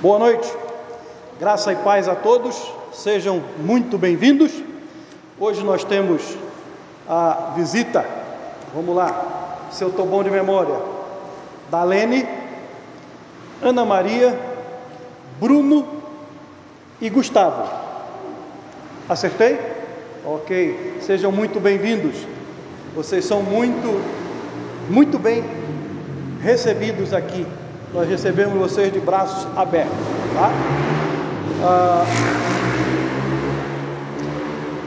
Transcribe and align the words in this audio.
Boa 0.00 0.16
noite, 0.16 0.48
graça 1.40 1.72
e 1.72 1.76
paz 1.76 2.06
a 2.06 2.14
todos, 2.14 2.72
sejam 2.92 3.42
muito 3.58 3.98
bem-vindos. 3.98 4.52
Hoje 5.40 5.64
nós 5.64 5.82
temos 5.82 6.22
a 7.08 7.54
visita, 7.56 8.06
vamos 8.72 8.94
lá, 8.94 9.66
se 9.72 9.82
eu 9.82 9.88
estou 9.88 10.06
bom 10.06 10.22
de 10.22 10.30
memória, 10.30 10.76
da 11.68 11.82
Lene, 11.82 12.24
Ana 13.60 13.84
Maria, 13.84 14.38
Bruno 15.40 15.84
e 17.00 17.10
Gustavo. 17.10 17.68
Acertei? 19.08 19.58
Ok, 20.24 20.98
sejam 21.00 21.32
muito 21.32 21.58
bem-vindos. 21.58 22.14
Vocês 22.94 23.24
são 23.24 23.42
muito, 23.42 24.00
muito 24.88 25.18
bem 25.18 25.42
recebidos 26.40 27.12
aqui 27.12 27.44
nós 27.92 28.08
recebemos 28.08 28.54
vocês 28.58 28.92
de 28.92 29.00
braços 29.00 29.46
abertos. 29.56 29.96
Tá? 30.34 30.50
Ah, 31.62 32.04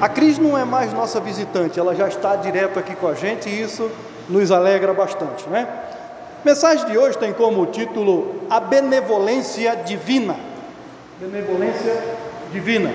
a 0.02 0.10
Cris 0.10 0.38
não 0.38 0.58
é 0.58 0.66
mais 0.66 0.94
nossa 0.94 1.20
visitante, 1.20 1.80
ela 1.80 1.96
já 1.96 2.08
está 2.08 2.36
direto 2.36 2.80
aqui 2.80 2.96
com 2.96 3.08
a 3.08 3.14
gente 3.14 3.50
e 3.50 3.62
isso 3.62 3.90
nos 4.30 4.52
alegra 4.52 4.94
bastante, 4.94 5.48
né? 5.50 5.68
Mensagem 6.44 6.88
de 6.88 6.98
hoje 6.98 7.18
tem 7.18 7.34
como 7.34 7.68
título 7.68 8.36
A 8.50 8.60
Benevolência 8.60 9.76
Divina. 9.76 10.36
Benevolência 11.20 12.04
Divina. 12.52 12.92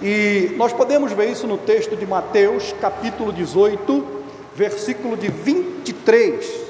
E 0.00 0.54
nós 0.56 0.72
podemos 0.72 1.12
ver 1.12 1.28
isso 1.28 1.46
no 1.46 1.58
texto 1.58 1.96
de 1.96 2.06
Mateus, 2.06 2.72
capítulo 2.80 3.32
18, 3.32 4.06
versículo 4.54 5.16
de 5.16 5.28
23 5.28 6.63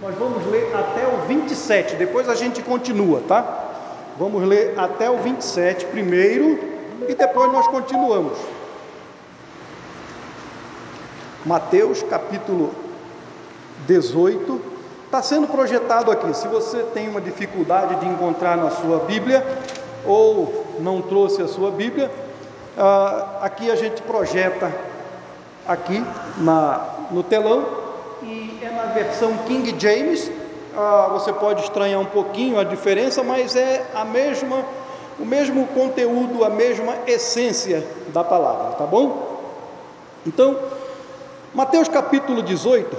nós 0.00 0.14
vamos 0.14 0.46
ler 0.46 0.72
até 0.74 1.06
o 1.08 1.26
27, 1.26 1.96
depois 1.96 2.28
a 2.28 2.34
gente 2.34 2.62
continua, 2.62 3.20
tá? 3.26 3.64
Vamos 4.16 4.44
ler 4.44 4.78
até 4.78 5.10
o 5.10 5.16
27 5.18 5.86
primeiro 5.86 6.58
e 7.08 7.14
depois 7.14 7.52
nós 7.52 7.66
continuamos. 7.66 8.38
Mateus 11.44 12.02
capítulo 12.04 12.72
18 13.88 14.60
está 15.06 15.20
sendo 15.20 15.48
projetado 15.48 16.12
aqui. 16.12 16.32
Se 16.34 16.46
você 16.46 16.82
tem 16.94 17.08
uma 17.08 17.20
dificuldade 17.20 17.96
de 17.96 18.06
encontrar 18.06 18.56
na 18.56 18.70
sua 18.70 19.00
Bíblia 19.00 19.44
ou 20.06 20.64
não 20.78 21.02
trouxe 21.02 21.42
a 21.42 21.48
sua 21.48 21.72
Bíblia, 21.72 22.08
ah, 22.76 23.38
aqui 23.40 23.68
a 23.68 23.74
gente 23.74 24.00
projeta 24.02 24.72
aqui 25.66 26.04
na, 26.36 26.86
no 27.10 27.24
telão 27.24 27.87
versão 28.88 29.36
King 29.46 29.74
James. 29.78 30.30
Ah, 30.76 31.08
você 31.12 31.32
pode 31.32 31.62
estranhar 31.62 32.00
um 32.00 32.04
pouquinho 32.04 32.58
a 32.58 32.64
diferença, 32.64 33.22
mas 33.22 33.56
é 33.56 33.84
a 33.94 34.04
mesma, 34.04 34.64
o 35.18 35.24
mesmo 35.24 35.66
conteúdo, 35.68 36.44
a 36.44 36.50
mesma 36.50 36.94
essência 37.06 37.86
da 38.12 38.22
palavra, 38.22 38.76
tá 38.76 38.86
bom? 38.86 39.40
Então, 40.26 40.58
Mateus 41.54 41.88
capítulo 41.88 42.42
18, 42.42 42.96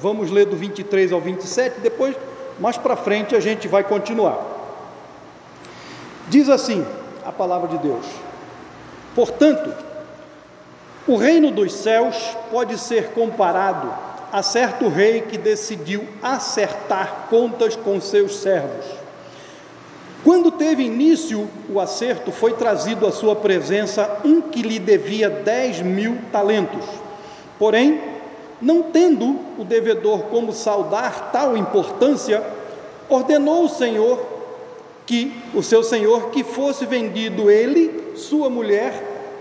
vamos 0.00 0.30
ler 0.30 0.46
do 0.46 0.56
23 0.56 1.12
ao 1.12 1.20
27, 1.20 1.80
depois, 1.80 2.16
mais 2.58 2.76
para 2.76 2.96
frente, 2.96 3.36
a 3.36 3.40
gente 3.40 3.68
vai 3.68 3.84
continuar. 3.84 4.38
Diz 6.28 6.48
assim 6.48 6.86
a 7.24 7.30
palavra 7.30 7.68
de 7.68 7.78
Deus: 7.78 8.06
Portanto, 9.14 9.72
o 11.06 11.16
reino 11.16 11.50
dos 11.50 11.72
céus 11.72 12.36
pode 12.50 12.78
ser 12.78 13.10
comparado 13.10 13.92
a 14.32 14.42
certo 14.42 14.88
rei 14.88 15.22
que 15.22 15.36
decidiu 15.36 16.06
acertar 16.22 17.26
contas 17.28 17.74
com 17.76 18.00
seus 18.00 18.36
servos. 18.36 18.86
Quando 20.22 20.50
teve 20.52 20.82
início 20.82 21.48
o 21.68 21.80
acerto, 21.80 22.30
foi 22.30 22.52
trazido 22.52 23.06
à 23.06 23.12
sua 23.12 23.34
presença 23.34 24.18
um 24.24 24.42
que 24.42 24.62
lhe 24.62 24.78
devia 24.78 25.30
dez 25.30 25.80
mil 25.80 26.18
talentos. 26.30 26.84
Porém, 27.58 28.00
não 28.60 28.82
tendo 28.82 29.38
o 29.58 29.64
devedor 29.64 30.24
como 30.24 30.52
saudar 30.52 31.30
tal 31.32 31.56
importância, 31.56 32.42
ordenou 33.08 33.64
o 33.64 33.68
Senhor 33.68 34.20
que 35.06 35.34
o 35.54 35.62
seu 35.62 35.82
senhor 35.82 36.30
que 36.30 36.44
fosse 36.44 36.86
vendido 36.86 37.50
ele, 37.50 38.12
sua 38.14 38.48
mulher, 38.48 38.92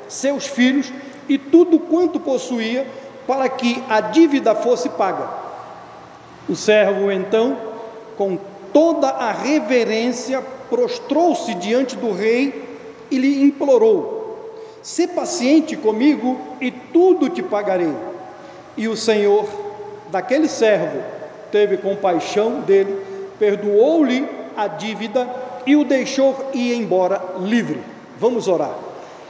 seus 0.07 0.47
filhos 0.47 0.91
e 1.27 1.37
tudo 1.37 1.77
quanto 1.77 2.19
possuía 2.19 2.87
para 3.29 3.47
que 3.47 3.83
a 3.87 4.01
dívida 4.01 4.55
fosse 4.55 4.89
paga. 4.89 5.29
O 6.49 6.55
servo 6.55 7.11
então, 7.11 7.55
com 8.17 8.39
toda 8.73 9.07
a 9.07 9.31
reverência, 9.31 10.41
prostrou-se 10.67 11.53
diante 11.53 11.95
do 11.95 12.11
rei 12.11 12.79
e 13.11 13.19
lhe 13.19 13.43
implorou: 13.43 14.49
Se 14.81 15.07
paciente 15.09 15.77
comigo 15.77 16.39
e 16.59 16.71
tudo 16.71 17.29
te 17.29 17.43
pagarei. 17.43 17.93
E 18.75 18.87
o 18.87 18.97
Senhor 18.97 19.45
daquele 20.09 20.47
servo 20.47 20.99
teve 21.51 21.77
compaixão 21.77 22.61
dele, 22.61 22.99
perdoou-lhe 23.37 24.27
a 24.57 24.65
dívida 24.65 25.29
e 25.67 25.75
o 25.75 25.85
deixou 25.85 26.49
ir 26.51 26.73
embora 26.73 27.21
livre. 27.41 27.79
Vamos 28.19 28.47
orar. 28.47 28.88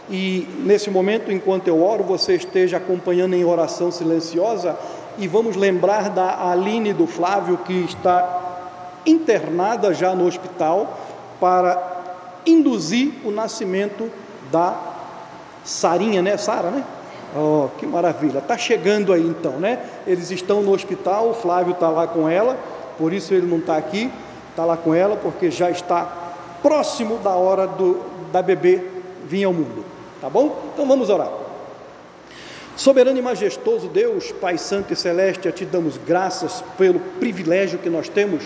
E 0.10 0.48
nesse 0.66 0.90
momento, 0.90 1.32
enquanto 1.32 1.68
eu 1.68 1.84
oro, 1.84 2.04
você 2.04 2.36
esteja 2.36 2.78
acompanhando 2.78 3.36
em 3.36 3.46
oração 3.46 3.92
silenciosa 3.92 4.76
e 5.20 5.28
vamos 5.28 5.56
lembrar 5.56 6.10
da 6.10 6.50
Aline 6.50 6.94
do 6.94 7.06
Flávio 7.06 7.58
que 7.58 7.74
está 7.82 9.02
internada 9.06 9.94
já 9.94 10.16
no 10.16 10.26
hospital 10.26 10.98
para 11.40 12.02
induzir 12.46 13.14
o 13.24 13.30
nascimento 13.30 14.10
da 14.52 14.76
Sarinha, 15.64 16.22
né? 16.22 16.38
Sara, 16.38 16.72
né? 16.72 16.84
Oh, 17.36 17.68
que 17.78 17.86
maravilha! 17.86 18.40
Está 18.40 18.58
chegando 18.58 19.14
aí 19.14 19.22
então, 19.22 19.54
né? 19.54 19.80
Eles 20.08 20.32
estão 20.32 20.64
no 20.64 20.74
hospital, 20.74 21.30
o 21.30 21.34
Flávio 21.36 21.74
está 21.74 21.90
lá 21.90 22.08
com 22.08 22.28
ela, 22.28 22.58
por 22.98 23.14
isso 23.14 23.34
ele 23.34 23.46
não 23.46 23.60
está 23.60 23.78
aqui, 23.78 24.12
está 24.50 24.66
lá 24.66 24.76
com 24.76 24.96
ela, 24.96 25.16
porque 25.16 25.52
já 25.52 25.70
está 25.70 26.12
próximo 26.64 27.20
da 27.20 27.32
hora 27.32 27.68
do, 27.68 28.02
da 28.32 28.42
bebê 28.42 28.84
vir 29.28 29.44
ao 29.44 29.54
mundo. 29.54 29.99
Tá 30.22 30.30
bom? 30.30 30.72
Então 30.74 30.86
vamos 30.86 31.10
orar. 31.10 31.30
Soberano 32.76 33.18
e 33.18 33.22
majestoso 33.22 33.88
Deus, 33.88 34.32
Pai 34.32 34.58
Santo 34.58 34.94
e 34.94 34.96
Celeste, 34.96 35.52
Ti 35.52 35.66
damos 35.66 35.98
graças 35.98 36.64
pelo 36.78 37.00
privilégio 37.20 37.80
que 37.80 37.90
nós 37.90 38.08
temos 38.10 38.44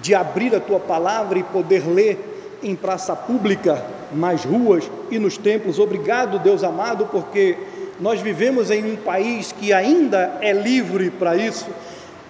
de 0.00 0.14
abrir 0.14 0.54
a 0.54 0.60
Tua 0.60 0.80
palavra 0.80 1.38
e 1.38 1.42
poder 1.42 1.86
ler 1.86 2.58
em 2.62 2.74
praça 2.74 3.14
pública, 3.14 3.84
nas 4.12 4.44
ruas 4.44 4.90
e 5.10 5.18
nos 5.18 5.36
templos. 5.36 5.78
Obrigado, 5.78 6.38
Deus 6.38 6.64
amado, 6.64 7.06
porque 7.06 7.56
nós 8.00 8.20
vivemos 8.20 8.70
em 8.70 8.92
um 8.92 8.96
país 8.96 9.52
que 9.52 9.72
ainda 9.72 10.38
é 10.40 10.52
livre 10.52 11.10
para 11.10 11.36
isso, 11.36 11.66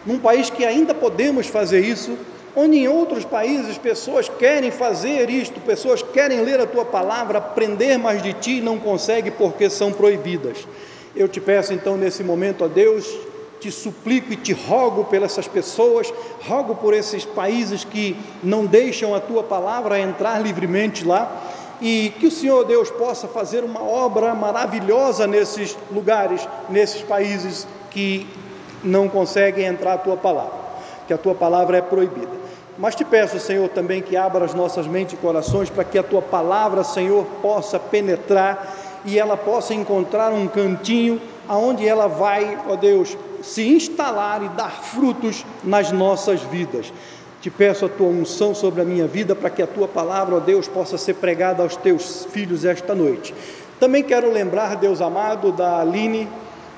num 0.05 0.19
país 0.19 0.51
que 0.51 0.65
ainda 0.65 0.95
podemos 0.95 1.47
fazer 1.47 1.81
isso 1.81 2.17
onde 2.61 2.77
em 2.77 2.89
outros 2.89 3.25
países 3.25 3.79
pessoas 3.79 4.29
querem 4.29 4.73
fazer 4.73 5.31
isto, 5.31 5.61
pessoas 5.61 6.03
querem 6.03 6.41
ler 6.41 6.59
a 6.59 6.67
tua 6.67 6.85
palavra, 6.85 7.39
aprender 7.39 7.97
mais 7.97 8.21
de 8.21 8.33
ti 8.33 8.59
e 8.59 8.61
não 8.61 8.81
conseguem 8.81 9.31
porque 9.31 9.71
são 9.71 9.93
proibidas. 9.93 10.67
Eu 11.15 11.29
te 11.29 11.41
peço 11.41 11.73
então 11.73 11.97
nesse 11.97 12.25
momento, 12.25 12.65
ó 12.65 12.69
Deus, 12.69 13.09
te 13.61 13.71
suplico 13.71 14.33
e 14.33 14.37
te 14.37 14.53
rogo 14.53 15.05
pelas 15.05 15.37
pessoas, 15.47 16.13
rogo 16.41 16.75
por 16.75 16.93
esses 16.95 17.25
países 17.25 17.85
que 17.85 18.17
não 18.43 18.67
deixam 18.67 19.15
a 19.15 19.21
tua 19.21 19.45
palavra 19.45 20.01
entrar 20.01 20.43
livremente 20.43 21.05
lá, 21.05 21.31
e 21.81 22.13
que 22.19 22.27
o 22.27 22.31
Senhor 22.31 22.65
Deus 22.65 22.91
possa 22.91 23.29
fazer 23.29 23.63
uma 23.63 23.85
obra 23.85 24.35
maravilhosa 24.35 25.29
nesses 25.29 25.79
lugares, 25.93 26.47
nesses 26.69 27.03
países 27.03 27.69
que 27.93 28.27
não 28.83 29.09
conseguem 29.09 29.65
entrar 29.65 29.93
a 29.93 29.99
tua 29.99 30.17
palavra, 30.17 30.59
que 31.07 31.13
a 31.13 31.19
tua 31.19 31.37
palavra 31.37 31.79
é 31.79 31.81
proibida. 31.81 32.38
Mas 32.79 32.95
te 32.95 33.05
peço, 33.05 33.41
Senhor, 33.41 33.69
também 33.71 34.01
que 34.01 34.17
abra 34.17 34.45
as 34.45 34.55
nossas 34.55 34.87
mentes 34.87 35.15
e 35.15 35.17
corações 35.17 35.69
para 35.69 35.83
que 35.83 35.99
a 35.99 36.03
tua 36.03 36.23
palavra, 36.23 36.85
Senhor, 36.85 37.25
possa 37.43 37.77
penetrar 37.77 38.73
e 39.05 39.19
ela 39.19 39.37
possa 39.37 39.75
encontrar 39.75 40.33
um 40.33 40.47
cantinho 40.47 41.21
aonde 41.49 41.89
ela 41.89 42.07
vai, 42.07 42.57
ó 42.69 42.77
Deus, 42.77 43.17
se 43.43 43.67
instalar 43.67 44.45
e 44.45 44.49
dar 44.51 44.71
frutos 44.71 45.45
nas 45.65 45.91
nossas 45.91 46.41
vidas. 46.43 46.93
Te 47.41 47.51
peço 47.51 47.87
a 47.87 47.89
tua 47.89 48.09
unção 48.09 48.55
sobre 48.55 48.83
a 48.83 48.85
minha 48.85 49.09
vida 49.09 49.35
para 49.35 49.51
que 49.51 49.63
a 49.63 49.67
tua 49.67 49.89
palavra, 49.89 50.37
ó 50.37 50.41
Deus, 50.41 50.69
possa 50.69 50.97
ser 50.97 51.15
pregada 51.15 51.65
aos 51.65 51.75
teus 51.75 52.27
filhos 52.31 52.65
esta 52.65 52.95
noite. 52.95 53.35
Também 53.81 54.05
quero 54.05 54.31
lembrar, 54.31 54.77
Deus 54.77 55.01
amado, 55.01 55.51
da 55.51 55.81
Aline 55.81 56.29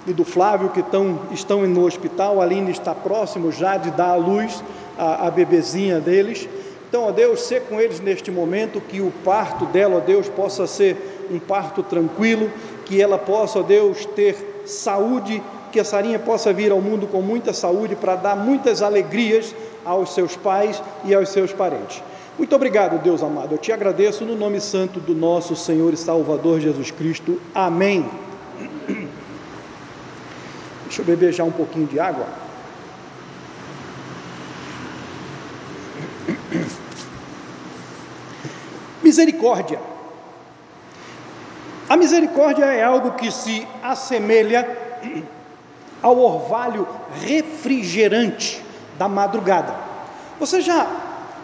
e 0.06 0.12
do 0.12 0.25
Flávio 0.25 0.70
que 0.70 0.81
estão, 0.81 1.20
estão 1.32 1.67
no 1.67 1.85
hospital. 1.85 2.41
A 2.41 2.44
Aline 2.44 2.70
está 2.70 2.94
próximo 2.94 3.52
já 3.52 3.76
de 3.76 3.91
dar 3.91 4.11
a 4.11 4.17
luz 4.17 4.62
a, 4.99 5.26
a 5.26 5.31
bebezinha 5.31 6.00
deles. 6.00 6.49
Então, 6.88 7.05
ó 7.05 7.12
Deus, 7.12 7.43
ser 7.43 7.62
com 7.62 7.81
eles 7.81 8.00
neste 8.00 8.31
momento, 8.31 8.81
que 8.81 9.00
o 9.00 9.12
parto 9.25 9.64
dela, 9.67 9.99
ó 9.99 10.00
Deus, 10.00 10.29
possa 10.29 10.67
ser 10.67 11.29
um 11.31 11.38
parto 11.38 11.82
tranquilo, 11.82 12.50
que 12.85 13.00
ela 13.00 13.17
possa, 13.17 13.61
ó 13.61 13.62
Deus, 13.62 14.05
ter 14.06 14.62
saúde, 14.67 15.41
que 15.70 15.79
a 15.79 15.85
Sarinha 15.85 16.19
possa 16.19 16.52
vir 16.52 16.73
ao 16.73 16.81
mundo 16.81 17.06
com 17.06 17.23
muita 17.23 17.52
saúde 17.52 17.94
para 17.94 18.17
dar 18.17 18.37
muitas 18.37 18.82
alegrias 18.82 19.55
aos 19.85 20.14
seus 20.14 20.35
pais 20.35 20.82
e 21.05 21.14
aos 21.14 21.29
seus 21.29 21.52
parentes. 21.52 22.02
Muito 22.37 22.56
obrigado, 22.56 23.00
Deus 23.02 23.23
amado. 23.23 23.52
Eu 23.52 23.58
te 23.58 23.70
agradeço 23.70 24.25
no 24.25 24.35
nome 24.35 24.61
santo 24.61 24.99
do 24.99 25.14
nosso 25.14 25.55
Senhor 25.55 25.93
e 25.93 25.97
Salvador 25.97 26.58
Jesus 26.58 26.91
Cristo. 26.91 27.41
Amém. 27.55 28.05
Deixa 30.90 31.02
eu 31.02 31.06
beber 31.06 31.32
já 31.32 31.44
um 31.44 31.52
pouquinho 31.52 31.87
de 31.87 32.00
água. 32.00 32.26
Misericórdia. 39.00 39.78
A 41.88 41.96
misericórdia 41.96 42.64
é 42.64 42.82
algo 42.82 43.12
que 43.12 43.31
se 43.31 43.64
assemelha 43.81 44.66
ao 46.02 46.19
orvalho 46.19 46.88
refrigerante 47.25 48.60
da 48.98 49.06
madrugada. 49.06 49.72
Você 50.40 50.60
já 50.60 50.88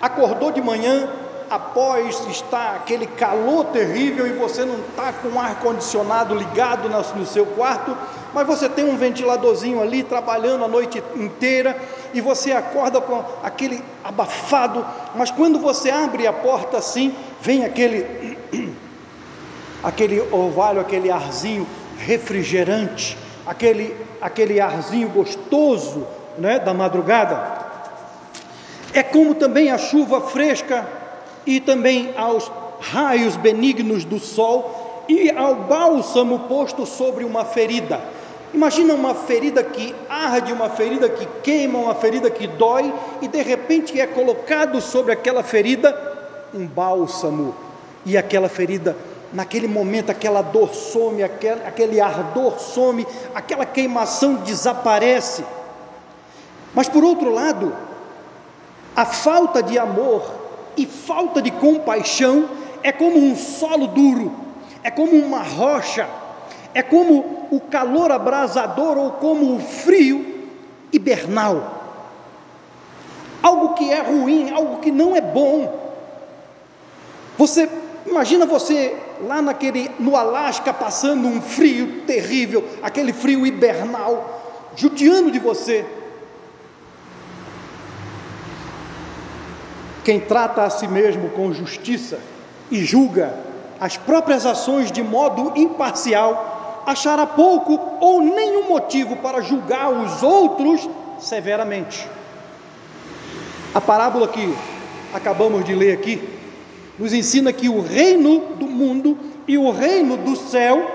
acordou 0.03 0.51
de 0.51 0.61
manhã 0.61 1.09
após 1.49 2.27
estar 2.27 2.77
aquele 2.77 3.07
calor 3.07 3.67
terrível 3.67 4.27
e 4.27 4.33
você 4.33 4.65
não 4.65 4.81
está 4.81 5.13
com 5.13 5.29
o 5.29 5.41
ar 5.41 5.61
condicionado 5.61 6.35
ligado 6.35 6.89
no 6.89 7.27
seu 7.27 7.47
quarto, 7.47 7.97
mas 8.35 8.47
você 8.47 8.69
tem 8.69 8.85
um 8.85 8.97
ventiladorzinho 8.97 9.81
ali 9.81 10.03
trabalhando 10.03 10.65
a 10.65 10.69
noite 10.69 11.03
inteira 11.15 11.77
e 12.13 12.21
você 12.21 12.53
acorda 12.53 13.01
com 13.01 13.23
aquele 13.43 13.83
abafado, 14.03 14.85
mas 15.15 15.31
quando 15.31 15.59
você 15.59 15.91
abre 15.91 16.27
a 16.27 16.33
porta 16.33 16.79
assim, 16.79 17.15
vem 17.41 17.65
aquele 17.65 18.39
aquele 19.83 20.21
orvalho, 20.33 20.81
aquele 20.81 21.11
arzinho 21.11 21.67
refrigerante, 21.99 23.17
aquele 23.47 23.97
aquele 24.21 24.61
arzinho 24.61 25.09
gostoso, 25.11 26.07
né, 26.39 26.59
da 26.59 26.75
madrugada. 26.75 27.57
É 28.93 29.03
como 29.03 29.35
também 29.35 29.71
a 29.71 29.79
chuva 29.79 30.23
fresca 30.23 30.87
e 31.47 31.61
também 31.61 32.13
aos 32.17 32.51
raios 32.81 33.37
benignos 33.37 34.05
do 34.05 34.19
sol 34.19 35.05
e 35.09 35.31
ao 35.31 35.55
bálsamo 35.55 36.41
posto 36.41 36.85
sobre 36.85 37.25
uma 37.25 37.45
ferida. 37.45 38.01
Imagina 38.53 38.95
uma 38.95 39.15
ferida 39.15 39.63
que 39.63 39.95
arde, 40.09 40.53
uma 40.53 40.71
ferida 40.71 41.09
que 41.09 41.27
queima, 41.43 41.79
uma 41.79 41.95
ferida 41.95 42.31
que 42.31 42.47
dói, 42.47 42.93
e 43.21 43.29
de 43.29 43.43
repente 43.43 44.01
é 44.01 44.07
colocado 44.07 44.81
sobre 44.81 45.13
aquela 45.13 45.43
ferida 45.43 46.15
um 46.55 46.67
bálsamo, 46.67 47.55
e 48.05 48.17
aquela 48.17 48.49
ferida, 48.49 48.97
naquele 49.33 49.67
momento, 49.67 50.11
aquela 50.11 50.41
dor 50.41 50.73
some, 50.75 51.23
aquele, 51.23 51.63
aquele 51.65 52.01
ardor 52.01 52.59
some, 52.59 53.07
aquela 53.35 53.67
queimação 53.67 54.37
desaparece. 54.37 55.45
Mas 56.75 56.89
por 56.89 57.05
outro 57.05 57.33
lado, 57.33 57.75
a 58.95 59.05
falta 59.05 59.63
de 59.63 59.79
amor 59.79 60.46
e 60.77 60.87
falta 60.87 61.41
de 61.41 61.51
compaixão 61.51 62.49
é 62.83 62.93
como 62.93 63.19
um 63.19 63.35
solo 63.35 63.89
duro, 63.89 64.33
é 64.83 64.91
como 64.91 65.13
uma 65.17 65.43
rocha, 65.43 66.09
é 66.75 66.83
como 66.83 67.49
o 67.51 67.61
calor 67.61 68.13
abrasador 68.13 68.99
ou 68.99 69.11
como 69.13 69.57
o 69.57 69.61
frio 69.61 70.47
hibernal. 70.93 71.75
Algo 73.43 73.75
que 73.75 73.91
é 73.91 74.01
ruim, 74.01 74.51
algo 74.51 74.81
que 74.81 74.91
não 74.91 75.15
é 75.15 75.21
bom. 75.21 75.87
Você 77.39 77.69
imagina 78.07 78.47
você 78.47 78.95
lá 79.27 79.41
naquele 79.41 79.91
no 79.99 80.17
Alasca 80.17 80.73
passando 80.73 81.27
um 81.27 81.41
frio 81.41 82.03
terrível, 82.07 82.65
aquele 82.83 83.13
frio 83.13 83.47
hibernal, 83.47 84.71
judiando 84.77 85.31
de 85.31 85.39
você. 85.39 85.85
Quem 90.07 90.21
trata 90.21 90.63
a 90.63 90.71
si 90.71 90.87
mesmo 90.87 91.31
com 91.31 91.53
justiça 91.53 92.21
e 92.71 92.85
julga 92.85 93.35
as 93.81 93.97
próprias 93.97 94.47
ações 94.47 94.93
de 94.93 95.03
modo 95.03 95.53
imparcial, 95.57 96.85
achará 96.87 97.27
pouco 97.27 97.77
ou 98.01 98.23
nenhum 98.23 98.69
motivo 98.69 99.17
para 99.17 99.41
julgar 99.41 99.91
os 99.91 100.23
outros 100.23 100.89
severamente. 101.19 102.09
A 103.75 103.81
parábola 103.81 104.29
que 104.29 104.55
acabamos 105.13 105.65
de 105.65 105.75
ler 105.75 105.95
aqui 105.95 106.23
nos 106.97 107.13
ensina 107.13 107.53
que 107.53 107.69
o 107.69 107.81
reino 107.81 108.55
do 108.55 108.69
mundo 108.69 109.19
e 109.49 109.59
o 109.59 109.73
reino 109.73 110.17
do 110.19 110.37
céu 110.37 110.89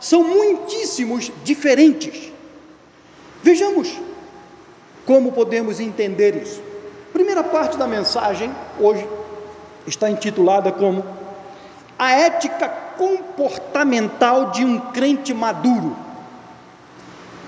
são 0.00 0.24
muitíssimos 0.24 1.30
diferentes. 1.44 2.32
Vejamos 3.42 3.94
como 5.04 5.30
podemos 5.30 5.78
entender 5.78 6.42
isso. 6.42 6.69
Primeira 7.12 7.42
parte 7.42 7.76
da 7.76 7.86
mensagem 7.86 8.50
hoje 8.78 9.06
está 9.86 10.10
intitulada 10.10 10.70
como 10.70 11.04
A 11.98 12.12
ética 12.12 12.68
comportamental 12.96 14.50
de 14.50 14.64
um 14.64 14.78
crente 14.78 15.34
maduro. 15.34 15.96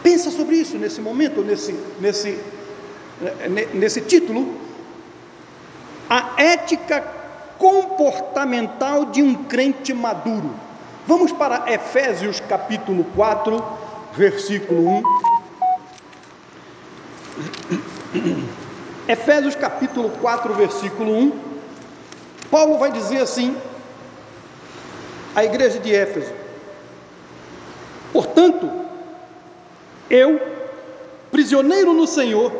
Pensa 0.03 0.31
sobre 0.31 0.56
isso 0.56 0.76
nesse 0.76 1.00
momento, 1.00 1.43
nesse, 1.43 1.73
nesse, 2.00 2.38
nesse 3.73 4.00
título. 4.00 4.55
A 6.11 6.32
ética 6.37 7.03
comportamental 7.58 9.06
de 9.06 9.23
um 9.23 9.44
crente 9.44 9.94
maduro. 9.94 10.50
Vamos 11.06 11.32
para 11.32 11.73
Efésios 11.73 12.41
capítulo 12.41 13.05
4, 13.15 13.62
versículo 14.15 15.03
1. 18.15 18.62
Efésios 19.09 19.57
capítulo 19.57 20.11
4, 20.21 20.55
versículo 20.55 21.13
1, 21.13 21.33
Paulo 22.49 22.79
vai 22.79 22.93
dizer 22.93 23.21
assim, 23.21 23.57
à 25.35 25.45
igreja 25.45 25.81
de 25.81 25.93
Éfeso: 25.93 26.33
Portanto, 28.13 28.71
eu, 30.09 30.41
prisioneiro 31.33 31.93
no 31.93 32.07
Senhor, 32.07 32.53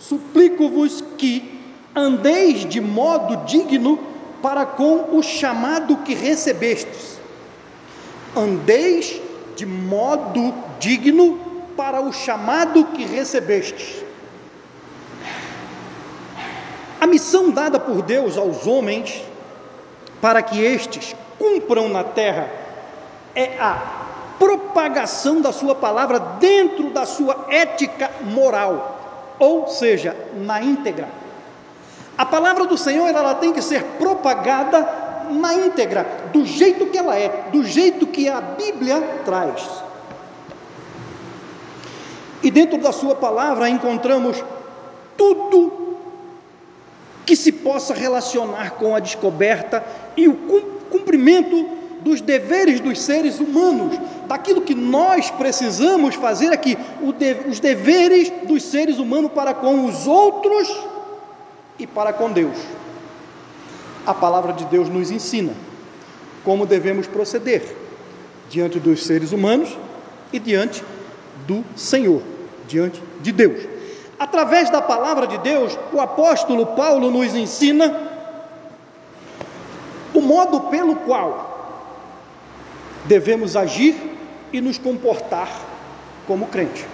suplico-vos 0.00 1.04
que 1.16 1.60
andeis 1.94 2.68
de 2.68 2.80
modo 2.80 3.44
digno 3.44 4.00
para 4.42 4.66
com 4.66 5.16
o 5.16 5.22
chamado 5.22 5.98
que 5.98 6.14
recebestes. 6.14 7.20
Andeis 8.34 9.20
de 9.54 9.64
modo 9.64 10.52
digno 10.80 11.38
para 11.76 12.00
o 12.00 12.12
chamado 12.12 12.84
que 12.86 13.04
recebestes 13.04 14.02
a 17.02 17.06
missão 17.08 17.50
dada 17.50 17.80
por 17.80 18.00
Deus 18.00 18.38
aos 18.38 18.64
homens 18.64 19.24
para 20.20 20.40
que 20.40 20.64
estes 20.64 21.16
cumpram 21.36 21.88
na 21.88 22.04
terra 22.04 22.48
é 23.34 23.58
a 23.58 23.76
propagação 24.38 25.40
da 25.40 25.52
sua 25.52 25.74
palavra 25.74 26.20
dentro 26.38 26.90
da 26.90 27.04
sua 27.04 27.46
ética 27.48 28.08
moral, 28.20 29.34
ou 29.40 29.66
seja, 29.66 30.16
na 30.36 30.62
íntegra. 30.62 31.08
A 32.16 32.24
palavra 32.24 32.66
do 32.66 32.78
Senhor 32.78 33.08
ela 33.08 33.34
tem 33.34 33.52
que 33.52 33.62
ser 33.62 33.82
propagada 33.98 34.88
na 35.28 35.54
íntegra, 35.54 36.06
do 36.32 36.46
jeito 36.46 36.86
que 36.86 36.98
ela 36.98 37.18
é, 37.18 37.48
do 37.50 37.64
jeito 37.64 38.06
que 38.06 38.28
a 38.28 38.40
Bíblia 38.40 39.02
traz. 39.24 39.68
E 42.44 42.48
dentro 42.48 42.78
da 42.78 42.92
sua 42.92 43.16
palavra 43.16 43.68
encontramos 43.68 44.40
tudo 45.16 45.81
que 47.24 47.36
se 47.36 47.52
possa 47.52 47.94
relacionar 47.94 48.72
com 48.72 48.94
a 48.94 49.00
descoberta 49.00 49.84
e 50.16 50.28
o 50.28 50.34
cumprimento 50.90 51.68
dos 52.02 52.20
deveres 52.20 52.80
dos 52.80 53.00
seres 53.00 53.38
humanos, 53.38 53.96
daquilo 54.26 54.62
que 54.62 54.74
nós 54.74 55.30
precisamos 55.30 56.16
fazer 56.16 56.52
aqui, 56.52 56.76
os 57.48 57.60
deveres 57.60 58.30
dos 58.46 58.64
seres 58.64 58.98
humanos 58.98 59.32
para 59.32 59.54
com 59.54 59.86
os 59.86 60.06
outros 60.06 60.68
e 61.78 61.86
para 61.86 62.12
com 62.12 62.30
Deus. 62.30 62.56
A 64.04 64.12
palavra 64.12 64.52
de 64.52 64.64
Deus 64.64 64.88
nos 64.88 65.10
ensina 65.10 65.52
como 66.44 66.66
devemos 66.66 67.06
proceder 67.06 67.62
diante 68.50 68.80
dos 68.80 69.04
seres 69.04 69.32
humanos 69.32 69.78
e 70.32 70.38
diante 70.38 70.82
do 71.46 71.64
Senhor, 71.76 72.20
diante 72.66 73.00
de 73.20 73.30
Deus. 73.30 73.71
Através 74.22 74.70
da 74.70 74.80
palavra 74.80 75.26
de 75.26 75.36
Deus, 75.38 75.76
o 75.92 76.00
apóstolo 76.00 76.64
Paulo 76.64 77.10
nos 77.10 77.34
ensina 77.34 77.92
o 80.14 80.20
modo 80.20 80.60
pelo 80.70 80.94
qual 80.94 81.90
devemos 83.04 83.56
agir 83.56 83.96
e 84.52 84.60
nos 84.60 84.78
comportar 84.78 85.50
como 86.24 86.46
crente. 86.46 86.86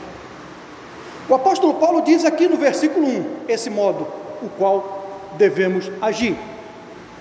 O 1.28 1.34
apóstolo 1.34 1.74
Paulo 1.74 2.00
diz 2.00 2.24
aqui 2.24 2.48
no 2.48 2.56
versículo 2.56 3.06
1 3.06 3.24
esse 3.46 3.68
modo, 3.68 4.06
o 4.42 4.48
qual 4.56 5.04
devemos 5.36 5.90
agir. 6.00 6.34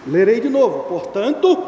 Lerei 0.07 0.39
de 0.39 0.47
novo. 0.47 0.85
Portanto, 0.87 1.61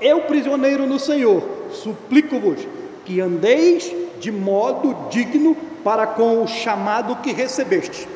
eu, 0.00 0.22
prisioneiro 0.22 0.84
no 0.84 0.98
Senhor, 0.98 1.44
suplico-vos 1.70 2.58
que 3.04 3.20
andeis 3.20 3.94
de 4.18 4.32
modo 4.32 4.96
digno 5.10 5.56
para 5.84 6.06
com 6.06 6.42
o 6.42 6.48
chamado 6.48 7.16
que 7.16 7.32
recebestes. 7.32 8.08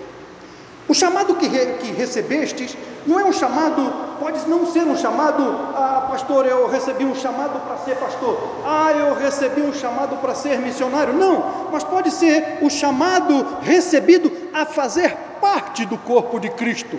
O 0.88 0.94
chamado 0.94 1.34
que, 1.34 1.46
re, 1.46 1.74
que 1.74 1.92
recebestes 1.92 2.74
Não 3.06 3.20
é 3.20 3.24
um 3.24 3.32
chamado, 3.32 3.92
pode 4.18 4.46
não 4.48 4.66
ser 4.66 4.80
um 4.80 4.96
chamado, 4.96 5.42
ah, 5.74 6.06
pastor, 6.10 6.46
eu 6.46 6.68
recebi 6.68 7.04
um 7.04 7.14
chamado 7.14 7.60
para 7.60 7.76
ser 7.78 7.96
pastor, 7.96 8.36
ah, 8.66 8.90
eu 8.92 9.14
recebi 9.14 9.62
um 9.62 9.72
chamado 9.72 10.16
para 10.16 10.34
ser 10.34 10.58
missionário. 10.58 11.14
Não, 11.14 11.68
mas 11.72 11.84
pode 11.84 12.10
ser 12.10 12.58
o 12.60 12.68
chamado 12.68 13.46
recebido 13.62 14.30
a 14.52 14.66
fazer 14.66 15.16
parte 15.40 15.86
do 15.86 15.96
corpo 15.96 16.38
de 16.38 16.50
Cristo. 16.50 16.98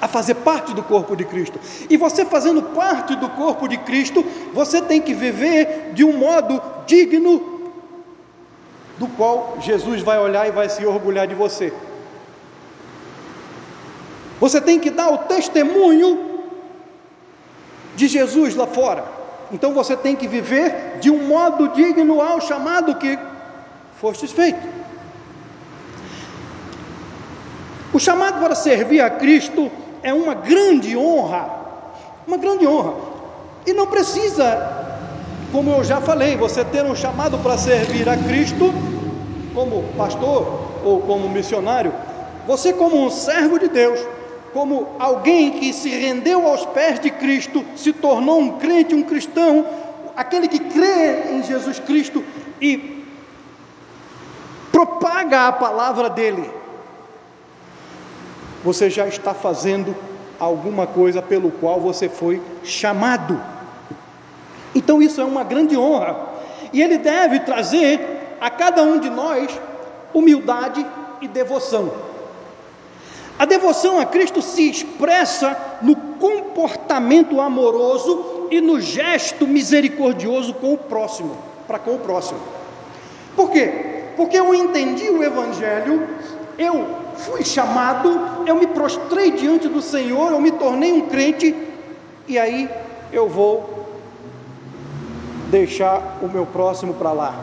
A 0.00 0.08
fazer 0.08 0.34
parte 0.36 0.74
do 0.74 0.82
corpo 0.82 1.14
de 1.14 1.24
Cristo. 1.24 1.60
E 1.88 1.96
você 1.96 2.24
fazendo 2.24 2.62
parte 2.62 3.14
do 3.16 3.28
corpo 3.30 3.68
de 3.68 3.76
Cristo, 3.78 4.24
você 4.52 4.80
tem 4.80 5.00
que 5.00 5.14
viver 5.14 5.92
de 5.92 6.04
um 6.04 6.14
modo 6.14 6.60
digno 6.86 7.49
do 9.00 9.08
qual 9.08 9.56
Jesus 9.62 10.02
vai 10.02 10.18
olhar 10.18 10.46
e 10.46 10.50
vai 10.50 10.68
se 10.68 10.84
orgulhar 10.84 11.26
de 11.26 11.34
você. 11.34 11.72
Você 14.38 14.60
tem 14.60 14.78
que 14.78 14.90
dar 14.90 15.08
o 15.10 15.18
testemunho 15.18 16.10
de 17.96 18.06
Jesus 18.06 18.54
lá 18.54 18.66
fora. 18.66 19.04
Então 19.50 19.72
você 19.72 19.96
tem 19.96 20.14
que 20.14 20.28
viver 20.28 20.98
de 21.00 21.10
um 21.10 21.26
modo 21.26 21.68
digno 21.68 22.20
ao 22.20 22.42
chamado 22.42 22.94
que 22.96 23.18
fostes 23.98 24.32
feito. 24.32 24.68
O 27.94 27.98
chamado 27.98 28.38
para 28.38 28.54
servir 28.54 29.00
a 29.00 29.08
Cristo 29.08 29.70
é 30.02 30.12
uma 30.12 30.34
grande 30.34 30.94
honra, 30.94 31.50
uma 32.26 32.36
grande 32.36 32.66
honra. 32.66 32.94
E 33.66 33.72
não 33.72 33.86
precisa, 33.86 34.89
como 35.52 35.70
eu 35.70 35.82
já 35.82 36.00
falei, 36.00 36.36
você 36.36 36.64
ter 36.64 36.84
um 36.84 36.94
chamado 36.94 37.38
para 37.38 37.56
servir 37.56 38.08
a 38.08 38.16
Cristo 38.16 38.74
como 39.52 39.82
pastor 39.94 40.80
ou 40.84 41.00
como 41.00 41.28
missionário. 41.28 41.92
Você 42.46 42.72
como 42.72 43.04
um 43.04 43.10
servo 43.10 43.58
de 43.58 43.68
Deus, 43.68 44.00
como 44.52 44.94
alguém 44.98 45.52
que 45.52 45.72
se 45.72 45.88
rendeu 45.88 46.46
aos 46.46 46.64
pés 46.66 47.00
de 47.00 47.10
Cristo, 47.10 47.64
se 47.76 47.92
tornou 47.92 48.40
um 48.40 48.58
crente, 48.58 48.94
um 48.94 49.02
cristão, 49.02 49.66
aquele 50.16 50.48
que 50.48 50.58
crê 50.58 51.32
em 51.32 51.42
Jesus 51.42 51.78
Cristo 51.78 52.24
e 52.60 53.04
propaga 54.70 55.48
a 55.48 55.52
palavra 55.52 56.08
dele, 56.08 56.48
você 58.62 58.88
já 58.88 59.06
está 59.06 59.34
fazendo 59.34 59.94
alguma 60.38 60.86
coisa 60.86 61.20
pelo 61.20 61.50
qual 61.50 61.80
você 61.80 62.08
foi 62.08 62.40
chamado. 62.62 63.40
Então 64.74 65.02
isso 65.02 65.20
é 65.20 65.24
uma 65.24 65.44
grande 65.44 65.76
honra. 65.76 66.16
E 66.72 66.80
ele 66.80 66.98
deve 66.98 67.40
trazer 67.40 68.36
a 68.40 68.48
cada 68.48 68.82
um 68.82 68.98
de 68.98 69.10
nós 69.10 69.50
humildade 70.14 70.84
e 71.20 71.28
devoção. 71.28 71.90
A 73.38 73.44
devoção 73.46 73.98
a 73.98 74.04
Cristo 74.04 74.42
se 74.42 74.68
expressa 74.68 75.56
no 75.80 75.96
comportamento 75.96 77.40
amoroso 77.40 78.48
e 78.50 78.60
no 78.60 78.80
gesto 78.80 79.46
misericordioso 79.46 80.52
com 80.54 80.74
o 80.74 80.78
próximo, 80.78 81.36
para 81.66 81.78
com 81.78 81.94
o 81.94 81.98
próximo. 81.98 82.38
Por 83.34 83.50
quê? 83.50 84.02
Porque 84.16 84.38
eu 84.38 84.54
entendi 84.54 85.08
o 85.08 85.22
Evangelho, 85.22 86.06
eu 86.58 86.86
fui 87.16 87.42
chamado, 87.42 88.44
eu 88.46 88.56
me 88.56 88.66
prostrei 88.66 89.30
diante 89.30 89.68
do 89.68 89.80
Senhor, 89.80 90.32
eu 90.32 90.40
me 90.40 90.50
tornei 90.50 90.92
um 90.92 91.02
crente, 91.08 91.56
e 92.28 92.38
aí 92.38 92.68
eu 93.10 93.28
vou 93.28 93.69
deixar 95.50 96.18
o 96.22 96.28
meu 96.28 96.46
próximo 96.46 96.94
para 96.94 97.12
lá, 97.12 97.34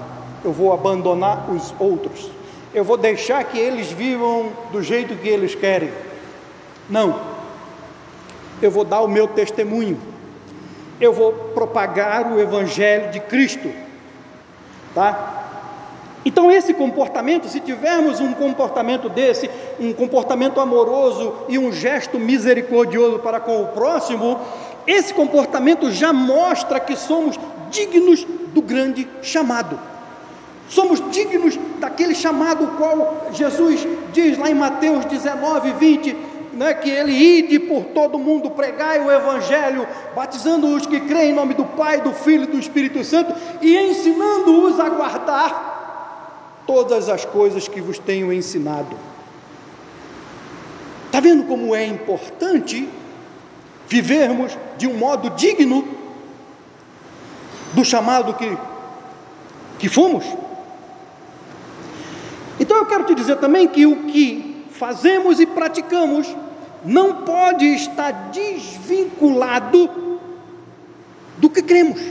eu 0.43 0.51
vou 0.51 0.73
abandonar 0.73 1.49
os 1.51 1.73
outros 1.79 2.37
eu 2.77 2.83
vou 2.83 2.95
deixar 2.97 3.43
que 3.43 3.57
eles 3.57 3.91
vivam 3.91 4.51
do 4.71 4.83
jeito 4.83 5.15
que 5.15 5.27
eles 5.27 5.55
querem. 5.55 5.91
Não. 6.87 7.19
Eu 8.61 8.69
vou 8.69 8.83
dar 8.83 9.01
o 9.01 9.07
meu 9.07 9.27
testemunho. 9.27 9.99
Eu 11.01 11.13
vou 11.13 11.33
propagar 11.33 12.31
o 12.31 12.39
evangelho 12.39 13.11
de 13.11 13.19
Cristo. 13.19 13.71
Tá? 14.93 15.45
Então, 16.23 16.51
esse 16.51 16.71
comportamento, 16.73 17.47
se 17.47 17.59
tivermos 17.59 18.19
um 18.19 18.33
comportamento 18.33 19.07
desse, 19.07 19.49
um 19.79 19.93
comportamento 19.93 20.59
amoroso 20.59 21.33
e 21.47 21.57
um 21.57 21.71
gesto 21.71 22.19
misericordioso 22.19 23.19
para 23.19 23.39
com 23.39 23.63
o 23.63 23.67
próximo, 23.67 24.39
esse 24.85 25.13
comportamento 25.13 25.91
já 25.91 26.11
mostra 26.11 26.79
que 26.79 26.95
somos 26.95 27.39
dignos 27.69 28.25
do 28.53 28.62
grande 28.62 29.07
chamado. 29.21 29.79
Somos 30.69 31.01
dignos 31.12 31.57
daquele 31.79 32.13
chamado 32.13 32.67
qual 32.77 33.27
Jesus 33.31 33.88
diz 34.12 34.38
lá 34.38 34.50
em 34.50 34.55
Mateus 34.55 35.05
19, 35.05 35.74
20, 35.74 36.15
né, 36.53 36.74
que 36.74 36.89
ele 36.89 37.13
ide 37.13 37.59
por 37.59 37.86
todo 37.86 38.19
mundo, 38.19 38.51
pregai 38.51 39.00
o 39.00 39.12
Evangelho, 39.12 39.88
batizando 40.15 40.67
os 40.67 40.86
que 40.86 41.00
creem 41.01 41.31
em 41.31 41.36
nome 41.36 41.53
do 41.53 41.63
Pai, 41.63 42.01
do 42.01 42.12
Filho 42.13 42.43
e 42.43 42.47
do 42.47 42.59
Espírito 42.59 43.03
Santo, 43.03 43.33
e 43.62 43.77
ensinando-os 43.77 44.79
a 44.79 44.89
guardar 44.89 46.63
todas 46.65 47.07
as 47.07 47.24
coisas 47.24 47.67
que 47.67 47.79
vos 47.79 47.97
tenho 48.00 48.33
ensinado. 48.33 48.97
Está 51.05 51.21
vendo 51.21 51.43
como 51.43 51.74
é 51.74 51.86
importante 51.86 52.89
vivermos 53.88 54.57
de 54.77 54.86
um 54.86 54.95
modo 54.95 55.29
digno 55.31 55.88
do 57.74 57.83
chamado 57.83 58.33
que, 58.33 58.57
que 59.79 59.89
fomos? 59.89 60.25
Então 62.59 62.77
eu 62.77 62.86
quero 62.86 63.03
te 63.03 63.15
dizer 63.15 63.38
também 63.38 63.67
que 63.67 63.86
o 63.86 64.07
que 64.07 64.65
fazemos 64.71 65.39
e 65.39 65.45
praticamos 65.45 66.27
não 66.83 67.24
pode 67.24 67.65
estar 67.65 68.12
desvinculado 68.31 69.89
do 71.38 71.50
que 71.50 71.62
cremos. 71.62 72.01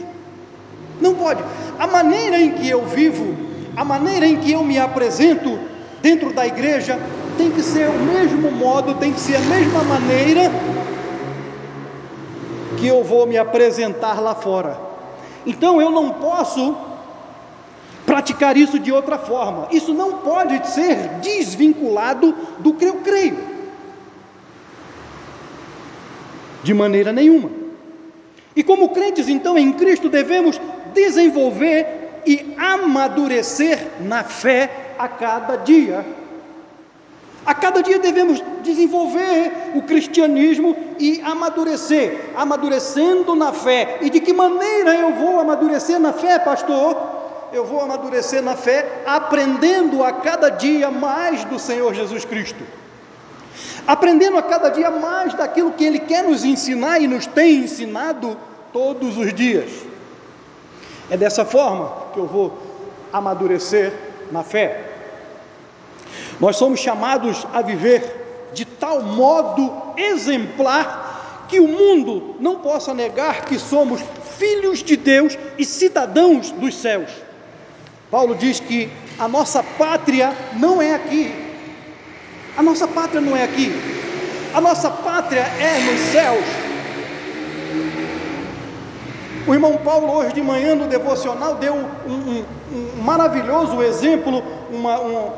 Não 1.00 1.14
pode. 1.14 1.42
A 1.78 1.86
maneira 1.86 2.38
em 2.40 2.52
que 2.52 2.68
eu 2.68 2.84
vivo, 2.86 3.36
a 3.76 3.84
maneira 3.84 4.26
em 4.26 4.36
que 4.36 4.52
eu 4.52 4.62
me 4.64 4.78
apresento 4.78 5.58
dentro 6.00 6.32
da 6.32 6.46
igreja, 6.46 6.98
tem 7.36 7.50
que 7.50 7.62
ser 7.62 7.88
o 7.88 7.98
mesmo 7.98 8.50
modo, 8.50 8.94
tem 8.94 9.12
que 9.12 9.20
ser 9.20 9.36
a 9.36 9.40
mesma 9.40 9.82
maneira 9.84 10.50
que 12.78 12.86
eu 12.86 13.02
vou 13.02 13.26
me 13.26 13.36
apresentar 13.36 14.20
lá 14.20 14.34
fora. 14.34 14.85
Então 15.46 15.80
eu 15.80 15.90
não 15.90 16.10
posso 16.10 16.76
praticar 18.04 18.56
isso 18.56 18.78
de 18.78 18.92
outra 18.92 19.16
forma. 19.18 19.68
Isso 19.70 19.94
não 19.94 20.18
pode 20.18 20.66
ser 20.68 20.96
desvinculado 21.20 22.34
do 22.58 22.74
que 22.74 22.84
eu 22.84 22.96
creio. 22.96 23.38
De 26.62 26.74
maneira 26.74 27.12
nenhuma. 27.12 27.50
E 28.54 28.62
como 28.62 28.88
crentes, 28.88 29.28
então, 29.28 29.56
em 29.56 29.72
Cristo, 29.72 30.08
devemos 30.08 30.60
desenvolver 30.94 32.22
e 32.26 32.54
amadurecer 32.56 33.92
na 34.00 34.24
fé 34.24 34.94
a 34.98 35.06
cada 35.06 35.56
dia. 35.56 36.04
A 37.46 37.54
cada 37.54 37.82
dia 37.82 37.98
devemos 37.98 38.42
desenvolver 38.62 39.72
o 39.74 39.82
cristianismo 39.82 40.76
e 40.98 41.20
amadurecer, 41.22 42.32
amadurecendo 42.34 43.36
na 43.36 43.52
fé. 43.52 43.98
E 44.02 44.10
de 44.10 44.20
que 44.20 44.32
maneira 44.32 44.94
eu 44.96 45.14
vou 45.14 45.38
amadurecer 45.38 45.98
na 46.00 46.12
fé, 46.12 46.38
pastor? 46.38 47.16
eu 47.52 47.64
vou 47.64 47.80
amadurecer 47.80 48.42
na 48.42 48.54
fé, 48.54 49.02
aprendendo 49.06 50.02
a 50.02 50.12
cada 50.12 50.50
dia 50.50 50.90
mais 50.90 51.44
do 51.44 51.58
Senhor 51.58 51.94
Jesus 51.94 52.24
Cristo, 52.24 52.62
aprendendo 53.86 54.36
a 54.36 54.42
cada 54.42 54.68
dia 54.68 54.90
mais 54.90 55.34
daquilo 55.34 55.72
que 55.72 55.84
Ele 55.84 55.98
quer 55.98 56.24
nos 56.24 56.44
ensinar 56.44 57.00
e 57.00 57.06
nos 57.06 57.26
tem 57.26 57.64
ensinado 57.64 58.36
todos 58.72 59.16
os 59.16 59.32
dias. 59.32 59.70
É 61.08 61.16
dessa 61.16 61.44
forma 61.44 61.92
que 62.12 62.18
eu 62.18 62.26
vou 62.26 62.52
amadurecer 63.12 63.92
na 64.30 64.42
fé. 64.42 64.95
Nós 66.40 66.56
somos 66.56 66.80
chamados 66.80 67.46
a 67.52 67.62
viver 67.62 68.50
de 68.52 68.64
tal 68.64 69.02
modo 69.02 69.72
exemplar 69.96 71.46
que 71.48 71.60
o 71.60 71.68
mundo 71.68 72.36
não 72.40 72.56
possa 72.56 72.92
negar 72.92 73.44
que 73.44 73.58
somos 73.58 74.00
filhos 74.38 74.82
de 74.82 74.96
Deus 74.96 75.38
e 75.58 75.64
cidadãos 75.64 76.50
dos 76.50 76.74
céus. 76.74 77.10
Paulo 78.10 78.34
diz 78.34 78.60
que 78.60 78.90
a 79.18 79.26
nossa 79.26 79.62
pátria 79.62 80.32
não 80.54 80.80
é 80.80 80.94
aqui. 80.94 81.32
A 82.56 82.62
nossa 82.62 82.86
pátria 82.86 83.20
não 83.20 83.36
é 83.36 83.44
aqui. 83.44 83.72
A 84.54 84.60
nossa 84.60 84.90
pátria 84.90 85.40
é 85.40 85.78
nos 85.80 86.00
céus. 86.12 86.44
O 89.46 89.54
irmão 89.54 89.76
Paulo, 89.78 90.12
hoje 90.12 90.34
de 90.34 90.42
manhã 90.42 90.74
no 90.74 90.88
devocional, 90.88 91.54
deu 91.54 91.74
um, 91.74 92.10
um, 92.10 92.44
um 92.72 93.02
maravilhoso 93.02 93.80
exemplo 93.80 94.42
uma, 94.70 95.00
um, 95.00 95.30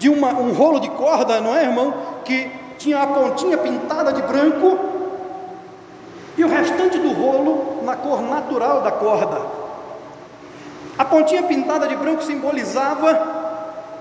de 0.00 0.08
uma, 0.08 0.30
um 0.32 0.52
rolo 0.54 0.80
de 0.80 0.88
corda, 0.88 1.42
não 1.42 1.54
é, 1.54 1.64
irmão? 1.64 1.94
Que 2.24 2.50
tinha 2.78 3.02
a 3.02 3.06
pontinha 3.06 3.58
pintada 3.58 4.14
de 4.14 4.22
branco 4.22 4.78
e 6.38 6.42
o 6.42 6.48
restante 6.48 6.98
do 6.98 7.12
rolo 7.12 7.82
na 7.84 7.94
cor 7.96 8.22
natural 8.22 8.80
da 8.80 8.90
corda. 8.90 9.42
A 10.96 11.04
pontinha 11.04 11.42
pintada 11.42 11.86
de 11.86 11.94
branco 11.96 12.22
simbolizava 12.22 13.40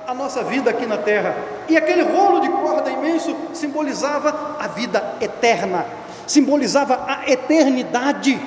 a 0.08 0.14
nossa 0.14 0.42
vida 0.42 0.70
aqui 0.70 0.86
na 0.86 0.98
terra, 0.98 1.36
e 1.68 1.76
aquele 1.76 2.02
rolo 2.02 2.40
de 2.40 2.50
corda 2.50 2.90
imenso 2.90 3.36
simbolizava 3.54 4.56
a 4.58 4.68
vida 4.68 5.04
eterna, 5.20 5.86
simbolizava 6.26 7.04
a 7.08 7.30
eternidade. 7.30 8.40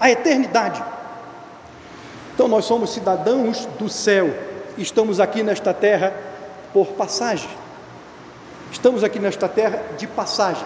A 0.00 0.10
eternidade. 0.10 0.82
Então 2.34 2.48
nós 2.48 2.64
somos 2.64 2.94
cidadãos 2.94 3.66
do 3.78 3.88
céu, 3.88 4.34
estamos 4.78 5.20
aqui 5.20 5.42
nesta 5.42 5.74
terra 5.74 6.27
por 6.72 6.88
passagem. 6.88 7.48
Estamos 8.70 9.02
aqui 9.02 9.18
nesta 9.18 9.48
terra 9.48 9.82
de 9.96 10.06
passagem. 10.06 10.64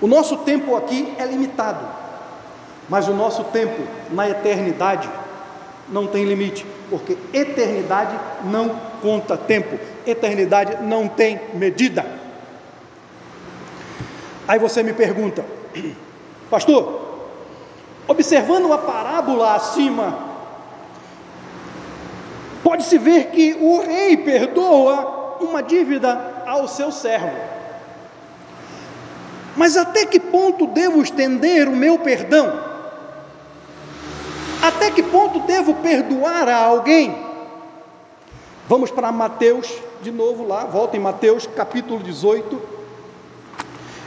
O 0.00 0.06
nosso 0.06 0.38
tempo 0.38 0.76
aqui 0.76 1.14
é 1.18 1.24
limitado, 1.24 1.86
mas 2.88 3.08
o 3.08 3.14
nosso 3.14 3.44
tempo 3.44 3.82
na 4.10 4.28
eternidade 4.28 5.08
não 5.88 6.06
tem 6.06 6.24
limite, 6.24 6.66
porque 6.90 7.16
eternidade 7.32 8.18
não 8.44 8.70
conta 9.00 9.36
tempo, 9.36 9.78
eternidade 10.06 10.82
não 10.82 11.08
tem 11.08 11.40
medida. 11.54 12.04
Aí 14.46 14.58
você 14.58 14.82
me 14.82 14.92
pergunta, 14.92 15.44
pastor, 16.50 17.02
observando 18.06 18.72
a 18.72 18.78
parábola 18.78 19.54
acima, 19.54 20.23
pode-se 22.74 22.98
ver 22.98 23.26
que 23.26 23.56
o 23.60 23.78
rei 23.82 24.16
perdoa 24.16 25.36
uma 25.40 25.62
dívida 25.62 26.42
ao 26.44 26.66
seu 26.66 26.90
servo. 26.90 27.30
Mas 29.56 29.76
até 29.76 30.04
que 30.04 30.18
ponto 30.18 30.66
devo 30.66 31.00
estender 31.00 31.68
o 31.68 31.76
meu 31.76 32.00
perdão? 32.00 32.60
Até 34.60 34.90
que 34.90 35.04
ponto 35.04 35.38
devo 35.46 35.74
perdoar 35.74 36.48
a 36.48 36.64
alguém? 36.64 37.16
Vamos 38.68 38.90
para 38.90 39.12
Mateus, 39.12 39.72
de 40.02 40.10
novo 40.10 40.44
lá, 40.44 40.64
volta 40.64 40.96
em 40.96 41.00
Mateus 41.00 41.46
capítulo 41.46 42.02
18. 42.02 42.60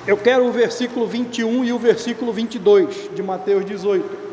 Eu 0.06 0.18
quero 0.18 0.46
o 0.46 0.52
versículo 0.52 1.08
21 1.08 1.64
e 1.64 1.72
o 1.72 1.80
versículo 1.80 2.34
22 2.34 3.12
de 3.16 3.24
Mateus 3.24 3.64
18. 3.64 4.27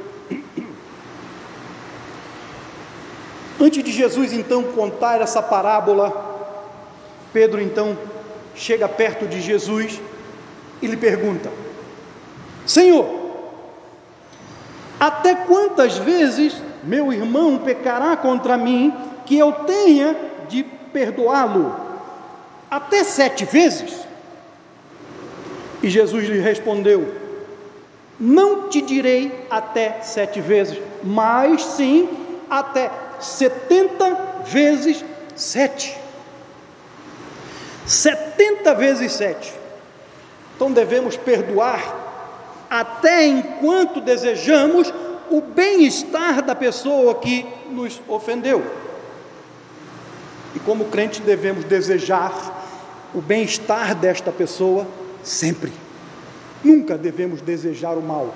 Antes 3.61 3.85
de 3.85 3.93
Jesus 3.93 4.33
então 4.33 4.63
contar 4.63 5.21
essa 5.21 5.43
parábola, 5.43 6.13
Pedro 7.33 7.61
então 7.61 7.97
chega 8.55 8.89
perto 8.89 9.27
de 9.27 9.41
Jesus 9.41 10.01
e 10.83 10.87
lhe 10.87 10.97
pergunta: 10.97 11.51
Senhor, 12.67 13.07
até 14.99 15.35
quantas 15.35 15.99
vezes 15.99 16.55
meu 16.83 17.13
irmão 17.13 17.59
pecará 17.59 18.17
contra 18.17 18.57
mim 18.57 18.93
que 19.25 19.39
eu 19.39 19.53
tenha 19.53 20.17
de 20.49 20.63
perdoá-lo? 20.93 21.75
Até 22.71 23.05
sete 23.05 23.45
vezes? 23.45 24.05
E 25.83 25.89
Jesus 25.89 26.29
lhe 26.29 26.41
respondeu: 26.41 27.15
Não 28.19 28.69
te 28.69 28.81
direi 28.81 29.47
até 29.51 30.01
sete 30.03 30.41
vezes, 30.41 30.79
mas 31.03 31.63
sim 31.63 32.09
até 32.51 32.91
setenta 33.25 34.43
vezes 34.47 35.05
sete. 35.35 35.97
Setenta 37.87 38.75
vezes 38.75 39.13
sete. 39.13 39.53
Então 40.57 40.71
devemos 40.71 41.17
perdoar 41.17 42.03
até 42.71 43.27
enquanto 43.27 44.01
desejamos 44.01 44.93
o 45.31 45.41
bem-estar 45.41 46.43
da 46.43 46.55
pessoa 46.55 47.15
que 47.17 47.47
nos 47.71 48.01
ofendeu. 48.09 48.65
E 50.55 50.61
como 50.61 50.87
crente 50.87 51.21
devemos 51.21 51.65
desejar 51.65 52.33
o 53.15 53.21
bem-estar 53.21 53.95
desta 53.95 54.31
pessoa 54.31 54.87
sempre. 55.23 55.73
Nunca 56.63 56.97
devemos 56.97 57.41
desejar 57.41 57.95
o 57.95 58.03
mal, 58.03 58.33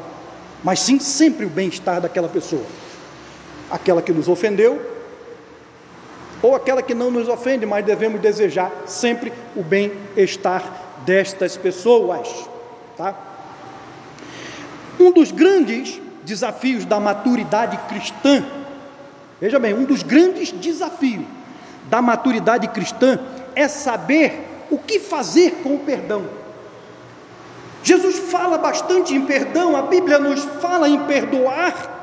mas 0.63 0.81
sim 0.81 0.99
sempre 0.99 1.47
o 1.47 1.49
bem-estar 1.49 2.01
daquela 2.01 2.29
pessoa. 2.29 2.65
Aquela 3.71 4.01
que 4.01 4.13
nos 4.13 4.29
ofendeu, 4.29 4.81
ou 6.43 6.55
aquela 6.55 6.83
que 6.83 6.95
não 6.95 7.11
nos 7.11 7.29
ofende, 7.29 7.67
mas 7.67 7.85
devemos 7.85 8.21
desejar 8.21 8.71
sempre 8.87 9.33
o 9.57 9.63
bem-estar 9.63 10.63
destas 11.05 11.57
pessoas. 11.57 12.29
Tá? 12.97 13.15
Um 14.99 15.13
dos 15.13 15.31
grandes 15.31 16.01
desafios 16.25 16.85
da 16.85 17.01
maturidade 17.01 17.77
cristã, 17.89 18.45
veja 19.41 19.59
bem, 19.59 19.75
um 19.75 19.85
dos 19.85 20.03
grandes 20.03 20.53
desafios 20.53 21.25
da 21.89 22.03
maturidade 22.03 22.69
cristã 22.69 23.19
é 23.55 23.67
saber 23.67 24.45
o 24.71 24.79
que 24.79 25.01
fazer 25.01 25.61
com 25.63 25.75
o 25.75 25.79
perdão. 25.79 26.25
Jesus 27.83 28.19
fala 28.19 28.59
bastante 28.59 29.15
em 29.15 29.25
perdão, 29.25 29.77
a 29.77 29.83
Bíblia 29.83 30.19
nos 30.19 30.45
fala 30.61 30.89
em 30.89 30.99
perdoar, 31.05 31.98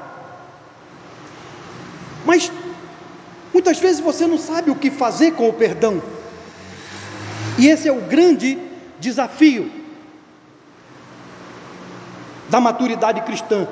mas 2.26 2.52
muitas 3.54 3.80
vezes 3.80 4.00
você 4.02 4.26
não 4.28 4.38
sabe 4.38 4.72
o 4.72 4.76
que 4.76 4.90
fazer 4.90 5.32
com 5.34 5.48
o 5.48 5.54
perdão, 5.54 6.02
e 7.58 7.68
esse 7.68 7.88
é 7.88 7.92
o 7.92 8.02
grande 8.02 8.58
desafio 9.00 9.72
da 12.50 12.60
maturidade 12.60 13.22
cristã 13.22 13.68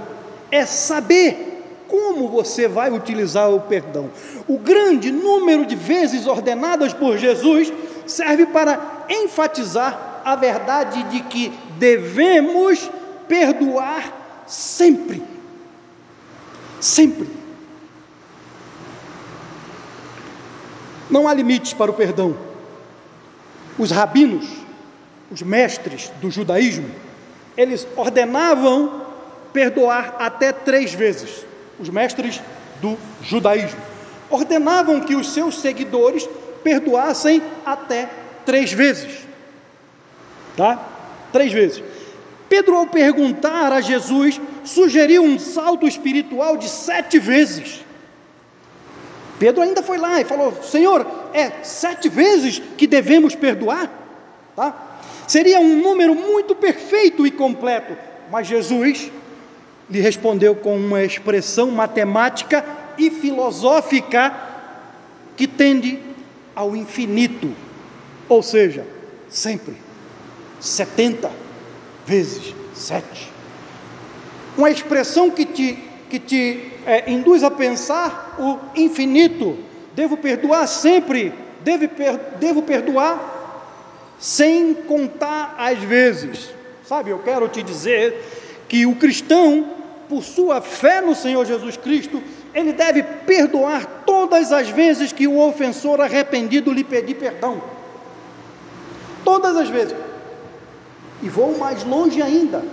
é 0.52 0.66
saber 0.66 1.54
como 1.88 2.28
você 2.28 2.68
vai 2.68 2.92
utilizar 2.92 3.52
o 3.52 3.62
perdão. 3.62 4.10
O 4.48 4.58
grande 4.58 5.12
número 5.12 5.66
de 5.66 5.76
vezes 5.76 6.26
ordenadas 6.26 6.94
por 6.94 7.18
Jesus 7.18 7.72
serve 8.06 8.46
para 8.48 9.06
enfatizar 9.10 10.22
a 10.26 10.36
verdade 10.36 11.04
de 11.04 11.22
que 11.22 11.52
devemos 11.78 12.90
perdoar 13.28 14.44
sempre. 14.48 15.22
Sempre. 16.80 17.43
Não 21.14 21.28
há 21.28 21.34
limites 21.34 21.72
para 21.72 21.92
o 21.92 21.94
perdão. 21.94 22.36
Os 23.78 23.92
rabinos 23.92 24.64
os 25.34 25.42
mestres 25.42 26.12
do 26.22 26.30
judaísmo, 26.30 26.90
eles 27.58 27.88
ordenavam 27.96 29.02
perdoar 29.52 30.16
até 30.20 30.52
três 30.52 30.94
vezes. 30.94 31.44
Os 31.80 31.90
mestres 31.90 32.40
do 32.80 32.96
judaísmo 33.24 33.80
ordenavam 34.30 35.02
que 35.02 35.16
os 35.16 35.34
seus 35.34 35.60
seguidores 35.60 36.30
perdoassem 36.64 37.42
até 37.66 38.08
três 38.46 38.72
vezes. 38.72 39.26
Tá? 40.56 40.80
Três 41.32 41.52
vezes. 41.52 41.84
Pedro, 42.48 42.76
ao 42.76 42.86
perguntar 42.86 43.72
a 43.72 43.82
Jesus, 43.82 44.40
sugeriu 44.64 45.24
um 45.24 45.40
salto 45.40 45.88
espiritual 45.88 46.58
de 46.58 46.70
sete 46.70 47.18
vezes. 47.18 47.84
Pedro 49.40 49.62
ainda 49.62 49.82
foi 49.82 49.98
lá 49.98 50.22
e 50.22 50.26
falou: 50.26 50.62
Senhor, 50.64 51.06
é 51.34 51.52
sete 51.64 52.10
vezes 52.10 52.62
que 52.78 52.88
devemos 52.88 53.36
perdoar? 53.36 53.90
Tá? 54.56 55.00
Seria 55.28 55.60
um 55.60 55.82
número 55.82 56.14
muito 56.14 56.54
perfeito 56.56 57.26
e 57.26 57.32
completo, 57.32 57.96
mas 58.32 58.48
Jesus 58.48 59.12
lhe 59.90 60.00
respondeu 60.00 60.56
com 60.56 60.76
uma 60.76 61.04
expressão 61.04 61.72
matemática 61.72 62.64
e 62.98 63.10
filosófica 63.10 64.36
que 65.36 65.48
tende 65.48 66.00
ao 66.56 66.76
infinito, 66.76 67.52
ou 68.30 68.44
seja, 68.44 68.86
sempre 69.30 69.76
70 70.60 71.30
vezes 72.06 72.54
7. 72.74 73.32
Uma 74.58 74.70
expressão 74.70 75.30
que 75.30 75.46
te, 75.46 75.80
que 76.14 76.20
te 76.20 76.72
é, 76.86 77.10
induz 77.12 77.44
a 77.44 77.50
pensar 77.50 78.36
o 78.38 78.60
infinito. 78.80 79.58
Devo 79.96 80.16
perdoar 80.16 80.68
sempre, 80.68 81.34
per, 81.64 82.20
devo 82.40 82.62
perdoar 82.62 84.14
sem 84.20 84.76
contar 84.76 85.56
as 85.58 85.80
vezes. 85.80 86.54
Sabe, 86.86 87.10
eu 87.10 87.18
quero 87.18 87.48
te 87.48 87.64
dizer 87.64 88.24
que 88.68 88.86
o 88.86 88.96
cristão, 88.96 89.72
por 90.08 90.22
sua 90.22 90.62
fé 90.62 91.02
no 91.02 91.16
Senhor 91.16 91.46
Jesus 91.46 91.78
Cristo, 91.78 92.22
ele 92.54 92.74
deve 92.74 93.02
perdoar 93.02 94.04
todas 94.06 94.52
as 94.52 94.70
vezes 94.70 95.12
que 95.12 95.26
o 95.26 95.40
ofensor 95.40 96.00
arrependido 96.00 96.72
lhe 96.72 96.84
pedir 96.84 97.16
perdão. 97.16 97.60
Todas 99.26 99.56
as 99.58 99.68
vezes. 99.68 99.96
E 101.24 101.30
vou 101.30 101.58
mais 101.58 101.84
longe 101.84 102.22
ainda. 102.22 102.64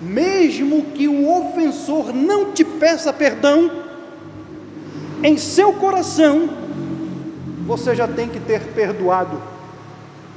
Mesmo 0.00 0.82
que 0.86 1.08
o 1.08 1.30
ofensor 1.30 2.12
não 2.12 2.52
te 2.52 2.64
peça 2.64 3.12
perdão, 3.12 3.70
em 5.22 5.38
seu 5.38 5.72
coração, 5.72 6.50
você 7.66 7.94
já 7.94 8.06
tem 8.06 8.28
que 8.28 8.38
ter 8.38 8.60
perdoado 8.74 9.40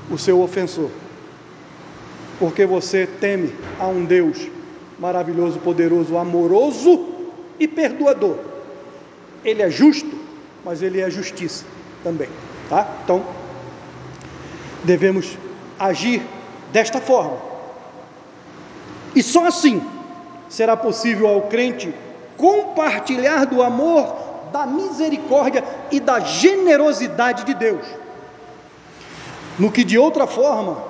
o 0.09 0.17
seu 0.17 0.41
ofensor, 0.41 0.89
porque 2.39 2.65
você 2.65 3.05
teme 3.05 3.53
a 3.79 3.87
um 3.87 4.05
Deus 4.05 4.47
maravilhoso, 4.97 5.59
poderoso, 5.59 6.17
amoroso 6.17 7.07
e 7.59 7.67
perdoador. 7.67 8.37
Ele 9.43 9.61
é 9.61 9.69
justo, 9.69 10.17
mas 10.63 10.81
ele 10.81 11.01
é 11.01 11.09
justiça 11.09 11.65
também, 12.03 12.29
tá? 12.69 12.99
Então, 13.03 13.23
devemos 14.83 15.37
agir 15.77 16.21
desta 16.71 16.99
forma. 16.99 17.48
E 19.15 19.23
só 19.23 19.45
assim 19.47 19.81
será 20.49 20.75
possível 20.75 21.27
ao 21.27 21.43
crente 21.43 21.93
compartilhar 22.37 23.45
do 23.45 23.61
amor, 23.61 24.15
da 24.51 24.65
misericórdia 24.65 25.63
e 25.91 25.99
da 25.99 26.19
generosidade 26.19 27.43
de 27.43 27.53
Deus. 27.53 27.85
No 29.57 29.71
que 29.71 29.83
de 29.83 29.97
outra 29.97 30.25
forma, 30.25 30.81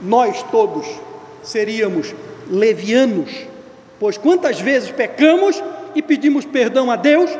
nós 0.00 0.42
todos 0.50 0.86
seríamos 1.42 2.14
levianos, 2.48 3.30
pois 3.98 4.18
quantas 4.18 4.60
vezes 4.60 4.90
pecamos 4.90 5.62
e 5.94 6.02
pedimos 6.02 6.44
perdão 6.44 6.90
a 6.90 6.96
Deus 6.96 7.30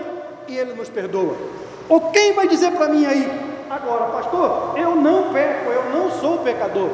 e 0.49 0.57
Ele 0.57 0.73
nos 0.73 0.88
perdoa. 0.88 1.37
Ou 1.88 2.01
quem 2.11 2.33
vai 2.33 2.49
dizer 2.49 2.73
para 2.73 2.88
mim 2.88 3.05
aí, 3.05 3.31
agora, 3.68 4.07
pastor, 4.07 4.75
eu 4.79 4.97
não 4.97 5.33
peco, 5.33 5.71
eu 5.71 5.90
não 5.90 6.11
sou 6.18 6.38
pecador. 6.38 6.90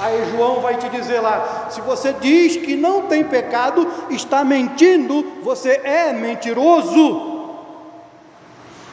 Aí 0.00 0.30
João 0.30 0.60
vai 0.60 0.76
te 0.76 0.88
dizer 0.88 1.20
lá: 1.20 1.68
se 1.70 1.80
você 1.82 2.12
diz 2.14 2.56
que 2.56 2.74
não 2.74 3.02
tem 3.02 3.22
pecado, 3.22 3.86
está 4.10 4.42
mentindo, 4.42 5.22
você 5.42 5.80
é 5.84 6.12
mentiroso. 6.12 7.38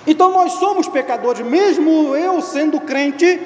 Então 0.06 0.32
nós 0.32 0.54
somos 0.54 0.88
pecadores, 0.88 1.46
mesmo 1.46 2.16
eu 2.16 2.42
sendo 2.42 2.80
crente, 2.80 3.42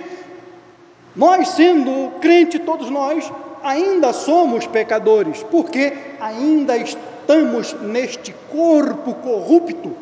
nós 1.15 1.49
sendo 1.49 2.19
crente, 2.19 2.59
todos 2.59 2.89
nós, 2.89 3.31
ainda 3.63 4.13
somos 4.13 4.65
pecadores, 4.67 5.43
porque 5.49 5.93
ainda 6.19 6.77
estamos 6.77 7.73
neste 7.73 8.33
corpo 8.51 9.13
corrupto 9.15 9.95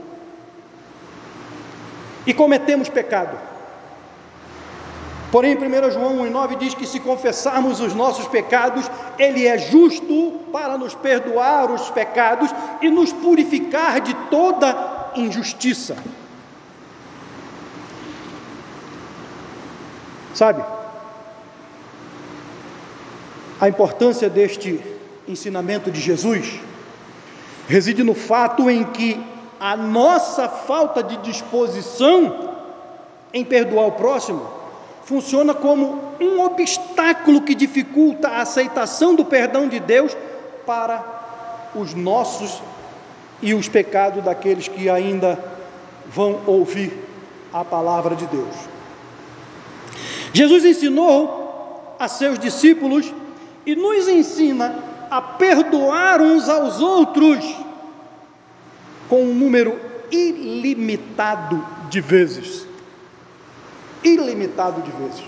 e 2.25 2.33
cometemos 2.33 2.89
pecado. 2.89 3.48
Porém, 5.31 5.55
1 5.55 5.91
João 5.91 6.17
1,9 6.25 6.57
diz 6.57 6.73
que 6.73 6.87
se 6.87 6.99
confessarmos 6.99 7.79
os 7.79 7.93
nossos 7.93 8.27
pecados, 8.27 8.89
Ele 9.17 9.45
é 9.45 9.57
justo 9.57 10.39
para 10.51 10.77
nos 10.77 10.95
perdoar 10.95 11.69
os 11.71 11.89
pecados 11.91 12.49
e 12.81 12.89
nos 12.89 13.13
purificar 13.13 14.01
de 14.01 14.13
toda 14.31 15.11
injustiça. 15.15 15.97
Sabe? 20.33 20.63
A 23.61 23.69
importância 23.69 24.29
deste 24.29 24.83
ensinamento 25.27 25.91
de 25.91 26.01
Jesus 26.01 26.59
reside 27.67 28.03
no 28.03 28.15
fato 28.15 28.67
em 28.67 28.83
que 28.83 29.23
a 29.59 29.75
nossa 29.77 30.49
falta 30.49 31.03
de 31.03 31.17
disposição 31.17 32.55
em 33.31 33.45
perdoar 33.45 33.87
o 33.87 33.91
próximo 33.91 34.58
funciona 35.09 35.55
como 35.55 36.13
um 36.21 36.39
obstáculo 36.41 37.41
que 37.41 37.55
dificulta 37.55 38.27
a 38.27 38.41
aceitação 38.43 39.15
do 39.15 39.25
perdão 39.25 39.67
de 39.67 39.79
Deus 39.79 40.15
para 40.67 41.03
os 41.73 41.95
nossos 41.95 42.61
e 43.41 43.55
os 43.55 43.67
pecados 43.67 44.23
daqueles 44.23 44.67
que 44.67 44.87
ainda 44.87 45.43
vão 46.05 46.41
ouvir 46.45 46.93
a 47.51 47.65
palavra 47.65 48.15
de 48.15 48.27
Deus. 48.27 48.53
Jesus 50.31 50.63
ensinou 50.63 51.95
a 51.97 52.07
seus 52.07 52.37
discípulos 52.37 53.11
e 53.65 53.75
nos 53.75 54.07
ensina 54.07 54.75
a 55.09 55.19
perdoar 55.19 56.21
uns 56.21 56.47
aos 56.47 56.79
outros 56.79 57.43
com 59.09 59.23
um 59.23 59.33
número 59.33 59.79
ilimitado 60.11 61.65
de 61.89 61.99
vezes 61.99 62.68
ilimitado 64.03 64.81
de 64.81 64.91
vezes. 64.91 65.23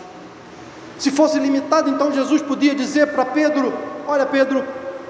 Se 0.98 1.12
fosse 1.12 1.40
limitado, 1.40 1.90
então 1.90 2.12
Jesus 2.12 2.42
podia 2.42 2.76
dizer 2.76 3.08
para 3.08 3.26
Pedro: 3.26 3.74
Olha, 4.08 4.26
Pedro, 4.26 4.64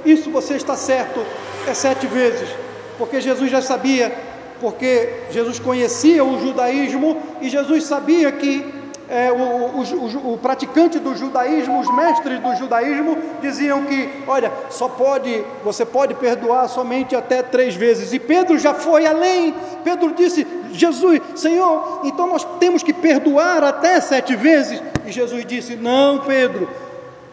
isso 0.05 0.29
você 0.31 0.55
está 0.55 0.75
certo, 0.75 1.23
é 1.67 1.73
sete 1.73 2.07
vezes, 2.07 2.49
porque 2.97 3.19
Jesus 3.19 3.51
já 3.51 3.61
sabia, 3.61 4.15
porque 4.59 5.25
Jesus 5.31 5.59
conhecia 5.59 6.23
o 6.23 6.39
judaísmo 6.39 7.21
e 7.41 7.49
Jesus 7.49 7.83
sabia 7.83 8.31
que 8.31 8.80
é, 9.11 9.29
o, 9.29 10.33
o, 10.33 10.37
praticante 10.37 10.97
do 10.97 11.13
judaísmo, 11.13 11.81
os 11.81 11.93
mestres 11.93 12.39
do 12.39 12.55
judaísmo, 12.55 13.17
diziam 13.41 13.83
que, 13.83 14.09
olha, 14.25 14.49
só 14.69 14.87
pode, 14.87 15.43
você 15.65 15.85
pode 15.85 16.13
perdoar 16.13 16.69
somente 16.69 17.13
até 17.13 17.43
três 17.43 17.75
vezes. 17.75 18.13
E 18.13 18.19
Pedro 18.19 18.57
já 18.57 18.73
foi 18.73 19.05
além. 19.05 19.53
Pedro 19.83 20.13
disse: 20.13 20.47
Jesus, 20.71 21.19
Senhor, 21.35 22.03
então 22.05 22.25
nós 22.25 22.47
temos 22.57 22.83
que 22.83 22.93
perdoar 22.93 23.65
até 23.65 23.99
sete 23.99 24.33
vezes. 24.33 24.81
E 25.05 25.11
Jesus 25.11 25.45
disse: 25.45 25.75
Não, 25.75 26.19
Pedro, 26.19 26.69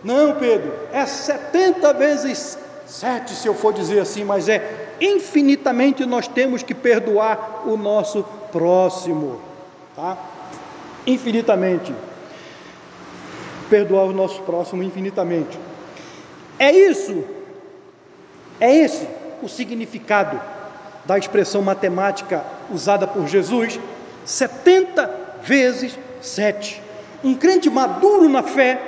não, 0.02 0.34
Pedro, 0.34 0.72
é 0.92 1.06
setenta 1.06 1.92
vezes 1.94 2.58
sete, 2.88 3.34
se 3.34 3.46
eu 3.46 3.54
for 3.54 3.72
dizer 3.72 4.00
assim, 4.00 4.24
mas 4.24 4.48
é 4.48 4.88
infinitamente 5.00 6.04
nós 6.04 6.26
temos 6.26 6.64
que 6.64 6.74
perdoar 6.74 7.62
o 7.66 7.76
nosso 7.76 8.24
próximo, 8.50 9.40
tá? 9.94 10.16
Infinitamente. 11.08 11.92
Perdoar 13.70 14.04
o 14.04 14.12
nosso 14.12 14.42
próximo 14.42 14.82
infinitamente. 14.82 15.58
É 16.58 16.70
isso, 16.70 17.24
é 18.60 18.74
esse 18.74 19.06
o 19.42 19.48
significado 19.48 20.40
da 21.04 21.16
expressão 21.16 21.62
matemática 21.62 22.44
usada 22.70 23.06
por 23.06 23.26
Jesus, 23.26 23.78
70 24.24 25.10
vezes 25.42 25.98
7. 26.20 26.82
Um 27.24 27.34
crente 27.34 27.70
maduro 27.70 28.28
na 28.28 28.42
fé, 28.42 28.80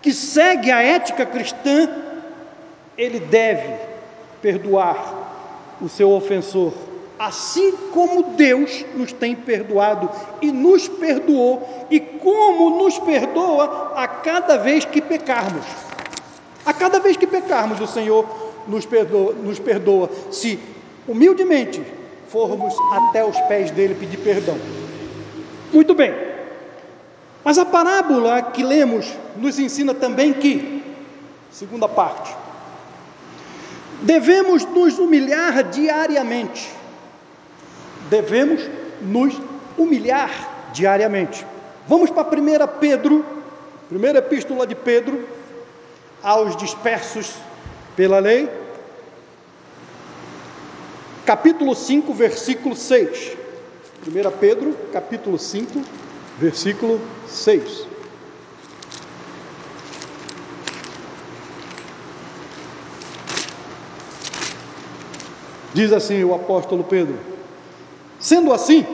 que 0.00 0.12
segue 0.12 0.70
a 0.70 0.82
ética 0.82 1.26
cristã, 1.26 1.88
ele 2.96 3.20
deve 3.20 3.74
perdoar 4.42 5.14
o 5.80 5.88
seu 5.88 6.10
ofensor 6.10 6.72
assim 7.20 7.72
como 7.92 8.22
Deus 8.22 8.82
nos 8.94 9.12
tem 9.12 9.36
perdoado 9.36 10.08
e 10.40 10.50
nos 10.50 10.88
perdoou, 10.88 11.86
e 11.90 12.00
como 12.00 12.82
nos 12.82 12.98
perdoa 12.98 13.92
a 13.94 14.08
cada 14.08 14.56
vez 14.56 14.86
que 14.86 15.02
pecarmos. 15.02 15.66
A 16.64 16.72
cada 16.72 16.98
vez 16.98 17.18
que 17.18 17.26
pecarmos, 17.26 17.78
o 17.78 17.86
Senhor 17.86 18.24
nos 18.66 18.86
perdoa, 18.86 19.34
nos 19.34 19.58
perdoa 19.58 20.08
se 20.30 20.58
humildemente 21.06 21.82
formos 22.28 22.74
até 22.90 23.22
os 23.22 23.38
pés 23.40 23.70
dele 23.70 23.94
pedir 23.94 24.16
perdão. 24.16 24.56
Muito 25.74 25.94
bem, 25.94 26.14
mas 27.44 27.58
a 27.58 27.66
parábola 27.66 28.40
que 28.40 28.62
lemos 28.62 29.06
nos 29.36 29.58
ensina 29.58 29.92
também 29.92 30.32
que, 30.32 30.82
segunda 31.50 31.86
parte, 31.86 32.34
devemos 34.00 34.64
nos 34.64 34.98
humilhar 34.98 35.64
diariamente 35.64 36.79
devemos 38.10 38.68
nos 39.00 39.40
humilhar 39.78 40.70
diariamente. 40.74 41.46
Vamos 41.88 42.10
para 42.10 42.28
1 42.28 42.68
Pedro, 42.80 43.24
primeira 43.88 44.18
epístola 44.18 44.66
de 44.66 44.74
Pedro, 44.74 45.26
aos 46.22 46.56
dispersos 46.56 47.34
pela 47.96 48.18
lei, 48.18 48.50
capítulo 51.24 51.74
5, 51.74 52.12
versículo 52.12 52.76
6. 52.76 53.36
1 54.06 54.30
Pedro, 54.38 54.76
capítulo 54.92 55.38
5, 55.38 55.80
versículo 56.38 57.00
6. 57.26 57.86
Diz 65.72 65.92
assim 65.92 66.24
o 66.24 66.34
apóstolo 66.34 66.82
Pedro: 66.82 67.16
Sendo 68.20 68.52
assim, 68.52 68.86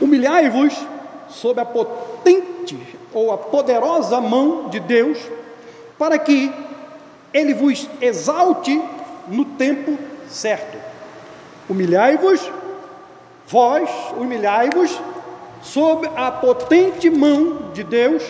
humilhai-vos 0.00 0.72
sob 1.28 1.60
a 1.60 1.64
potente 1.64 2.78
ou 3.12 3.32
a 3.32 3.38
poderosa 3.38 4.20
mão 4.20 4.68
de 4.68 4.78
Deus, 4.78 5.18
para 5.98 6.18
que 6.18 6.52
ele 7.32 7.52
vos 7.52 7.88
exalte 8.00 8.80
no 9.26 9.44
tempo 9.44 9.98
certo. 10.28 10.78
Humilhai-vos, 11.68 12.40
vós, 13.48 13.90
humilhai-vos 14.16 15.00
sob 15.62 16.08
a 16.14 16.30
potente 16.30 17.10
mão 17.10 17.72
de 17.72 17.82
Deus, 17.82 18.22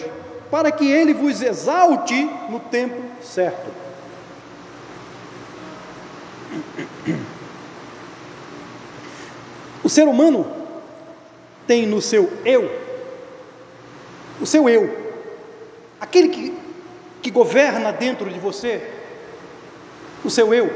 para 0.51 0.71
que 0.71 0.91
ele 0.91 1.13
vos 1.13 1.43
exalte 1.43 2.25
no 2.49 2.61
tempo 2.61 3.03
certo. 3.21 3.71
O 9.85 9.89
ser 9.91 10.09
humano 10.09 10.47
tem 11.67 11.87
no 11.87 12.01
seu 12.01 12.33
eu, 12.43 12.71
o 14.41 14.47
seu 14.47 14.67
eu, 14.67 14.97
aquele 16.01 16.29
que, 16.29 16.55
que 17.21 17.31
governa 17.31 17.93
dentro 17.93 18.31
de 18.31 18.39
você, 18.41 18.83
o 20.25 20.31
seu 20.31 20.55
eu, 20.55 20.73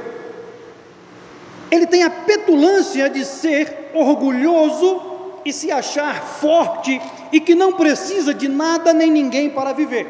ele 1.71 1.87
tem 1.87 2.03
a 2.03 2.11
petulância 2.11 3.09
de 3.09 3.25
ser 3.25 3.91
orgulhoso 3.95 5.01
e 5.43 5.55
se 5.55 5.73
achar 5.73 6.23
forte 6.23 7.01
e 7.33 7.41
que 7.41 7.55
não 7.55 7.73
precisa 7.73 8.35
de 8.35 8.47
nada 8.47 8.93
nem 8.93 9.11
ninguém 9.11 9.49
para 9.49 9.73
viver. 9.73 10.07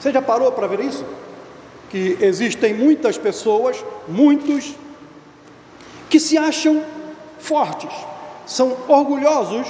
Você 0.00 0.10
já 0.12 0.20
parou 0.20 0.50
para 0.50 0.66
ver 0.66 0.80
isso? 0.80 1.04
Que 1.88 2.18
existem 2.20 2.74
muitas 2.74 3.16
pessoas, 3.16 3.84
muitos, 4.08 4.74
que 6.10 6.18
se 6.18 6.36
acham 6.36 6.82
fortes, 7.44 7.90
são 8.46 8.76
orgulhosos 8.88 9.66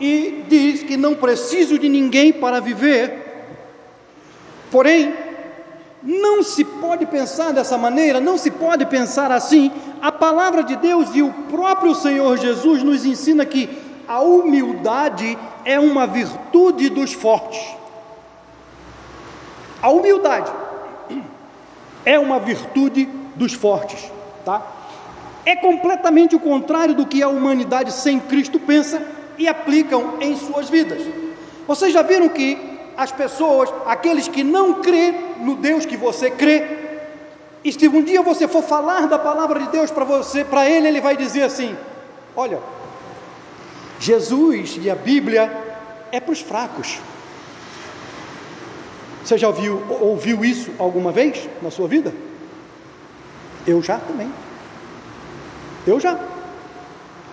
e 0.00 0.44
diz 0.48 0.82
que 0.82 0.96
não 0.96 1.14
preciso 1.14 1.78
de 1.78 1.88
ninguém 1.88 2.32
para 2.32 2.60
viver. 2.60 3.48
Porém, 4.70 5.14
não 6.02 6.42
se 6.42 6.64
pode 6.64 7.06
pensar 7.06 7.52
dessa 7.52 7.76
maneira, 7.76 8.20
não 8.20 8.38
se 8.38 8.50
pode 8.50 8.86
pensar 8.86 9.32
assim. 9.32 9.72
A 10.00 10.12
palavra 10.12 10.62
de 10.62 10.76
Deus 10.76 11.08
e 11.14 11.22
o 11.22 11.32
próprio 11.50 11.94
Senhor 11.94 12.36
Jesus 12.36 12.82
nos 12.82 13.04
ensina 13.04 13.44
que 13.44 13.68
a 14.06 14.20
humildade 14.20 15.36
é 15.64 15.80
uma 15.80 16.06
virtude 16.06 16.88
dos 16.88 17.12
fortes. 17.12 17.60
A 19.82 19.88
humildade 19.88 20.50
é 22.04 22.18
uma 22.18 22.38
virtude 22.38 23.08
dos 23.34 23.52
fortes, 23.52 24.10
tá? 24.44 24.75
É 25.46 25.54
completamente 25.54 26.34
o 26.34 26.40
contrário 26.40 26.92
do 26.92 27.06
que 27.06 27.22
a 27.22 27.28
humanidade 27.28 27.92
sem 27.92 28.18
Cristo 28.18 28.58
pensa 28.58 29.00
e 29.38 29.46
aplicam 29.46 30.14
em 30.20 30.36
suas 30.36 30.68
vidas. 30.68 31.06
Vocês 31.68 31.92
já 31.92 32.02
viram 32.02 32.28
que 32.28 32.58
as 32.96 33.12
pessoas, 33.12 33.72
aqueles 33.86 34.26
que 34.26 34.42
não 34.42 34.82
crê 34.82 35.14
no 35.38 35.54
Deus 35.54 35.86
que 35.86 35.96
você 35.96 36.32
crê, 36.32 36.66
e 37.62 37.72
se 37.72 37.86
um 37.88 38.02
dia 38.02 38.22
você 38.22 38.48
for 38.48 38.62
falar 38.62 39.06
da 39.06 39.20
palavra 39.20 39.60
de 39.60 39.68
Deus 39.68 39.90
para 39.90 40.04
você, 40.04 40.44
para 40.44 40.68
ele, 40.68 40.88
ele 40.88 41.00
vai 41.00 41.16
dizer 41.16 41.42
assim: 41.42 41.76
Olha, 42.34 42.58
Jesus 44.00 44.78
e 44.82 44.90
a 44.90 44.96
Bíblia 44.96 45.50
é 46.10 46.18
para 46.18 46.32
os 46.32 46.40
fracos. 46.40 46.98
Você 49.24 49.38
já 49.38 49.46
ouviu, 49.46 49.82
ouviu 50.00 50.44
isso 50.44 50.72
alguma 50.78 51.12
vez 51.12 51.48
na 51.62 51.70
sua 51.70 51.86
vida? 51.86 52.12
Eu 53.66 53.82
já 53.82 53.98
também. 53.98 54.30
Eu 55.86 56.00
já. 56.00 56.18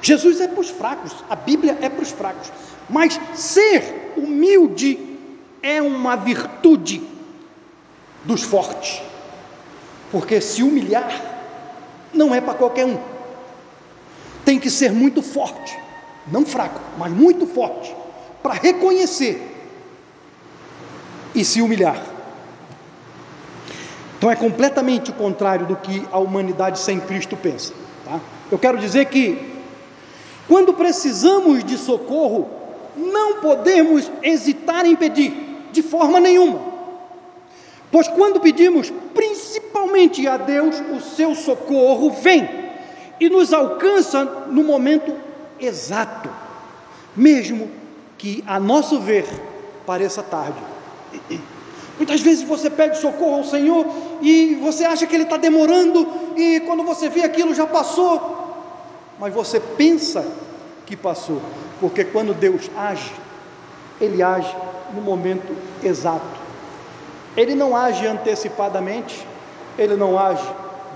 Jesus 0.01 0.41
é 0.41 0.47
para 0.47 0.59
os 0.59 0.69
fracos, 0.69 1.13
a 1.29 1.35
Bíblia 1.35 1.77
é 1.81 1.89
para 1.89 2.01
os 2.01 2.11
fracos. 2.11 2.51
Mas 2.89 3.19
ser 3.33 4.13
humilde 4.17 5.17
é 5.61 5.81
uma 5.81 6.15
virtude 6.17 7.01
dos 8.25 8.43
fortes, 8.43 9.01
porque 10.11 10.41
se 10.41 10.61
humilhar 10.61 11.09
não 12.13 12.35
é 12.35 12.41
para 12.41 12.53
qualquer 12.53 12.85
um, 12.85 12.97
tem 14.43 14.59
que 14.59 14.69
ser 14.69 14.91
muito 14.91 15.21
forte, 15.21 15.77
não 16.27 16.45
fraco, 16.45 16.79
mas 16.97 17.11
muito 17.11 17.47
forte, 17.47 17.95
para 18.41 18.53
reconhecer 18.53 19.41
e 21.33 21.43
se 21.43 21.61
humilhar. 21.61 22.01
Então 24.17 24.29
é 24.29 24.35
completamente 24.35 25.11
o 25.11 25.13
contrário 25.13 25.65
do 25.65 25.75
que 25.75 26.05
a 26.11 26.17
humanidade 26.17 26.79
sem 26.79 26.99
Cristo 26.99 27.35
pensa. 27.35 27.73
Tá? 28.05 28.19
Eu 28.53 28.59
quero 28.59 28.77
dizer 28.77 29.05
que 29.05 29.35
quando 30.47 30.75
precisamos 30.75 31.63
de 31.63 31.75
socorro, 31.75 32.47
não 32.95 33.37
podemos 33.37 34.11
hesitar 34.21 34.85
em 34.85 34.95
pedir, 34.95 35.33
de 35.71 35.81
forma 35.81 36.19
nenhuma. 36.19 36.59
Pois 37.91 38.07
quando 38.07 38.39
pedimos 38.39 38.93
principalmente 39.15 40.27
a 40.27 40.37
Deus, 40.37 40.79
o 40.95 41.01
seu 41.01 41.33
socorro 41.33 42.11
vem 42.11 42.47
e 43.19 43.27
nos 43.27 43.51
alcança 43.51 44.23
no 44.23 44.63
momento 44.63 45.11
exato, 45.59 46.29
mesmo 47.15 47.71
que 48.19 48.43
a 48.45 48.59
nosso 48.59 48.99
ver 48.99 49.25
pareça 49.83 50.21
tarde. 50.21 50.59
Muitas 51.97 52.21
vezes 52.21 52.43
você 52.43 52.69
pede 52.69 52.99
socorro 52.99 53.37
ao 53.37 53.43
Senhor 53.43 53.85
e 54.21 54.55
você 54.61 54.83
acha 54.83 55.07
que 55.07 55.15
Ele 55.15 55.23
está 55.23 55.37
demorando, 55.37 56.07
e 56.35 56.59
quando 56.61 56.83
você 56.83 57.09
vê 57.09 57.21
aquilo 57.21 57.53
já 57.53 57.67
passou, 57.67 58.42
mas 59.23 59.33
você 59.33 59.57
pensa 59.57 60.21
que 60.85 60.97
passou, 60.97 61.41
porque 61.79 62.03
quando 62.03 62.33
Deus 62.33 62.69
age, 62.75 63.09
Ele 64.01 64.21
age 64.21 64.53
no 64.93 65.01
momento 65.01 65.55
exato. 65.81 66.25
Ele 67.37 67.55
não 67.55 67.73
age 67.73 68.05
antecipadamente, 68.05 69.25
Ele 69.77 69.95
não 69.95 70.19
age 70.19 70.45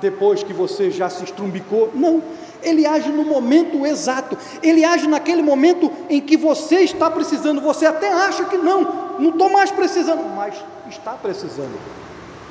depois 0.01 0.43
que 0.43 0.51
você 0.51 0.91
já 0.91 1.09
se 1.09 1.23
estrumbicou, 1.23 1.89
não. 1.95 2.21
Ele 2.61 2.85
age 2.85 3.09
no 3.09 3.23
momento 3.23 3.85
exato, 3.85 4.37
ele 4.61 4.83
age 4.83 5.07
naquele 5.07 5.41
momento 5.41 5.89
em 6.09 6.19
que 6.19 6.35
você 6.35 6.81
está 6.81 7.09
precisando. 7.09 7.61
Você 7.61 7.85
até 7.85 8.11
acha 8.11 8.43
que 8.43 8.57
não, 8.57 9.15
não 9.19 9.29
estou 9.29 9.49
mais 9.49 9.71
precisando, 9.71 10.35
mas 10.35 10.53
está 10.89 11.13
precisando. 11.13 11.79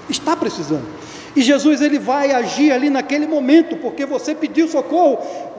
Está 0.09 0.35
precisando. 0.35 0.87
E 1.37 1.43
Jesus 1.43 1.83
ele 1.83 1.99
vai 1.99 2.33
agir 2.33 2.73
ali 2.73 2.89
naquele 2.89 3.27
momento, 3.27 3.77
porque 3.77 4.07
você 4.07 4.35
pediu 4.35 4.67
socorro, 4.69 5.19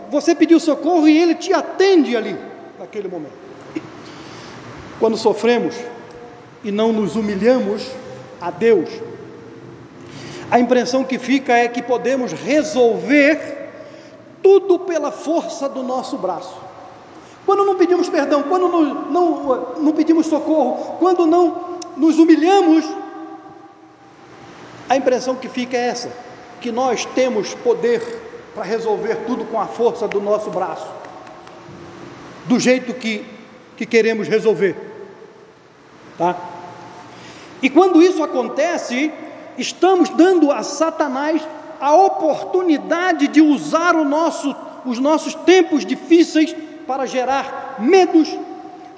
você 0.10 0.34
pediu 0.34 0.60
socorro 0.60 1.08
e 1.08 1.18
ele 1.18 1.36
te 1.36 1.54
atende 1.54 2.16
ali, 2.16 2.38
naquele 2.80 3.08
momento. 3.08 3.34
Quando 5.00 5.18
sofremos 5.18 5.76
e 6.64 6.72
não 6.72 6.92
nos 6.92 7.16
humilhamos 7.16 7.88
a 8.42 8.50
Deus, 8.50 8.90
a 10.50 10.60
impressão 10.60 11.04
que 11.04 11.20
fica 11.20 11.54
é 11.54 11.68
que 11.68 11.82
podemos 11.82 12.32
resolver 12.32 13.70
tudo 14.42 14.80
pela 14.80 15.12
força 15.12 15.68
do 15.68 15.84
nosso 15.84 16.18
braço. 16.18 16.56
Quando 17.46 17.66
não 17.66 17.76
pedimos 17.76 18.10
perdão, 18.10 18.44
quando 18.44 18.68
não, 18.68 18.84
não, 19.12 19.74
não 19.78 19.94
pedimos 19.94 20.28
socorro, 20.28 20.98
quando 21.00 21.26
não 21.26 21.78
nos 21.96 22.18
humilhamos, 22.18 22.86
a 24.90 24.96
impressão 24.96 25.36
que 25.36 25.50
fica 25.50 25.78
é 25.78 25.88
essa: 25.88 26.12
que 26.62 26.72
nós 26.72 27.06
temos 27.06 27.54
poder 27.56 28.27
para 28.58 28.66
resolver 28.66 29.18
tudo 29.28 29.46
com 29.46 29.62
a 29.62 29.68
força 29.68 30.08
do 30.08 30.20
nosso 30.20 30.50
braço, 30.50 30.88
do 32.48 32.60
jeito 32.60 32.92
que, 32.96 33.24
que 33.78 33.86
queremos 33.86 34.28
resolver. 34.28 34.76
Tá? 36.18 36.36
E 37.62 37.70
quando 37.70 38.02
isso 38.02 38.24
acontece, 38.24 39.14
estamos 39.60 40.10
dando 40.10 40.52
a 40.52 40.64
Satanás 40.64 41.48
a 41.80 41.94
oportunidade 41.94 43.28
de 43.28 43.42
usar 43.42 43.94
nosso, 44.04 44.56
os 44.84 44.98
nossos 44.98 45.36
tempos 45.36 45.86
difíceis 45.86 46.56
para 46.88 47.06
gerar 47.06 47.76
medos, 47.78 48.28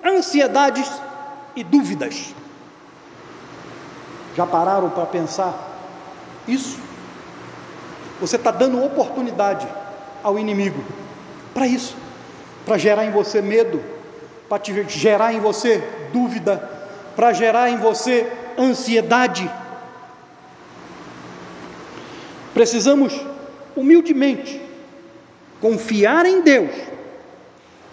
ansiedades 0.06 0.90
e 1.54 1.66
dúvidas. 1.66 2.34
Já 4.38 4.46
pararam 4.46 4.90
para 4.90 5.06
pensar 5.06 5.54
isso? 6.48 6.89
Você 8.20 8.36
está 8.36 8.52
dando 8.52 8.84
oportunidade 8.84 9.68
ao 10.24 10.38
inimigo 10.38 10.84
para 11.54 11.68
isso, 11.68 11.96
para 12.66 12.78
gerar 12.78 13.06
em 13.06 13.12
você 13.12 13.42
medo, 13.42 13.82
para 14.48 14.62
gerar 14.88 15.34
em 15.34 15.40
você 15.40 15.84
dúvida, 16.12 16.58
para 17.16 17.34
gerar 17.34 17.70
em 17.70 17.78
você 17.78 18.32
ansiedade. 18.58 19.50
Precisamos 22.54 23.20
humildemente 23.76 24.62
confiar 25.62 26.26
em 26.26 26.42
Deus 26.42 26.72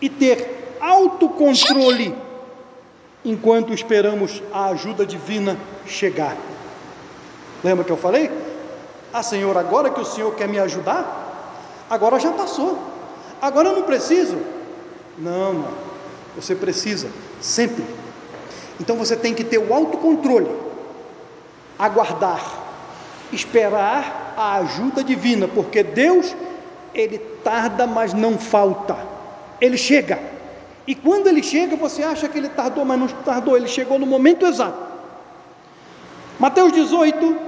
e 0.01 0.09
ter 0.09 0.77
autocontrole 0.81 2.15
enquanto 3.25 3.73
esperamos 3.73 4.43
a 4.53 4.67
ajuda 4.67 5.05
divina 5.05 5.57
chegar. 5.87 6.37
Lembra 7.63 7.85
que 7.85 7.91
eu 7.91 7.97
falei? 7.97 8.31
Ah, 9.17 9.23
Senhor, 9.23 9.57
agora 9.57 9.89
que 9.89 9.99
o 9.99 10.05
Senhor 10.05 10.35
quer 10.35 10.47
me 10.47 10.59
ajudar, 10.59 11.87
agora 11.89 12.21
já 12.21 12.33
passou, 12.33 12.79
agora 13.41 13.71
eu 13.71 13.77
não 13.77 13.83
preciso. 13.85 14.37
Não, 15.17 15.55
não, 15.55 15.69
você 16.35 16.55
precisa, 16.55 17.09
sempre. 17.41 17.83
Então 18.79 18.95
você 18.95 19.17
tem 19.17 19.33
que 19.33 19.43
ter 19.43 19.57
o 19.57 19.73
autocontrole, 19.73 20.55
aguardar, 21.79 22.43
esperar 23.33 24.35
a 24.37 24.57
ajuda 24.57 25.03
divina, 25.03 25.49
porque 25.49 25.83
Deus, 25.83 26.37
Ele 26.95 27.17
tarda, 27.43 27.87
mas 27.87 28.13
não 28.13 28.37
falta, 28.37 28.99
Ele 29.59 29.79
chega. 29.79 30.21
E 30.87 30.95
quando 30.95 31.27
Ele 31.27 31.43
chega, 31.43 31.75
você 31.75 32.03
acha 32.03 32.29
que 32.29 32.37
Ele 32.37 32.51
tardou, 32.51 32.85
mas 32.85 33.01
não 33.01 33.09
tardou, 33.09 33.57
Ele 33.57 33.67
chegou 33.67 33.99
no 33.99 34.05
momento 34.05 34.45
exato. 34.45 34.77
Mateus 36.39 36.71
18, 36.71 37.46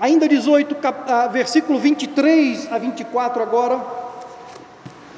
Ainda 0.00 0.26
18, 0.26 0.76
ah, 0.82 1.28
versículo 1.28 1.78
23 1.78 2.72
a 2.72 2.78
24 2.78 3.42
agora. 3.42 3.84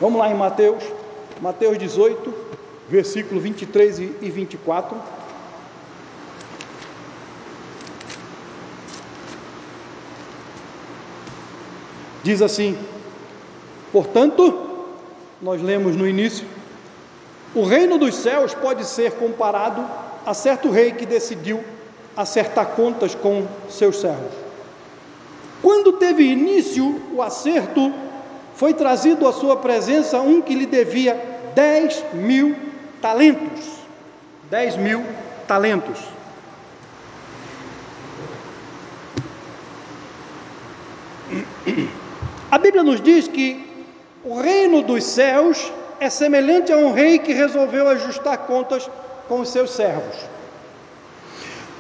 Vamos 0.01 0.19
lá 0.19 0.29
em 0.29 0.35
Mateus, 0.35 0.83
Mateus 1.41 1.79
18, 1.79 2.35
versículo 2.89 3.41
23 3.41 3.99
e 4.01 4.31
24. 4.31 4.97
Diz 12.25 12.43
assim: 12.43 12.77
Portanto, 13.93 14.89
nós 15.41 15.63
lemos 15.63 15.95
no 15.95 16.07
início, 16.09 16.47
O 17.55 17.65
reino 17.65 17.99
dos 17.99 18.15
céus 18.15 18.55
pode 18.55 18.85
ser 18.87 19.13
comparado 19.13 19.85
a 20.25 20.33
certo 20.33 20.71
rei 20.71 20.93
que 20.93 21.05
decidiu 21.05 21.63
acertar 22.17 22.69
contas 22.69 23.15
com 23.15 23.47
seus 23.69 24.01
servos. 24.01 24.42
Quando 25.63 25.93
teve 25.93 26.25
início 26.25 27.01
o 27.15 27.23
acerto, 27.23 27.93
foi 28.57 28.75
trazido 28.75 29.29
à 29.29 29.33
sua 29.33 29.57
presença 29.57 30.21
um 30.21 30.43
que 30.43 30.55
lhe 30.55 30.67
devia 30.67 31.15
10 31.55 32.05
mil 32.15 32.57
talentos. 33.01 33.65
10 34.51 34.77
mil 34.77 35.05
talentos. 35.47 35.99
A 42.51 42.59
Bíblia 42.59 42.83
nos 42.83 43.01
diz 43.01 43.29
que 43.29 43.87
o 44.25 44.41
reino 44.41 44.83
dos 44.83 45.05
céus 45.05 45.73
é 46.01 46.11
semelhante 46.11 46.73
a 46.73 46.77
um 46.77 46.93
rei 46.93 47.19
que 47.19 47.33
resolveu 47.33 47.89
ajustar 47.89 48.39
contas 48.39 48.91
com 49.29 49.41
os 49.41 49.49
seus 49.49 49.71
servos. 49.71 50.17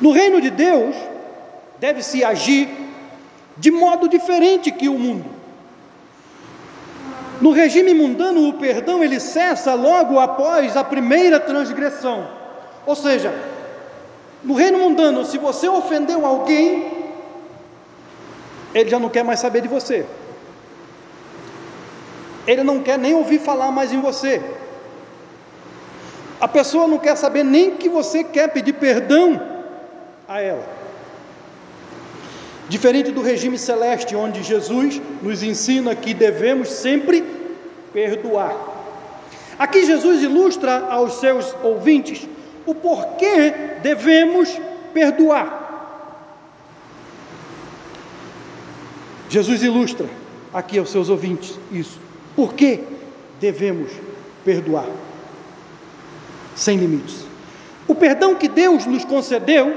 No 0.01 0.12
reino 0.12 0.40
de 0.40 0.51
Deus, 0.51 0.97
deve-se 1.79 2.25
agir 2.25 2.68
de 3.57 3.71
modo 3.71 4.09
diferente 4.09 4.71
que 4.71 4.88
o 4.88 4.99
mundo. 4.99 5.43
No 7.41 7.51
regime 7.51 7.93
mundano, 7.93 8.49
o 8.49 8.53
perdão 8.55 9.03
ele 9.03 9.19
cessa 9.19 9.75
logo 9.75 10.19
após 10.19 10.77
a 10.77 10.85
primeira 10.85 11.41
transgressão. 11.41 12.29
Ou 12.87 12.95
seja, 12.95 13.35
no 14.45 14.55
reino 14.55 14.79
mundano, 14.79 15.25
se 15.25 15.38
você 15.38 15.69
ofendeu 15.69 16.25
alguém, 16.25 16.93
ele 18.75 18.88
já 18.88 18.99
não 18.99 19.09
quer 19.09 19.25
mais 19.25 19.41
saber 19.41 19.61
de 19.61 19.69
você. 19.69 20.07
Ele 22.47 22.62
não 22.62 22.81
quer 22.81 22.99
nem 22.99 23.15
ouvir 23.15 23.38
falar 23.38 23.71
mais 23.71 23.93
em 23.93 24.01
você. 24.01 24.43
A 26.41 26.49
pessoa 26.49 26.88
não 26.88 26.99
quer 26.99 27.17
saber 27.17 27.45
nem 27.45 27.73
que 27.77 27.88
você 27.88 28.25
quer 28.25 28.49
pedir 28.49 28.73
perdão 28.73 29.41
a 30.29 30.41
ela. 30.41 30.82
Diferente 32.68 33.11
do 33.11 33.22
regime 33.22 33.59
celeste, 33.59 34.14
onde 34.16 34.42
Jesus 34.42 35.01
nos 35.22 35.42
ensina 35.42 35.94
que 35.94 36.14
devemos 36.14 36.68
sempre 36.68 37.25
perdoar. 37.92 38.57
Aqui 39.59 39.85
Jesus 39.85 40.22
ilustra 40.22 40.87
aos 40.88 41.20
seus 41.20 41.55
ouvintes 41.62 42.27
o 42.64 42.75
porquê 42.75 43.53
devemos 43.83 44.48
perdoar. 44.94 45.62
Jesus 49.29 49.62
ilustra 49.62 50.07
aqui 50.53 50.79
aos 50.79 50.90
seus 50.90 51.09
ouvintes 51.09 51.59
isso. 51.70 51.98
Por 52.37 52.55
que 52.55 52.81
devemos 53.40 53.90
perdoar? 54.44 54.88
Sem 56.55 56.77
limites. 56.77 57.25
O 57.88 57.94
perdão 57.94 58.35
que 58.35 58.48
Deus 58.48 58.87
nos 58.87 59.05
concedeu, 59.05 59.75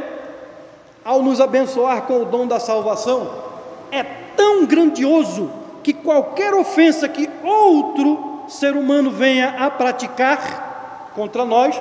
ao 1.06 1.22
nos 1.22 1.40
abençoar 1.40 2.02
com 2.02 2.24
o 2.24 2.26
dom 2.26 2.48
da 2.48 2.60
salvação, 2.60 3.30
é 3.92 4.04
tão 4.36 4.66
grandioso 4.66 5.50
que 5.84 5.94
qualquer 5.94 6.54
ofensa 6.54 7.08
que 7.08 7.30
outro 7.44 8.42
ser 8.50 8.76
humano 8.76 9.12
venha 9.12 9.56
a 9.60 9.70
praticar 9.70 11.12
contra 11.14 11.46
nós, 11.46 11.80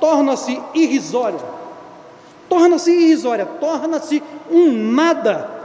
torna-se 0.00 0.60
irrisória. 0.74 1.38
Torna-se 2.48 2.90
irrisória, 2.90 3.46
torna-se 3.46 4.22
um 4.50 4.72
nada 4.72 5.56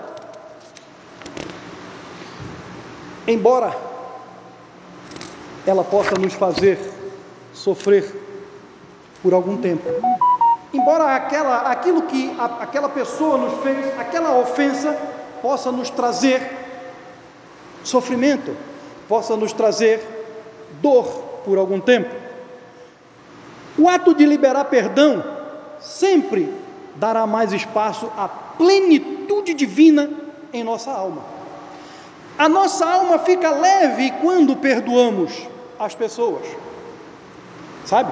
embora 3.28 3.76
ela 5.66 5.84
possa 5.84 6.16
nos 6.16 6.34
fazer 6.34 6.80
sofrer 7.54 8.04
por 9.22 9.34
algum 9.34 9.58
tempo. 9.58 9.84
Embora 10.74 11.16
aquela, 11.16 11.72
aquilo 11.72 12.04
que 12.04 12.34
a, 12.40 12.46
aquela 12.64 12.88
pessoa 12.88 13.38
nos 13.38 13.62
fez, 13.62 14.00
aquela 14.00 14.38
ofensa, 14.38 14.98
possa 15.42 15.72
nos 15.72 15.90
trazer 15.90 16.42
sofrimento, 17.84 18.56
possa 19.08 19.36
nos 19.36 19.52
trazer 19.52 20.00
dor 20.82 21.06
por 21.44 21.58
algum 21.58 21.80
tempo. 21.80 22.16
O 23.78 23.90
ato 23.90 24.14
de 24.14 24.26
liberar 24.26 24.66
perdão 24.66 25.24
sempre 25.80 26.54
dará 26.96 27.26
mais 27.26 27.52
espaço 27.52 28.12
à 28.18 28.28
plenitude 28.28 29.54
divina 29.54 30.10
em 30.54 30.64
nossa 30.64 30.92
alma. 30.92 31.22
A 32.38 32.48
nossa 32.48 32.86
alma 32.86 33.20
fica 33.20 33.50
leve 33.52 34.12
quando 34.22 34.56
perdoamos 34.56 35.48
as 35.80 35.96
pessoas, 35.96 36.46
sabe? 37.86 38.12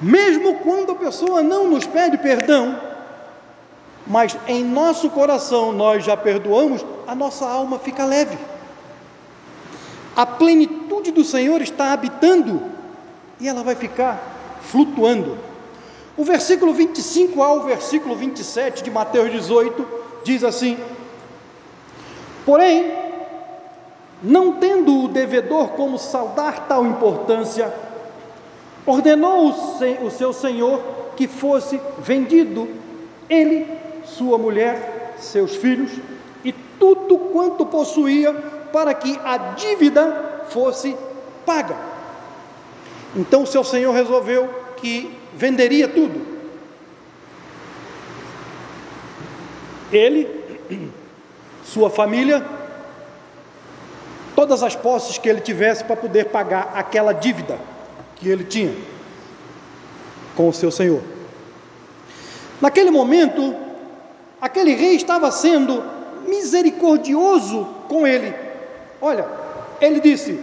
Mesmo 0.00 0.56
quando 0.56 0.92
a 0.92 0.94
pessoa 0.94 1.42
não 1.42 1.68
nos 1.68 1.86
pede 1.86 2.18
perdão, 2.18 2.80
mas 4.06 4.36
em 4.46 4.64
nosso 4.64 5.10
coração 5.10 5.72
nós 5.72 6.04
já 6.04 6.16
perdoamos, 6.16 6.84
a 7.06 7.14
nossa 7.14 7.46
alma 7.46 7.78
fica 7.78 8.04
leve. 8.04 8.38
A 10.16 10.24
plenitude 10.24 11.10
do 11.10 11.24
Senhor 11.24 11.60
está 11.60 11.92
habitando 11.92 12.62
e 13.40 13.48
ela 13.48 13.62
vai 13.62 13.74
ficar 13.74 14.20
flutuando. 14.62 15.36
O 16.16 16.24
versículo 16.24 16.72
25 16.72 17.42
ao 17.42 17.62
versículo 17.62 18.16
27 18.16 18.82
de 18.82 18.90
Mateus 18.90 19.30
18 19.30 19.86
diz 20.24 20.42
assim: 20.42 20.76
Porém, 22.44 22.92
não 24.22 24.54
tendo 24.54 25.04
o 25.04 25.08
devedor 25.08 25.68
como 25.68 25.98
saudar 25.98 26.66
tal 26.66 26.86
importância, 26.86 27.72
ordenou 28.88 29.54
o 30.02 30.10
seu 30.10 30.32
senhor 30.32 30.80
que 31.14 31.28
fosse 31.28 31.78
vendido 31.98 32.66
ele, 33.28 33.66
sua 34.02 34.38
mulher, 34.38 35.14
seus 35.18 35.56
filhos 35.56 35.92
e 36.42 36.52
tudo 36.80 37.18
quanto 37.18 37.66
possuía, 37.66 38.32
para 38.72 38.94
que 38.94 39.18
a 39.22 39.36
dívida 39.36 40.44
fosse 40.48 40.96
paga. 41.44 41.76
Então 43.14 43.44
seu 43.44 43.62
senhor 43.62 43.92
resolveu 43.92 44.48
que 44.78 45.14
venderia 45.34 45.86
tudo. 45.86 46.38
Ele, 49.92 50.28
sua 51.62 51.90
família, 51.90 52.42
todas 54.34 54.62
as 54.62 54.74
posses 54.74 55.18
que 55.18 55.28
ele 55.28 55.42
tivesse 55.42 55.84
para 55.84 55.96
poder 55.96 56.26
pagar 56.26 56.72
aquela 56.74 57.12
dívida 57.12 57.58
que 58.18 58.28
ele 58.28 58.44
tinha 58.44 58.74
com 60.36 60.48
o 60.48 60.52
seu 60.52 60.70
senhor. 60.70 61.02
Naquele 62.60 62.90
momento, 62.90 63.54
aquele 64.40 64.74
rei 64.74 64.94
estava 64.94 65.30
sendo 65.30 65.82
misericordioso 66.26 67.66
com 67.88 68.06
ele. 68.06 68.34
Olha, 69.00 69.26
ele 69.80 70.00
disse: 70.00 70.40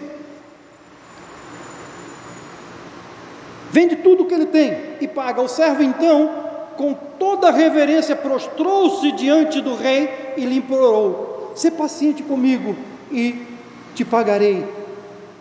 Vende 3.72 3.98
tudo 3.98 4.24
o 4.24 4.26
que 4.26 4.34
ele 4.34 4.46
tem 4.46 4.96
e 5.02 5.08
paga. 5.08 5.42
O 5.42 5.50
servo 5.50 5.84
então, 5.84 6.30
com 6.78 6.94
toda 6.94 7.52
reverência, 7.52 8.16
prostrou-se 8.16 9.12
diante 9.14 9.60
do 9.60 9.76
rei 9.76 10.34
e 10.38 10.46
lhe 10.46 10.58
implorou: 10.58 11.52
"Se 11.56 11.70
paciente 11.70 12.24
comigo 12.24 12.76
e 13.12 13.46
te 13.94 14.06
pagarei. 14.06 14.85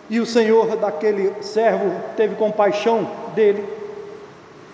E 0.09 0.19
o 0.19 0.25
Senhor 0.25 0.75
daquele 0.77 1.31
servo 1.41 1.91
teve 2.15 2.35
compaixão 2.35 3.09
dele 3.33 3.63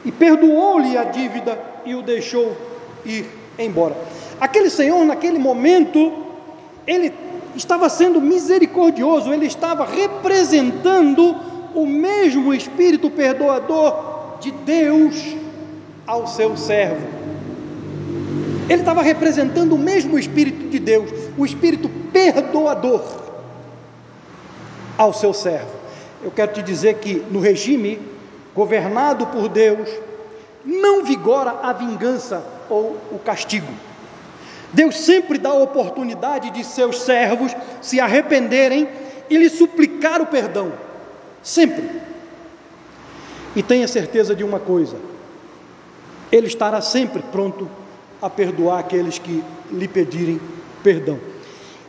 e 0.04 0.12
perdoou-lhe 0.12 0.98
a 0.98 1.06
dívida 1.06 1.58
e 1.86 1.96
o 1.96 2.02
deixou 2.02 2.56
ir 3.06 3.26
embora. 3.58 3.96
Aquele 4.39 4.70
Senhor, 4.70 5.06
naquele 5.06 5.39
momento, 5.39 6.12
ele 6.86 7.13
estava 7.56 7.88
sendo 7.89 8.20
misericordioso, 8.20 9.34
ele 9.34 9.46
estava 9.46 9.86
representando 9.86 11.36
o 11.74 11.86
mesmo 11.86 12.53
Espírito 12.53 13.10
perdoador 13.10 14.38
de 14.39 14.51
Deus 14.51 15.36
ao 16.06 16.28
seu 16.28 16.58
servo. 16.58 17.08
Ele 18.70 18.82
estava 18.82 19.01
representando 19.01 19.76
o 19.76 19.78
mesmo 19.78 20.18
Espírito 20.18 20.70
de 20.70 20.80
Deus, 20.80 21.10
o 21.38 21.45
Espírito 21.45 21.89
perdoador 22.12 23.01
ao 25.02 25.12
seu 25.12 25.34
servo. 25.34 25.72
Eu 26.22 26.30
quero 26.30 26.54
te 26.54 26.62
dizer 26.62 26.99
que 26.99 27.16
no 27.32 27.39
regime 27.39 27.99
governado 28.54 29.26
por 29.26 29.49
Deus, 29.49 29.89
não 30.64 31.04
vigora 31.04 31.58
a 31.64 31.74
vingança 31.74 32.43
ou 32.70 32.95
o 33.12 33.18
castigo. 33.18 33.74
Deus 34.72 34.95
sempre 34.99 35.39
dá 35.39 35.49
a 35.49 35.56
oportunidade 35.56 36.52
de 36.52 36.64
seus 36.64 37.02
servos 37.02 37.52
se 37.82 37.99
arrependerem 37.99 38.88
e 39.28 39.38
lhe 39.38 39.49
suplicar 39.49 40.22
o 40.22 40.28
perdão. 40.28 40.72
Sempre. 41.41 41.89
E 43.56 43.64
tenha 43.64 43.88
certeza 43.88 44.36
de 44.36 44.43
uma 44.43 44.60
coisa: 44.60 44.97
Ele 46.32 46.45
estará 46.45 46.80
sempre 46.80 47.24
pronto 47.32 47.68
a 48.22 48.30
perdoar 48.30 48.78
aqueles 48.78 49.18
que 49.18 49.43
lhe 49.72 49.88
pedirem 49.88 50.39
perdão. 50.84 51.20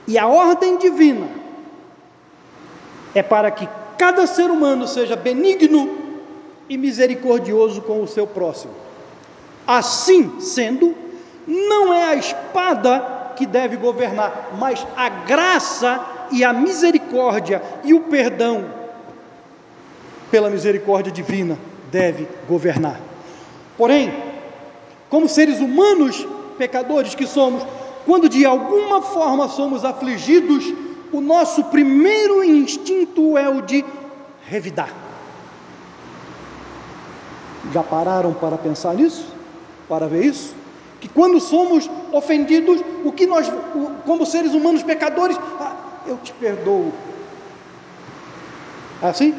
E 0.08 0.16
a 0.16 0.26
ordem 0.26 0.78
divina 0.78 1.41
é 3.14 3.22
para 3.22 3.50
que 3.50 3.68
cada 3.98 4.26
ser 4.26 4.50
humano 4.50 4.86
seja 4.86 5.16
benigno 5.16 5.98
e 6.68 6.76
misericordioso 6.76 7.82
com 7.82 8.02
o 8.02 8.08
seu 8.08 8.26
próximo. 8.26 8.72
Assim 9.66 10.40
sendo, 10.40 10.94
não 11.46 11.92
é 11.92 12.04
a 12.04 12.14
espada 12.14 13.32
que 13.36 13.46
deve 13.46 13.76
governar, 13.76 14.50
mas 14.58 14.86
a 14.96 15.08
graça 15.08 16.00
e 16.30 16.44
a 16.44 16.52
misericórdia 16.52 17.62
e 17.84 17.94
o 17.94 18.00
perdão 18.00 18.64
pela 20.30 20.48
misericórdia 20.48 21.12
divina 21.12 21.58
deve 21.90 22.26
governar. 22.48 22.98
Porém, 23.76 24.12
como 25.10 25.28
seres 25.28 25.60
humanos 25.60 26.26
pecadores 26.56 27.14
que 27.14 27.26
somos, 27.26 27.62
quando 28.06 28.28
de 28.28 28.46
alguma 28.46 29.02
forma 29.02 29.48
somos 29.48 29.84
afligidos, 29.84 30.72
o 31.12 31.20
nosso 31.20 31.64
primeiro 31.64 32.42
instinto 32.42 33.36
é 33.36 33.48
o 33.48 33.60
de 33.60 33.84
revidar. 34.48 34.88
Já 37.70 37.82
pararam 37.82 38.32
para 38.32 38.56
pensar 38.56 38.94
nisso? 38.94 39.26
Para 39.88 40.06
ver 40.06 40.24
isso? 40.24 40.54
Que 41.00 41.08
quando 41.08 41.38
somos 41.38 41.88
ofendidos, 42.12 42.80
o 43.04 43.12
que 43.12 43.26
nós, 43.26 43.50
como 44.06 44.24
seres 44.24 44.54
humanos 44.54 44.82
pecadores, 44.82 45.36
ah, 45.60 45.76
eu 46.06 46.16
te 46.16 46.32
perdoo. 46.32 46.92
É 49.02 49.08
assim? 49.08 49.34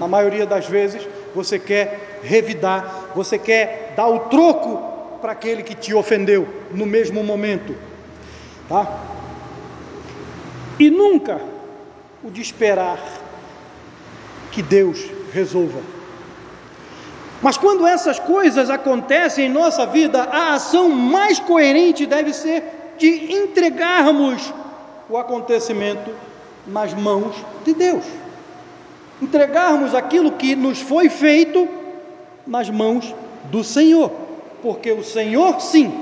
Na 0.00 0.08
maioria 0.08 0.46
das 0.46 0.66
vezes, 0.66 1.06
você 1.34 1.58
quer 1.58 2.20
revidar, 2.22 3.10
você 3.14 3.38
quer 3.38 3.92
dar 3.96 4.06
o 4.06 4.20
troco 4.20 5.18
para 5.20 5.32
aquele 5.32 5.62
que 5.62 5.74
te 5.74 5.92
ofendeu 5.94 6.48
no 6.72 6.86
mesmo 6.86 7.22
momento, 7.22 7.74
tá? 8.68 9.12
E 10.78 10.90
nunca 10.90 11.40
o 12.22 12.30
de 12.30 12.40
esperar 12.40 12.98
que 14.50 14.62
Deus 14.62 15.04
resolva. 15.32 15.80
Mas 17.42 17.56
quando 17.56 17.86
essas 17.86 18.20
coisas 18.20 18.70
acontecem 18.70 19.46
em 19.46 19.48
nossa 19.48 19.84
vida, 19.84 20.22
a 20.22 20.54
ação 20.54 20.88
mais 20.88 21.40
coerente 21.40 22.06
deve 22.06 22.32
ser 22.32 22.62
de 22.98 23.34
entregarmos 23.34 24.52
o 25.10 25.16
acontecimento 25.16 26.10
nas 26.66 26.94
mãos 26.94 27.34
de 27.64 27.74
Deus. 27.74 28.04
Entregarmos 29.20 29.94
aquilo 29.94 30.32
que 30.32 30.54
nos 30.54 30.80
foi 30.80 31.08
feito 31.08 31.68
nas 32.46 32.70
mãos 32.70 33.12
do 33.50 33.64
Senhor, 33.64 34.10
porque 34.62 34.92
o 34.92 35.02
Senhor, 35.02 35.60
sim, 35.60 35.92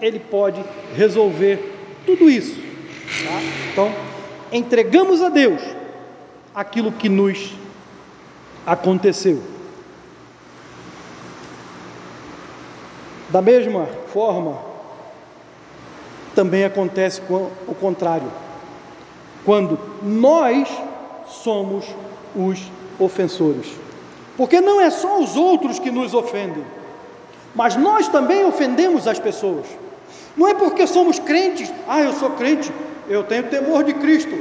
Ele 0.00 0.18
pode 0.18 0.62
resolver 0.96 1.74
tudo 2.04 2.28
isso. 2.28 2.56
Tá? 2.56 3.40
Então, 3.72 4.07
entregamos 4.52 5.22
a 5.22 5.28
Deus 5.28 5.62
aquilo 6.54 6.92
que 6.92 7.08
nos 7.08 7.54
aconteceu. 8.66 9.42
Da 13.28 13.42
mesma 13.42 13.86
forma, 14.12 14.58
também 16.34 16.64
acontece 16.64 17.20
o 17.30 17.74
contrário, 17.74 18.30
quando 19.44 19.78
nós 20.02 20.68
somos 21.26 21.84
os 22.34 22.70
ofensores. 22.98 23.74
Porque 24.36 24.60
não 24.60 24.80
é 24.80 24.88
só 24.88 25.20
os 25.20 25.36
outros 25.36 25.78
que 25.78 25.90
nos 25.90 26.14
ofendem, 26.14 26.64
mas 27.54 27.76
nós 27.76 28.08
também 28.08 28.44
ofendemos 28.44 29.06
as 29.06 29.18
pessoas. 29.18 29.66
Não 30.36 30.46
é 30.46 30.54
porque 30.54 30.86
somos 30.86 31.18
crentes, 31.18 31.72
ah, 31.88 32.00
eu 32.00 32.12
sou 32.12 32.30
crente, 32.30 32.72
eu 33.08 33.24
tenho 33.24 33.44
temor 33.44 33.84
de 33.84 33.94
Cristo. 33.94 34.36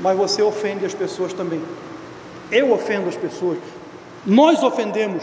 Mas 0.00 0.16
você 0.16 0.42
ofende 0.42 0.86
as 0.86 0.94
pessoas 0.94 1.32
também. 1.32 1.60
Eu 2.50 2.72
ofendo 2.72 3.08
as 3.08 3.16
pessoas. 3.16 3.58
Nós 4.24 4.62
ofendemos 4.62 5.22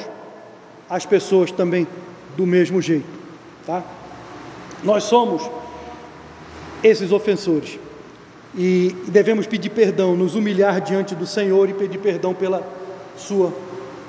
as 0.89 1.05
pessoas 1.05 1.51
também 1.51 1.87
do 2.35 2.45
mesmo 2.45 2.81
jeito, 2.81 3.07
tá? 3.65 3.83
Nós 4.83 5.03
somos 5.03 5.49
esses 6.83 7.11
ofensores 7.11 7.79
e 8.55 8.95
devemos 9.07 9.45
pedir 9.47 9.69
perdão, 9.69 10.15
nos 10.15 10.35
humilhar 10.35 10.79
diante 10.81 11.15
do 11.15 11.25
Senhor 11.25 11.69
e 11.69 11.73
pedir 11.73 11.97
perdão 11.97 12.33
pela 12.33 12.63
sua 13.17 13.51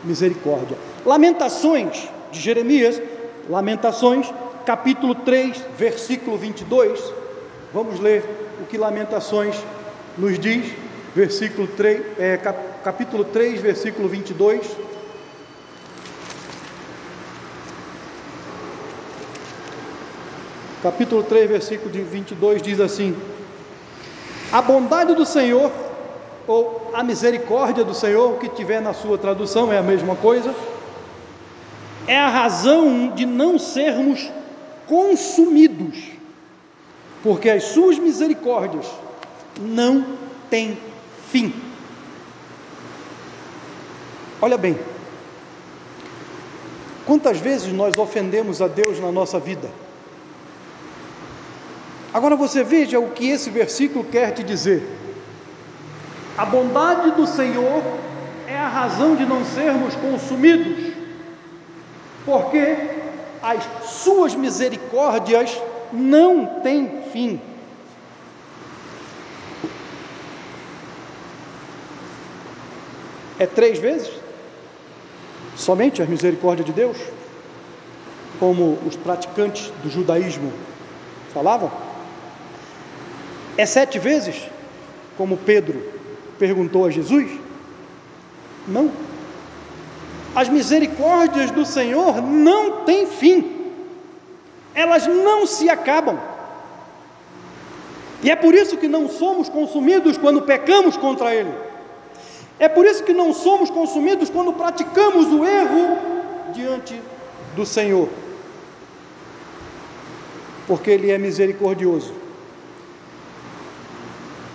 misericórdia. 0.05 0.76
Lamentações 1.05 2.09
de 2.30 2.41
Jeremias, 2.41 3.01
Lamentações, 3.49 4.32
capítulo 4.64 5.14
3, 5.14 5.64
versículo 5.78 6.36
22. 6.36 7.18
Vamos 7.73 8.01
ler 8.01 8.25
o 8.62 8.66
que 8.66 8.79
Lamentações 8.79 9.55
nos 10.16 10.39
diz, 10.39 10.73
versículo 11.14 11.66
3, 11.66 12.19
é, 12.19 12.37
capítulo 12.83 13.25
3, 13.25 13.61
versículo 13.61 14.09
22. 14.09 14.89
capítulo 20.83 21.23
3, 21.23 21.49
versículo 21.49 21.91
22 21.91 22.62
diz 22.62 22.81
assim: 22.81 23.16
A 24.53 24.62
bondade 24.62 25.14
do 25.14 25.27
Senhor, 25.27 25.71
ou 26.47 26.91
a 26.95 27.03
misericórdia 27.03 27.85
do 27.85 27.95
Senhor, 27.95 28.39
que 28.39 28.49
tiver 28.49 28.81
na 28.81 28.95
sua 28.95 29.19
tradução 29.19 29.73
é 29.73 29.79
a 29.79 29.83
mesma 29.83 30.16
coisa, 30.16 30.55
é 32.07 32.19
a 32.19 32.29
razão 32.29 33.11
de 33.14 33.27
não 33.27 33.59
sermos 33.59 34.31
consumidos, 34.87 36.18
porque 37.23 37.51
as 37.51 37.64
suas 37.64 37.99
misericórdias 37.99 38.87
não 39.61 40.05
têm 40.49 40.79
fim. 41.31 41.53
Olha 44.41 44.57
bem, 44.57 44.79
quantas 47.05 47.39
vezes 47.41 47.73
nós 47.73 47.97
ofendemos 47.99 48.62
a 48.62 48.69
Deus 48.69 49.01
na 49.01 49.11
nossa 49.11 49.39
vida? 49.41 49.69
Agora 52.14 52.37
você 52.37 52.62
veja 52.62 52.99
o 52.99 53.11
que 53.11 53.29
esse 53.29 53.51
versículo 53.51 54.05
quer 54.05 54.33
te 54.33 54.43
dizer. 54.43 54.89
A 56.37 56.47
bondade 56.47 57.11
do 57.12 57.27
Senhor 57.27 57.83
é 58.47 58.57
a 58.57 58.69
razão 58.69 59.16
de 59.16 59.27
não 59.27 59.45
sermos 59.45 59.95
consumidos, 59.97 60.95
porque 62.25 62.77
as 63.43 63.64
suas 63.91 64.35
misericórdias 64.35 65.61
não 65.93 66.61
têm 66.62 67.03
fim. 67.12 67.41
É 73.39 73.47
três 73.47 73.78
vezes? 73.78 74.11
Somente 75.57 76.03
a 76.03 76.07
misericórdia 76.07 76.64
de 76.64 76.72
Deus? 76.72 76.97
Como 78.39 78.78
os 78.86 78.97
praticantes 78.97 79.72
do 79.82 79.91
judaísmo 79.91 80.53
falavam? 81.32 81.70
É 83.57 83.66
sete 83.66 83.99
vezes? 83.99 84.49
Como 85.16 85.36
Pedro 85.36 85.82
perguntou 86.39 86.84
a 86.84 86.91
Jesus? 86.91 87.28
Não. 88.66 88.91
As 90.34 90.49
misericórdias 90.49 91.51
do 91.51 91.64
Senhor 91.64 92.22
não 92.22 92.84
têm 92.84 93.07
fim, 93.07 93.57
elas 94.79 95.09
não 95.09 95.45
se 95.45 95.68
acabam. 95.68 96.16
E 98.22 98.31
é 98.31 98.37
por 98.37 98.55
isso 98.55 98.76
que 98.76 98.87
não 98.87 99.09
somos 99.09 99.49
consumidos 99.49 100.16
quando 100.16 100.43
pecamos 100.43 100.97
contra 100.97 101.35
Ele. 101.35 101.53
É 102.61 102.68
por 102.68 102.87
isso 102.87 103.03
que 103.03 103.12
não 103.12 103.35
somos 103.35 103.70
consumidos 103.70 104.31
quando 104.31 104.53
praticamos 104.53 105.26
o 105.33 105.45
erro 105.45 105.99
diante 106.55 107.01
do 107.57 107.66
Senhor. 107.66 108.09
Porque 110.68 110.93
Ele 110.93 111.11
é 111.11 111.18
misericordioso. 111.18 112.14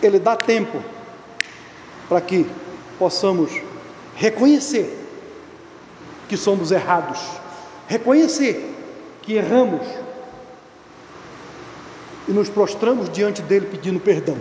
Ele 0.01 0.19
dá 0.19 0.37
tempo 0.37 0.81
para 2.07 2.21
que 2.21 2.45
possamos 2.97 3.51
reconhecer 4.15 5.05
que 6.29 6.37
somos 6.37 6.71
errados, 6.71 7.19
reconhecer 7.89 8.73
que 9.21 9.33
erramos 9.33 9.81
e 12.27 12.31
nos 12.31 12.49
prostramos 12.49 13.09
diante 13.09 13.41
dele 13.41 13.67
pedindo 13.69 13.99
perdão. 13.99 14.37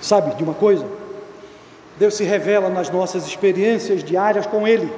Sabe 0.00 0.34
de 0.34 0.42
uma 0.42 0.54
coisa? 0.54 0.86
Deus 1.98 2.14
se 2.14 2.24
revela 2.24 2.68
nas 2.68 2.88
nossas 2.90 3.26
experiências 3.26 4.02
diárias 4.02 4.46
com 4.46 4.66
Ele. 4.66 4.90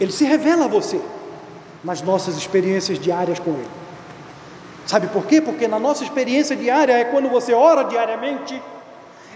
Ele 0.00 0.12
se 0.12 0.24
revela 0.24 0.64
a 0.64 0.68
você 0.68 1.00
nas 1.84 2.02
nossas 2.02 2.36
experiências 2.36 2.98
diárias 2.98 3.38
com 3.38 3.52
Ele. 3.52 3.68
Sabe 4.86 5.08
por 5.08 5.26
quê? 5.26 5.40
Porque 5.40 5.68
na 5.68 5.78
nossa 5.78 6.04
experiência 6.04 6.56
diária 6.56 6.92
é 6.92 7.04
quando 7.04 7.28
você 7.28 7.52
ora 7.52 7.84
diariamente, 7.84 8.60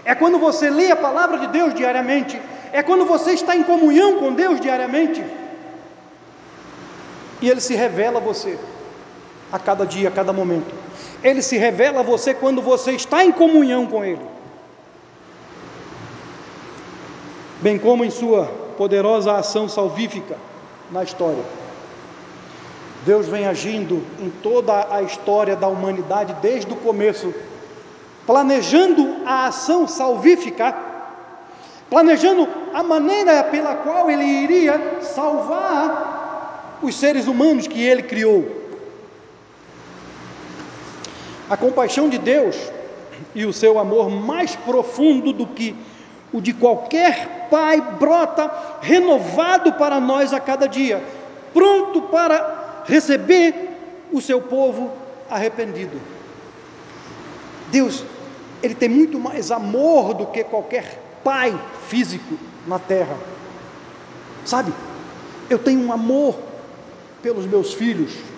é 0.03 0.15
quando 0.15 0.39
você 0.39 0.69
lê 0.69 0.91
a 0.91 0.95
palavra 0.95 1.37
de 1.37 1.47
Deus 1.47 1.73
diariamente, 1.73 2.41
é 2.71 2.81
quando 2.81 3.05
você 3.05 3.31
está 3.31 3.55
em 3.55 3.63
comunhão 3.63 4.19
com 4.19 4.33
Deus 4.33 4.59
diariamente. 4.59 5.23
E 7.41 7.49
Ele 7.49 7.61
se 7.61 7.75
revela 7.75 8.19
a 8.19 8.21
você 8.21 8.57
a 9.51 9.59
cada 9.59 9.85
dia, 9.85 10.09
a 10.09 10.11
cada 10.11 10.31
momento. 10.31 10.73
Ele 11.23 11.41
se 11.41 11.57
revela 11.57 11.99
a 11.99 12.03
você 12.03 12.33
quando 12.33 12.61
você 12.61 12.91
está 12.91 13.23
em 13.23 13.31
comunhão 13.31 13.85
com 13.85 14.03
Ele. 14.03 14.31
bem 17.61 17.77
como 17.77 18.03
em 18.03 18.09
sua 18.09 18.45
poderosa 18.75 19.33
ação 19.33 19.69
salvífica 19.69 20.35
na 20.89 21.03
história. 21.03 21.43
Deus 23.05 23.27
vem 23.27 23.47
agindo 23.47 24.03
em 24.19 24.29
toda 24.29 24.87
a 24.93 25.01
história 25.03 25.55
da 25.55 25.67
humanidade 25.67 26.35
desde 26.41 26.71
o 26.71 26.75
começo, 26.75 27.33
planejando 28.25 29.17
a 29.25 29.47
ação 29.47 29.87
salvífica, 29.87 30.75
planejando 31.89 32.47
a 32.73 32.83
maneira 32.83 33.43
pela 33.45 33.75
qual 33.75 34.09
ele 34.09 34.23
iria 34.23 34.99
salvar 35.01 36.79
os 36.81 36.95
seres 36.95 37.27
humanos 37.27 37.67
que 37.67 37.81
ele 37.83 38.03
criou. 38.03 38.60
A 41.51 41.57
compaixão 41.57 42.07
de 42.07 42.17
Deus 42.17 42.55
e 43.35 43.45
o 43.45 43.51
seu 43.51 43.77
amor 43.77 44.09
mais 44.09 44.55
profundo 44.55 45.33
do 45.33 45.45
que 45.45 45.75
o 46.31 46.39
de 46.39 46.53
qualquer 46.53 47.49
pai 47.51 47.81
brota 47.99 48.49
renovado 48.79 49.73
para 49.73 49.99
nós 49.99 50.31
a 50.31 50.39
cada 50.39 50.65
dia, 50.65 51.03
pronto 51.53 52.03
para 52.03 52.85
receber 52.85 53.69
o 54.13 54.21
seu 54.21 54.39
povo 54.39 54.93
arrependido. 55.29 55.99
Deus, 57.69 58.05
ele 58.63 58.73
tem 58.73 58.87
muito 58.87 59.19
mais 59.19 59.51
amor 59.51 60.13
do 60.13 60.27
que 60.27 60.45
qualquer 60.45 61.01
pai 61.21 61.53
físico 61.89 62.37
na 62.65 62.79
terra. 62.79 63.17
Sabe? 64.45 64.73
Eu 65.49 65.59
tenho 65.59 65.81
um 65.81 65.91
amor 65.91 66.39
pelos 67.21 67.45
meus 67.45 67.73
filhos 67.73 68.30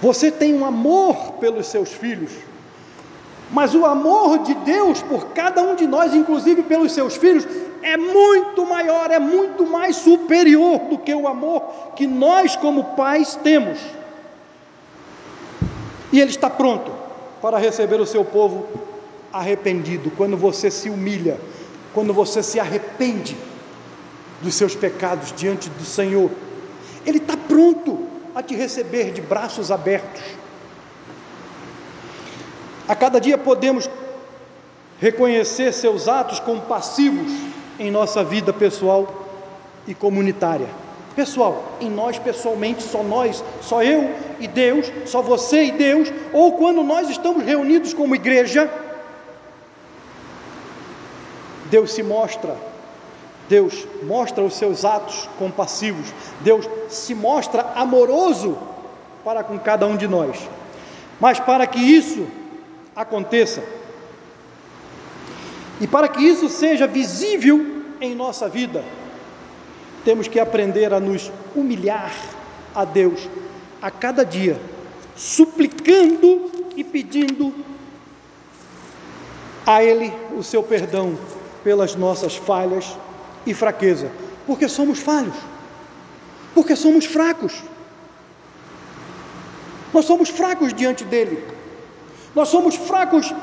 você 0.00 0.30
tem 0.30 0.54
um 0.54 0.64
amor 0.64 1.32
pelos 1.34 1.66
seus 1.66 1.92
filhos, 1.92 2.32
mas 3.50 3.74
o 3.74 3.84
amor 3.84 4.38
de 4.38 4.54
Deus 4.54 5.02
por 5.02 5.28
cada 5.28 5.62
um 5.62 5.74
de 5.74 5.86
nós, 5.86 6.14
inclusive 6.14 6.62
pelos 6.62 6.92
seus 6.92 7.16
filhos, 7.16 7.46
é 7.82 7.96
muito 7.96 8.64
maior, 8.64 9.10
é 9.10 9.18
muito 9.18 9.66
mais 9.66 9.96
superior 9.96 10.78
do 10.90 10.98
que 10.98 11.14
o 11.14 11.26
amor 11.26 11.62
que 11.96 12.06
nós, 12.06 12.56
como 12.56 12.84
pais, 12.96 13.38
temos. 13.42 13.78
E 16.12 16.20
Ele 16.20 16.30
está 16.30 16.48
pronto 16.48 16.92
para 17.40 17.58
receber 17.58 18.00
o 18.00 18.06
seu 18.06 18.24
povo 18.24 18.66
arrependido, 19.32 20.10
quando 20.16 20.36
você 20.36 20.70
se 20.70 20.90
humilha, 20.90 21.38
quando 21.94 22.12
você 22.12 22.42
se 22.42 22.58
arrepende 22.58 23.36
dos 24.42 24.54
seus 24.54 24.74
pecados 24.74 25.32
diante 25.36 25.68
do 25.70 25.84
Senhor. 25.84 26.30
Ele 27.06 27.18
está 27.18 27.36
pronto 27.36 27.99
a 28.40 28.42
te 28.42 28.56
receber 28.56 29.12
de 29.12 29.20
braços 29.20 29.70
abertos. 29.70 30.22
A 32.88 32.96
cada 32.96 33.20
dia 33.20 33.36
podemos 33.36 33.88
reconhecer 34.98 35.72
seus 35.72 36.08
atos 36.08 36.40
compassivos 36.40 37.30
em 37.78 37.90
nossa 37.90 38.24
vida 38.24 38.52
pessoal 38.52 39.26
e 39.86 39.94
comunitária. 39.94 40.66
Pessoal, 41.14 41.76
em 41.80 41.90
nós 41.90 42.18
pessoalmente, 42.18 42.82
só 42.82 43.02
nós, 43.02 43.44
só 43.60 43.82
eu 43.82 44.10
e 44.38 44.48
Deus, 44.48 44.90
só 45.04 45.20
você 45.20 45.64
e 45.64 45.72
Deus, 45.72 46.10
ou 46.32 46.52
quando 46.56 46.82
nós 46.82 47.10
estamos 47.10 47.44
reunidos 47.44 47.92
como 47.92 48.14
igreja, 48.14 48.70
Deus 51.70 51.92
se 51.92 52.02
mostra 52.02 52.56
Deus 53.50 53.84
mostra 54.04 54.44
os 54.44 54.54
seus 54.54 54.84
atos 54.84 55.28
compassivos, 55.36 56.14
Deus 56.40 56.70
se 56.88 57.16
mostra 57.16 57.72
amoroso 57.74 58.56
para 59.24 59.42
com 59.42 59.58
cada 59.58 59.88
um 59.88 59.96
de 59.96 60.06
nós. 60.06 60.38
Mas 61.18 61.40
para 61.40 61.66
que 61.66 61.80
isso 61.80 62.28
aconteça, 62.94 63.60
e 65.80 65.86
para 65.88 66.06
que 66.06 66.22
isso 66.22 66.48
seja 66.48 66.86
visível 66.86 67.82
em 68.00 68.14
nossa 68.14 68.48
vida, 68.48 68.84
temos 70.04 70.28
que 70.28 70.38
aprender 70.38 70.94
a 70.94 71.00
nos 71.00 71.32
humilhar 71.52 72.14
a 72.72 72.84
Deus 72.84 73.28
a 73.82 73.90
cada 73.90 74.24
dia, 74.24 74.60
suplicando 75.16 76.68
e 76.76 76.84
pedindo 76.84 77.52
a 79.66 79.82
Ele 79.82 80.12
o 80.36 80.42
seu 80.44 80.62
perdão 80.62 81.18
pelas 81.64 81.96
nossas 81.96 82.36
falhas 82.36 82.96
e 83.46 83.54
fraqueza? 83.54 84.10
Porque 84.46 84.68
somos 84.68 84.98
falhos, 84.98 85.36
porque 86.54 86.76
somos 86.76 87.04
fracos. 87.04 87.62
Nós 89.92 90.04
somos 90.04 90.28
fracos 90.28 90.72
diante 90.72 91.04
dele, 91.04 91.44
nós 92.34 92.48
somos 92.48 92.76
fracos 92.76 93.34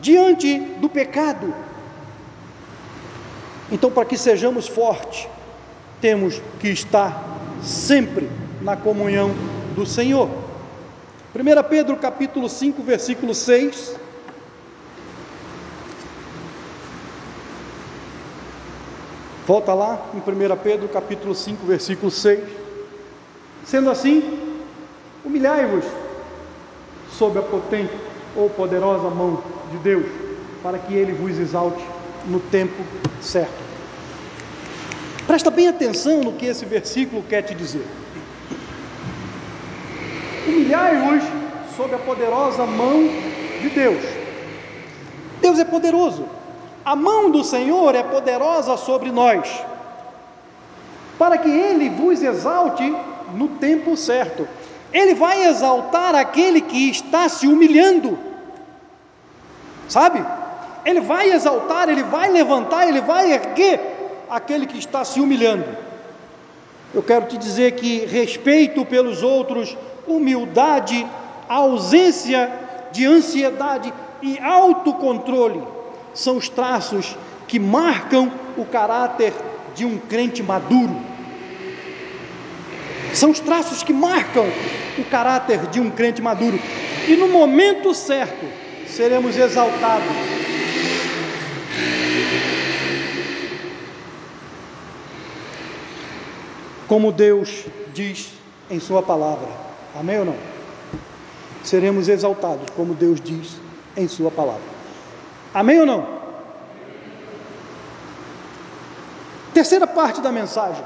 diante 0.00 0.58
do 0.58 0.88
pecado. 0.88 1.54
Então, 3.70 3.90
para 3.90 4.04
que 4.04 4.16
sejamos 4.16 4.68
fortes, 4.68 5.28
temos 6.00 6.40
que 6.60 6.68
estar 6.68 7.24
sempre 7.62 8.28
na 8.60 8.76
comunhão 8.76 9.30
do 9.74 9.84
Senhor. 9.84 10.28
1 11.34 11.68
Pedro 11.68 11.96
capítulo 11.96 12.48
5, 12.48 12.82
versículo 12.82 13.34
6 13.34 14.05
Volta 19.46 19.72
lá 19.72 20.04
em 20.12 20.18
1 20.18 20.56
Pedro 20.56 20.88
capítulo 20.88 21.32
5, 21.32 21.64
versículo 21.64 22.10
6. 22.10 22.40
Sendo 23.64 23.88
assim, 23.88 24.40
humilhai-vos 25.24 25.84
sob 27.16 27.38
a 27.38 27.42
potente 27.42 27.94
ou 28.34 28.50
poderosa 28.50 29.08
mão 29.08 29.40
de 29.70 29.78
Deus, 29.78 30.06
para 30.64 30.78
que 30.78 30.92
ele 30.94 31.12
vos 31.12 31.38
exalte 31.38 31.80
no 32.26 32.40
tempo 32.40 32.82
certo. 33.22 33.54
Presta 35.28 35.48
bem 35.48 35.68
atenção 35.68 36.22
no 36.22 36.32
que 36.32 36.46
esse 36.46 36.64
versículo 36.64 37.22
quer 37.22 37.42
te 37.42 37.54
dizer. 37.54 37.86
Humilhai-vos 40.48 41.22
sob 41.76 41.94
a 41.94 41.98
poderosa 41.98 42.66
mão 42.66 43.08
de 43.62 43.68
Deus. 43.68 44.02
Deus 45.40 45.60
é 45.60 45.64
poderoso. 45.64 46.26
A 46.86 46.94
mão 46.94 47.32
do 47.32 47.42
Senhor 47.42 47.96
é 47.96 48.02
poderosa 48.04 48.76
sobre 48.76 49.10
nós, 49.10 49.60
para 51.18 51.36
que 51.36 51.48
Ele 51.48 51.90
vos 51.90 52.22
exalte 52.22 52.94
no 53.34 53.48
tempo 53.48 53.96
certo. 53.96 54.46
Ele 54.92 55.12
vai 55.12 55.46
exaltar 55.46 56.14
aquele 56.14 56.60
que 56.60 56.88
está 56.88 57.28
se 57.28 57.48
humilhando, 57.48 58.16
sabe? 59.88 60.24
Ele 60.84 61.00
vai 61.00 61.32
exaltar, 61.32 61.88
ele 61.88 62.04
vai 62.04 62.30
levantar, 62.30 62.86
ele 62.86 63.00
vai 63.00 63.32
erguer 63.32 63.80
aquele 64.30 64.64
que 64.64 64.78
está 64.78 65.04
se 65.04 65.20
humilhando. 65.20 65.66
Eu 66.94 67.02
quero 67.02 67.26
te 67.26 67.36
dizer 67.36 67.72
que 67.72 68.06
respeito 68.06 68.84
pelos 68.84 69.24
outros, 69.24 69.76
humildade, 70.06 71.04
ausência 71.48 72.48
de 72.92 73.04
ansiedade 73.04 73.92
e 74.22 74.38
autocontrole 74.38 75.74
são 76.16 76.38
os 76.38 76.48
traços 76.48 77.16
que 77.46 77.60
marcam 77.60 78.32
o 78.56 78.64
caráter 78.64 79.32
de 79.74 79.84
um 79.84 79.98
crente 79.98 80.42
maduro. 80.42 80.96
São 83.12 83.30
os 83.30 83.38
traços 83.38 83.82
que 83.82 83.92
marcam 83.92 84.46
o 84.98 85.04
caráter 85.04 85.66
de 85.66 85.78
um 85.78 85.90
crente 85.90 86.20
maduro. 86.20 86.58
E 87.06 87.14
no 87.14 87.28
momento 87.28 87.94
certo, 87.94 88.46
seremos 88.86 89.36
exaltados. 89.36 90.16
Como 96.88 97.12
Deus 97.12 97.64
diz 97.92 98.32
em 98.70 98.80
Sua 98.80 99.02
palavra. 99.02 99.48
Amém 99.94 100.18
ou 100.20 100.24
não? 100.24 100.36
Seremos 101.62 102.08
exaltados, 102.08 102.70
como 102.74 102.94
Deus 102.94 103.20
diz 103.20 103.56
em 103.96 104.08
Sua 104.08 104.30
palavra. 104.30 104.75
Amém 105.56 105.80
ou 105.80 105.86
não? 105.86 106.06
Terceira 109.54 109.86
parte 109.86 110.20
da 110.20 110.30
mensagem. 110.30 110.84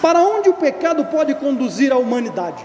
Para 0.00 0.20
onde 0.20 0.48
o 0.48 0.54
pecado 0.54 1.04
pode 1.06 1.34
conduzir 1.34 1.92
a 1.92 1.96
humanidade? 1.96 2.64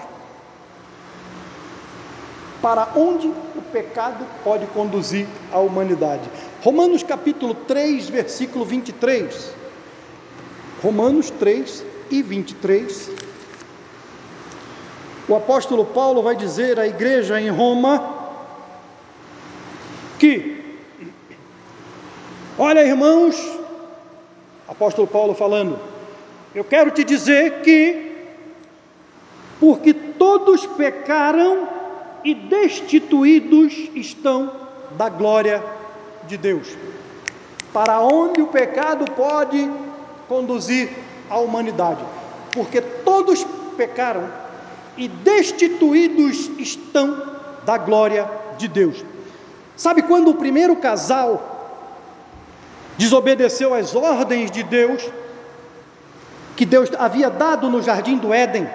Para 2.62 2.90
onde 2.96 3.30
o 3.30 3.62
pecado 3.72 4.24
pode 4.44 4.68
conduzir 4.68 5.26
a 5.52 5.58
humanidade? 5.58 6.30
Romanos 6.64 7.02
capítulo 7.02 7.56
3, 7.56 8.10
versículo 8.10 8.64
23. 8.64 9.56
Romanos 10.84 11.32
3 11.32 11.84
e 12.12 12.22
23. 12.22 13.10
O 15.28 15.36
apóstolo 15.36 15.84
Paulo 15.84 16.22
vai 16.22 16.36
dizer 16.36 16.80
à 16.80 16.86
igreja 16.86 17.42
em 17.42 17.50
Roma 17.50 18.21
que, 20.22 20.78
olha 22.56 22.86
irmãos, 22.86 23.36
apóstolo 24.68 25.08
Paulo 25.08 25.34
falando, 25.34 25.80
eu 26.54 26.64
quero 26.64 26.92
te 26.92 27.04
dizer 27.04 27.64
que, 27.64 28.12
porque 29.60 29.92
todos 29.96 30.68
pecaram 30.68 31.68
e 32.24 32.36
destituídos 32.36 33.74
estão 33.96 34.54
da 34.92 35.10
glória 35.10 35.64
de 36.28 36.38
Deus. 36.38 36.68
para 37.74 38.02
onde 38.02 38.42
o 38.42 38.48
pecado 38.48 39.06
pode 39.14 39.68
conduzir 40.28 40.90
a 41.30 41.40
humanidade, 41.40 42.04
porque 42.52 42.80
todos 42.80 43.44
pecaram 43.76 44.30
e 44.98 45.08
destituídos 45.08 46.52
estão 46.60 47.24
da 47.66 47.78
glória 47.78 48.30
de 48.58 48.68
Deus. 48.68 49.04
Sabe 49.76 50.02
quando 50.02 50.30
o 50.30 50.36
primeiro 50.36 50.76
casal 50.76 51.80
desobedeceu 52.98 53.74
às 53.74 53.96
ordens 53.96 54.52
de 54.52 54.64
Deus, 54.64 55.10
que 56.56 56.66
Deus 56.66 56.90
havia 56.98 57.30
dado 57.30 57.70
no 57.70 57.82
jardim 57.82 58.18
do 58.18 58.34
Éden? 58.34 58.70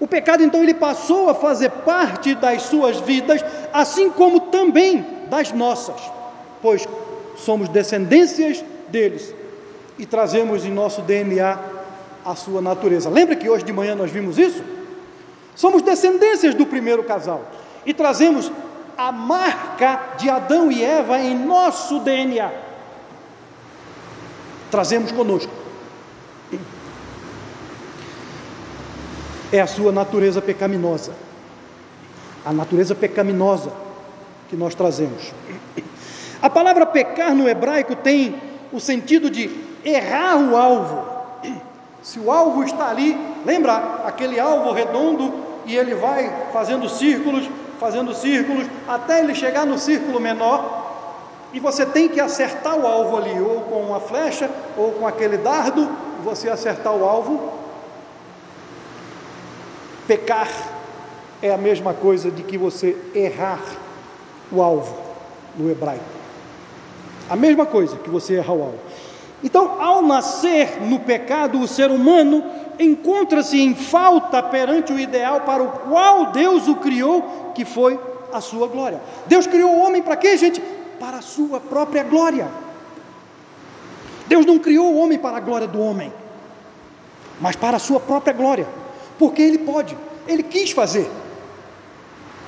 O 0.00 0.06
pecado 0.06 0.42
então 0.42 0.62
ele 0.62 0.74
passou 0.74 1.28
a 1.28 1.34
fazer 1.34 1.70
parte 1.70 2.34
das 2.34 2.62
suas 2.62 2.98
vidas, 3.00 3.44
assim 3.72 4.10
como 4.10 4.40
também 4.40 5.06
das 5.28 5.52
nossas, 5.52 6.00
pois 6.60 6.88
somos 7.36 7.68
descendências 7.68 8.64
deles 8.88 9.34
e 9.98 10.06
trazemos 10.06 10.64
em 10.64 10.72
nosso 10.72 11.02
DNA 11.02 11.58
a 12.24 12.34
sua 12.34 12.60
natureza. 12.60 13.08
Lembra 13.10 13.36
que 13.36 13.48
hoje 13.48 13.64
de 13.64 13.72
manhã 13.72 13.94
nós 13.94 14.10
vimos 14.10 14.38
isso? 14.38 14.62
Somos 15.54 15.82
descendências 15.82 16.54
do 16.54 16.66
primeiro 16.66 17.04
casal 17.04 17.42
e 17.84 17.92
trazemos 17.92 18.50
a 18.96 19.12
marca 19.12 20.16
de 20.18 20.28
Adão 20.28 20.70
e 20.70 20.82
Eva 20.82 21.18
em 21.18 21.38
nosso 21.38 22.00
DNA. 22.00 22.50
Trazemos 24.70 25.12
conosco. 25.12 25.52
É 29.52 29.60
a 29.60 29.66
sua 29.66 29.92
natureza 29.92 30.40
pecaminosa. 30.40 31.12
A 32.44 32.52
natureza 32.52 32.94
pecaminosa 32.94 33.72
que 34.48 34.56
nós 34.56 34.74
trazemos. 34.74 35.32
A 36.40 36.50
palavra 36.50 36.84
pecar 36.86 37.34
no 37.34 37.48
hebraico 37.48 37.94
tem 37.94 38.34
o 38.72 38.80
sentido 38.80 39.30
de 39.30 39.50
errar 39.84 40.36
o 40.38 40.56
alvo. 40.56 41.04
Se 42.02 42.18
o 42.18 42.30
alvo 42.32 42.64
está 42.64 42.88
ali, 42.88 43.16
lembra 43.46 44.02
aquele 44.04 44.40
alvo 44.40 44.72
redondo 44.72 45.32
e 45.66 45.76
ele 45.76 45.94
vai 45.94 46.48
fazendo 46.52 46.88
círculos, 46.88 47.48
fazendo 47.82 48.14
círculos, 48.14 48.68
até 48.86 49.18
ele 49.18 49.34
chegar 49.34 49.66
no 49.66 49.76
círculo 49.76 50.20
menor, 50.20 50.60
e 51.52 51.58
você 51.58 51.84
tem 51.84 52.08
que 52.08 52.20
acertar 52.20 52.76
o 52.78 52.86
alvo 52.86 53.16
ali, 53.16 53.40
ou 53.40 53.62
com 53.62 53.80
uma 53.80 53.98
flecha, 53.98 54.48
ou 54.76 54.92
com 54.92 55.04
aquele 55.04 55.36
dardo, 55.36 55.90
você 56.22 56.48
acertar 56.48 56.94
o 56.94 57.04
alvo. 57.04 57.52
Pecar 60.06 60.48
é 61.42 61.52
a 61.52 61.58
mesma 61.58 61.92
coisa 61.92 62.30
de 62.30 62.44
que 62.44 62.56
você 62.56 62.96
errar 63.16 63.60
o 64.52 64.62
alvo 64.62 64.96
no 65.58 65.68
hebraico. 65.68 66.04
A 67.28 67.34
mesma 67.34 67.66
coisa 67.66 67.96
que 67.96 68.08
você 68.08 68.34
errar 68.34 68.52
o 68.52 68.62
alvo. 68.62 68.78
Então, 69.42 69.80
ao 69.80 70.02
nascer 70.02 70.80
no 70.82 71.00
pecado, 71.00 71.60
o 71.60 71.66
ser 71.66 71.90
humano 71.90 72.44
encontra-se 72.78 73.60
em 73.60 73.74
falta 73.74 74.42
perante 74.42 74.92
o 74.92 75.00
ideal 75.00 75.40
para 75.40 75.62
o 75.62 75.68
qual 75.68 76.26
Deus 76.26 76.68
o 76.68 76.76
criou, 76.76 77.52
que 77.54 77.64
foi 77.64 77.98
a 78.32 78.40
sua 78.40 78.68
glória. 78.68 79.00
Deus 79.26 79.46
criou 79.46 79.74
o 79.74 79.80
homem 79.80 80.00
para 80.00 80.16
quê, 80.16 80.36
gente? 80.36 80.60
Para 81.00 81.18
a 81.18 81.22
sua 81.22 81.58
própria 81.58 82.04
glória. 82.04 82.48
Deus 84.26 84.46
não 84.46 84.58
criou 84.58 84.92
o 84.92 84.98
homem 84.98 85.18
para 85.18 85.36
a 85.36 85.40
glória 85.40 85.66
do 85.66 85.80
homem, 85.80 86.12
mas 87.40 87.56
para 87.56 87.76
a 87.76 87.80
sua 87.80 87.98
própria 87.98 88.32
glória, 88.32 88.66
porque 89.18 89.42
ele 89.42 89.58
pode, 89.58 89.96
ele 90.26 90.42
quis 90.42 90.70
fazer. 90.70 91.10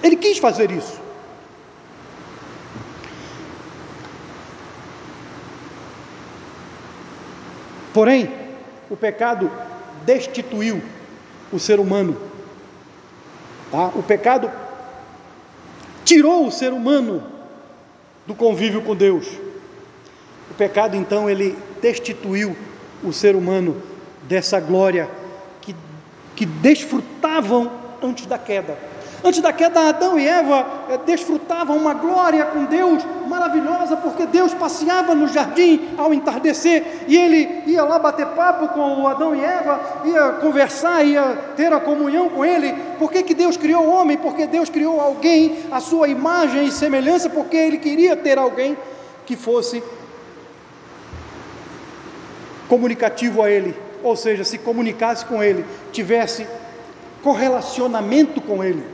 Ele 0.03 0.17
quis 0.17 0.39
fazer 0.39 0.71
isso. 0.71 1.04
Porém, 7.95 8.29
o 8.91 8.97
pecado 8.97 9.49
destituiu 10.05 10.83
o 11.53 11.61
ser 11.61 11.79
humano. 11.79 12.21
Tá? 13.71 13.87
O 13.95 14.03
pecado 14.03 14.51
tirou 16.05 16.47
o 16.47 16.51
ser 16.51 16.73
humano 16.73 17.23
do 18.27 18.35
convívio 18.35 18.83
com 18.83 18.97
Deus. 18.97 19.29
O 20.51 20.55
pecado, 20.55 20.97
então, 20.97 21.31
ele 21.31 21.57
destituiu 21.81 22.57
o 23.03 23.13
ser 23.13 23.37
humano 23.37 23.81
dessa 24.25 24.59
glória 24.59 25.09
que, 25.61 25.75
que 26.35 26.45
desfrutavam 26.45 27.71
antes 28.03 28.27
da 28.27 28.39
queda. 28.39 28.77
Antes 29.27 29.41
da 29.41 29.55
queda, 29.55 29.89
Adão 29.89 30.19
e 30.19 30.29
Eva 30.29 30.67
é, 30.91 30.99
desfrutavam 30.99 31.79
uma 31.79 31.95
glória 31.95 32.45
com 32.45 32.67
Deus 32.67 33.03
maravilhosa, 33.27 33.97
porque 33.97 34.27
Deus 34.27 34.53
passeava 34.53 35.15
no 35.15 35.27
jardim 35.27 35.89
ao 35.97 36.13
entardecer 36.13 37.07
e 37.09 37.17
ele 37.17 37.63
ia 37.67 37.83
lá 37.85 37.99
bater 37.99 38.27
papo 38.27 38.69
com 38.69 39.01
o 39.01 39.09
Adão 39.09 39.35
e 39.35 39.43
Eva, 39.43 39.81
ia 40.05 40.33
conversar, 40.33 41.03
ia 41.07 41.39
ter 41.57 41.73
a 41.73 41.81
comunhão 41.81 42.29
com 42.29 42.45
ele. 42.45 42.75
Por 42.99 43.11
que, 43.11 43.23
que 43.23 43.33
Deus 43.33 43.57
criou 43.57 43.87
o 43.87 43.91
homem? 43.95 44.19
Porque 44.19 44.47
Deus 44.47 44.69
criou 44.69 45.01
alguém 45.01 45.57
à 45.73 45.81
sua 45.81 46.07
imagem 46.07 46.67
e 46.67 46.71
semelhança, 46.71 47.31
porque 47.31 47.57
ele 47.57 47.79
queria 47.79 48.15
ter 48.15 48.37
alguém 48.37 48.77
que 49.25 49.37
fosse 49.37 49.83
comunicativo 52.69 53.43
a 53.43 53.51
ele, 53.51 53.75
ou 54.03 54.15
seja, 54.17 54.45
se 54.45 54.59
comunicasse 54.59 55.25
com 55.25 55.43
ele, 55.43 55.65
tivesse 55.93 56.47
correlacionamento 57.23 58.39
com 58.43 58.63
ele 58.63 58.85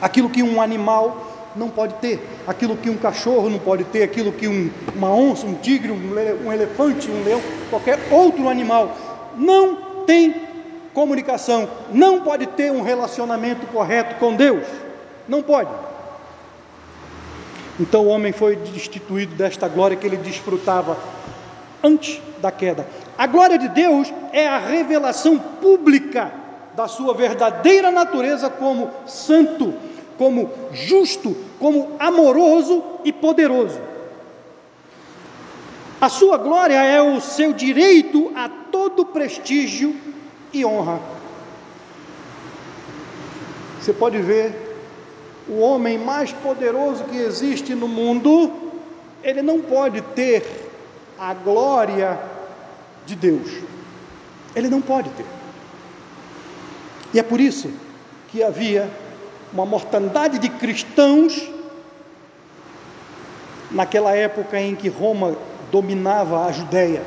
aquilo 0.00 0.28
que 0.28 0.42
um 0.42 0.60
animal 0.60 1.34
não 1.56 1.68
pode 1.68 1.94
ter, 1.94 2.20
aquilo 2.46 2.76
que 2.76 2.90
um 2.90 2.96
cachorro 2.96 3.48
não 3.48 3.58
pode 3.58 3.84
ter, 3.84 4.02
aquilo 4.02 4.32
que 4.32 4.48
um, 4.48 4.70
uma 4.94 5.10
onça, 5.10 5.46
um 5.46 5.54
tigre, 5.54 5.92
um, 5.92 6.46
um 6.46 6.52
elefante, 6.52 7.10
um 7.10 7.22
leão, 7.22 7.40
qualquer 7.70 7.98
outro 8.10 8.48
animal 8.48 8.96
não 9.36 10.04
tem 10.06 10.34
comunicação, 10.92 11.68
não 11.92 12.20
pode 12.20 12.46
ter 12.46 12.70
um 12.70 12.82
relacionamento 12.82 13.66
correto 13.66 14.16
com 14.16 14.34
Deus, 14.34 14.66
não 15.28 15.42
pode. 15.42 15.70
Então 17.78 18.06
o 18.06 18.08
homem 18.08 18.32
foi 18.32 18.56
destituído 18.56 19.34
desta 19.34 19.68
glória 19.68 19.96
que 19.96 20.06
ele 20.06 20.16
desfrutava 20.16 20.96
antes 21.82 22.20
da 22.40 22.50
queda. 22.50 22.86
A 23.18 23.26
glória 23.26 23.58
de 23.58 23.68
Deus 23.68 24.12
é 24.32 24.46
a 24.46 24.58
revelação 24.58 25.38
pública 25.38 26.43
da 26.76 26.88
sua 26.88 27.14
verdadeira 27.14 27.90
natureza 27.90 28.50
como 28.50 28.90
santo, 29.06 29.74
como 30.18 30.50
justo, 30.72 31.36
como 31.58 31.96
amoroso 31.98 32.82
e 33.04 33.12
poderoso. 33.12 33.80
A 36.00 36.08
sua 36.08 36.36
glória 36.36 36.82
é 36.82 37.00
o 37.00 37.20
seu 37.20 37.52
direito 37.52 38.32
a 38.34 38.48
todo 38.70 39.06
prestígio 39.06 39.96
e 40.52 40.64
honra. 40.64 41.00
Você 43.80 43.92
pode 43.92 44.18
ver 44.18 44.76
o 45.48 45.60
homem 45.60 45.98
mais 45.98 46.32
poderoso 46.32 47.04
que 47.04 47.16
existe 47.16 47.74
no 47.74 47.86
mundo, 47.86 48.52
ele 49.22 49.42
não 49.42 49.60
pode 49.60 50.00
ter 50.00 50.70
a 51.18 51.34
glória 51.34 52.18
de 53.06 53.14
Deus. 53.14 53.50
Ele 54.54 54.68
não 54.68 54.80
pode 54.80 55.10
ter. 55.10 55.43
E 57.14 57.18
é 57.20 57.22
por 57.22 57.40
isso 57.40 57.70
que 58.28 58.42
havia 58.42 58.90
uma 59.52 59.64
mortandade 59.64 60.40
de 60.40 60.48
cristãos 60.48 61.48
naquela 63.70 64.16
época 64.16 64.60
em 64.60 64.74
que 64.74 64.88
Roma 64.88 65.36
dominava 65.70 66.44
a 66.44 66.50
Judéia. 66.50 67.04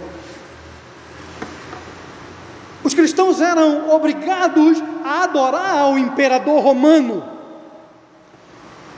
Os 2.86 2.94
cristãos 2.94 3.42
eram 3.42 3.90
obrigados 3.90 4.82
a 5.04 5.24
adorar 5.24 5.78
ao 5.78 5.98
imperador 5.98 6.64
romano. 6.64 7.22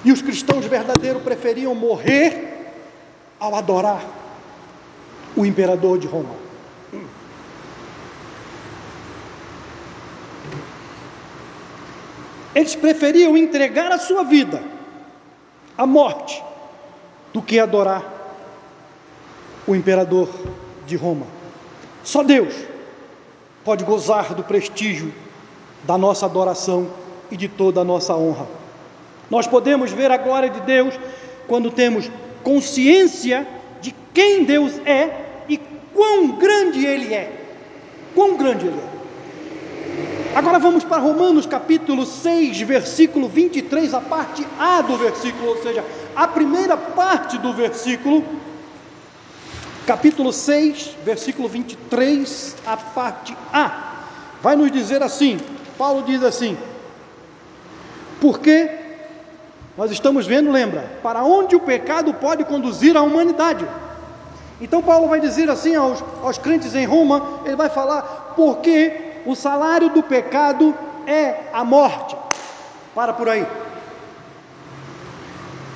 E 0.06 0.12
os 0.12 0.22
cristãos 0.22 0.66
verdadeiros 0.66 1.24
preferiam 1.24 1.74
morrer 1.74 2.72
ao 3.40 3.56
adorar 3.56 4.06
o 5.36 5.44
imperador 5.44 5.98
de 5.98 6.06
Roma. 6.06 6.39
Eles 12.60 12.76
preferiam 12.76 13.38
entregar 13.38 13.90
a 13.90 13.98
sua 13.98 14.22
vida 14.26 14.62
à 15.78 15.86
morte 15.86 16.44
do 17.32 17.42
que 17.42 17.58
adorar 17.58 18.04
o 19.66 19.74
imperador 19.74 20.28
de 20.86 20.98
Roma. 20.98 21.26
Só 22.04 22.22
Deus 22.22 22.54
pode 23.64 23.86
gozar 23.86 24.34
do 24.34 24.44
prestígio 24.44 25.14
da 25.86 25.98
nossa 25.98 26.26
adoração 26.26 26.90
e 27.32 27.38
de 27.38 27.48
toda 27.48 27.80
a 27.80 27.86
nossa 27.86 28.14
honra. 28.14 28.46
Nós 29.30 29.48
podemos 29.48 29.94
ver 29.94 30.12
a 30.12 30.18
glória 30.18 30.50
de 30.50 30.60
Deus 30.60 31.00
quando 31.48 31.72
temos 31.72 32.12
consciência 32.44 33.48
de 33.80 33.96
quem 34.14 34.44
Deus 34.44 34.74
é 34.86 35.46
e 35.48 35.58
quão 35.94 36.32
grande 36.32 36.86
Ele 36.86 37.14
é. 37.14 37.32
Quão 38.14 38.36
grande 38.36 38.68
Ele 38.68 38.78
é. 38.78 38.89
Agora 40.36 40.60
vamos 40.60 40.84
para 40.84 41.02
Romanos 41.02 41.48
capítulo 41.48 42.06
6, 42.06 42.62
versículo 42.62 43.28
23, 43.28 43.94
a 43.96 44.00
parte 44.00 44.46
A 44.60 44.82
do 44.82 44.96
versículo, 44.96 45.50
ou 45.50 45.64
seja, 45.64 45.84
a 46.16 46.28
primeira 46.28 46.78
parte 46.78 47.38
do 47.40 47.52
versículo. 47.52 48.24
capítulo 49.88 50.32
6, 50.32 50.98
versículo 51.04 51.50
23, 51.50 52.56
a 52.66 52.78
parte 52.78 53.36
A, 53.52 54.04
vai 54.42 54.56
nos 54.56 54.72
dizer 54.72 55.02
assim: 55.02 55.40
Paulo 55.78 56.04
diz 56.04 56.22
assim, 56.22 56.56
porque 58.22 58.70
nós 59.76 59.92
estamos 59.92 60.28
vendo, 60.28 60.52
lembra, 60.52 61.00
para 61.02 61.24
onde 61.24 61.56
o 61.56 61.60
pecado 61.60 62.14
pode 62.14 62.44
conduzir 62.46 62.96
a 62.96 63.02
humanidade. 63.02 63.66
Então, 64.62 64.84
Paulo 64.84 65.08
vai 65.08 65.20
dizer 65.20 65.50
assim 65.50 65.74
aos, 65.76 66.04
aos 66.22 66.38
crentes 66.38 66.76
em 66.76 66.86
Roma: 66.86 67.42
ele 67.46 67.56
vai 67.56 67.70
falar, 67.70 68.34
porque 68.36 69.09
o 69.30 69.36
salário 69.36 69.90
do 69.92 70.02
pecado 70.02 70.76
é 71.06 71.50
a 71.54 71.64
morte. 71.64 72.18
Para 72.96 73.14
por 73.14 73.30
aí. 73.30 73.46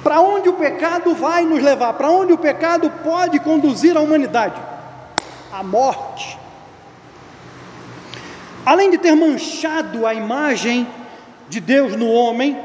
Para 0.03 0.19
onde 0.21 0.49
o 0.49 0.53
pecado 0.53 1.13
vai 1.13 1.45
nos 1.45 1.61
levar? 1.61 1.93
Para 1.93 2.09
onde 2.09 2.33
o 2.33 2.37
pecado 2.37 2.89
pode 3.03 3.39
conduzir 3.39 3.95
a 3.95 4.01
humanidade? 4.01 4.59
A 5.51 5.61
morte. 5.61 6.35
Além 8.65 8.89
de 8.89 8.97
ter 8.97 9.15
manchado 9.15 10.07
a 10.07 10.15
imagem 10.15 10.87
de 11.47 11.59
Deus 11.59 11.95
no 11.95 12.09
homem, 12.09 12.59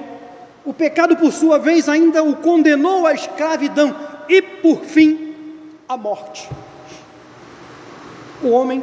o 0.64 0.72
pecado, 0.72 1.16
por 1.16 1.32
sua 1.32 1.58
vez, 1.58 1.86
ainda 1.86 2.22
o 2.22 2.36
condenou 2.36 3.06
à 3.06 3.12
escravidão 3.12 3.94
e, 4.26 4.40
por 4.40 4.80
fim, 4.80 5.34
à 5.86 5.98
morte. 5.98 6.48
O 8.42 8.48
homem, 8.48 8.82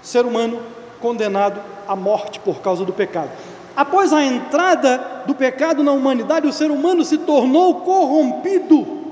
ser 0.00 0.24
humano, 0.24 0.62
condenado 1.04 1.60
à 1.86 1.94
morte 1.94 2.40
por 2.40 2.62
causa 2.62 2.82
do 2.82 2.90
pecado. 2.90 3.28
Após 3.76 4.10
a 4.10 4.24
entrada 4.24 5.22
do 5.26 5.34
pecado 5.34 5.82
na 5.82 5.92
humanidade, 5.92 6.46
o 6.46 6.52
ser 6.52 6.70
humano 6.70 7.04
se 7.04 7.18
tornou 7.18 7.82
corrompido 7.82 9.04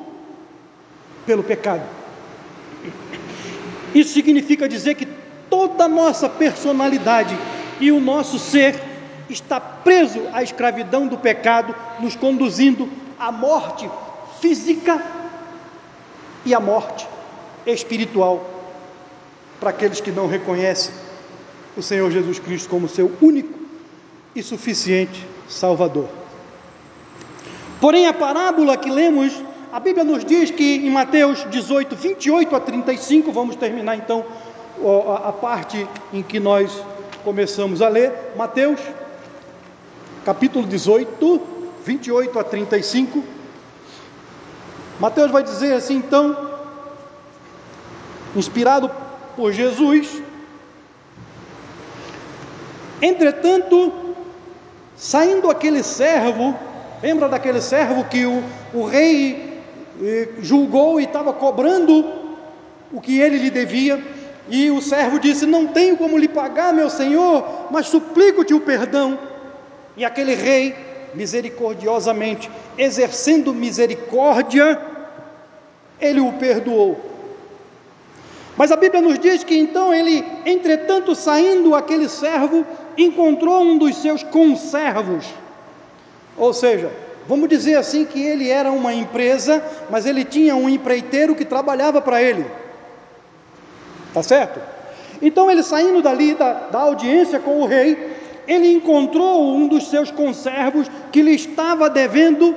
pelo 1.27 1.43
pecado. 1.43 1.83
Isso 3.95 4.15
significa 4.15 4.67
dizer 4.67 4.95
que 4.95 5.07
toda 5.51 5.85
a 5.85 5.89
nossa 5.89 6.31
personalidade 6.31 7.37
e 7.79 7.93
o 7.93 8.01
nosso 8.01 8.39
ser 8.39 8.81
está 9.29 9.61
preso 9.61 10.23
à 10.33 10.43
escravidão 10.43 11.07
do 11.07 11.19
pecado, 11.19 11.75
nos 12.01 12.17
conduzindo 12.17 12.89
à 13.19 13.31
morte 13.31 13.91
física 14.41 14.99
e 16.47 16.55
à 16.55 16.61
morte 16.61 17.07
espiritual 17.67 18.49
para 19.61 19.69
aqueles 19.69 20.01
que 20.01 20.11
não 20.11 20.27
reconhecem 20.27 21.12
o 21.77 21.83
Senhor 21.83 22.11
Jesus 22.11 22.39
Cristo 22.39 22.69
como 22.69 22.89
seu 22.89 23.11
único 23.21 23.59
e 24.35 24.43
suficiente 24.43 25.27
Salvador. 25.49 26.09
Porém, 27.81 28.07
a 28.07 28.13
parábola 28.13 28.77
que 28.77 28.91
lemos, 28.91 29.33
a 29.73 29.81
Bíblia 29.81 30.05
nos 30.05 30.25
diz 30.25 30.51
que 30.51 30.77
em 30.77 30.91
Mateus 30.91 31.45
18, 31.51 31.97
28 31.97 32.57
a 32.57 32.61
35, 32.61 33.33
vamos 33.33 33.57
terminar 33.57 33.97
então 33.97 34.25
a 35.25 35.33
parte 35.33 35.87
em 36.13 36.23
que 36.23 36.41
nós 36.41 36.71
começamos 37.25 37.83
a 37.83 37.89
ler, 37.89 38.13
Mateus, 38.37 38.81
capítulo 40.25 40.67
18, 40.67 41.41
28 41.85 42.39
a 42.39 42.45
35. 42.45 43.23
Mateus 45.01 45.31
vai 45.31 45.43
dizer 45.43 45.75
assim, 45.75 45.97
então, 45.97 46.51
inspirado 48.37 48.91
por 49.37 49.53
Jesus, 49.53 50.23
entretanto, 53.03 54.13
Saindo 55.03 55.51
aquele 55.51 55.83
servo, 55.83 56.55
lembra 57.03 57.29
daquele 57.29 57.61
servo 57.61 58.05
que 58.05 58.25
o, 58.25 58.41
o 58.73 58.85
rei 58.85 59.61
eh, 60.01 60.29
julgou 60.41 61.01
e 61.01 61.05
estava 61.05 61.33
cobrando 61.33 62.09
o 62.93 63.01
que 63.01 63.19
ele 63.19 63.39
lhe 63.39 63.51
devia? 63.51 64.01
E 64.49 64.71
o 64.71 64.81
servo 64.81 65.19
disse: 65.19 65.45
Não 65.45 65.67
tenho 65.67 65.97
como 65.97 66.17
lhe 66.17 66.29
pagar, 66.29 66.73
meu 66.73 66.89
senhor, 66.89 67.69
mas 67.71 67.87
suplico-te 67.87 68.55
o 68.55 68.61
perdão. 68.61 69.19
E 69.97 70.05
aquele 70.05 70.37
rei, 70.37 70.73
misericordiosamente, 71.15 72.49
exercendo 72.79 73.53
misericórdia, 73.53 74.81
ele 76.01 76.21
o 76.21 76.33
perdoou. 76.35 77.13
Mas 78.57 78.71
a 78.71 78.77
Bíblia 78.77 79.01
nos 79.01 79.19
diz 79.19 79.43
que 79.43 79.57
então 79.57 79.93
ele, 79.93 80.25
entretanto, 80.45 81.15
saindo 81.15 81.75
aquele 81.75 82.09
servo, 82.09 82.65
encontrou 82.97 83.63
um 83.63 83.79
dos 83.79 83.97
seus 83.97 84.23
conservos. 84.23 85.27
Ou 86.37 86.53
seja, 86.53 86.91
vamos 87.27 87.49
dizer 87.49 87.77
assim 87.77 88.05
que 88.05 88.23
ele 88.23 88.49
era 88.49 88.71
uma 88.73 88.93
empresa, 88.93 89.63
mas 89.91 90.07
ele 90.07 90.25
tinha 90.25 90.57
um 90.57 90.69
empreiteiro 90.69 91.35
que 91.35 91.45
trabalhava 91.45 92.01
para 92.01 92.23
ele. 92.23 92.47
Tá 94.13 94.23
certo? 94.23 94.61
Então 95.21 95.51
ele 95.51 95.63
saindo 95.63 96.03
dali 96.03 96.35
da, 96.35 96.53
da 96.53 96.81
audiência 96.81 97.39
com 97.39 97.61
o 97.61 97.67
rei, 97.67 98.17
ele 98.47 98.73
encontrou 98.73 99.55
um 99.55 99.69
dos 99.69 99.89
seus 99.89 100.11
conservos 100.11 100.91
que 101.13 101.23
lhe 101.23 101.35
estava 101.35 101.89
devendo 101.89 102.57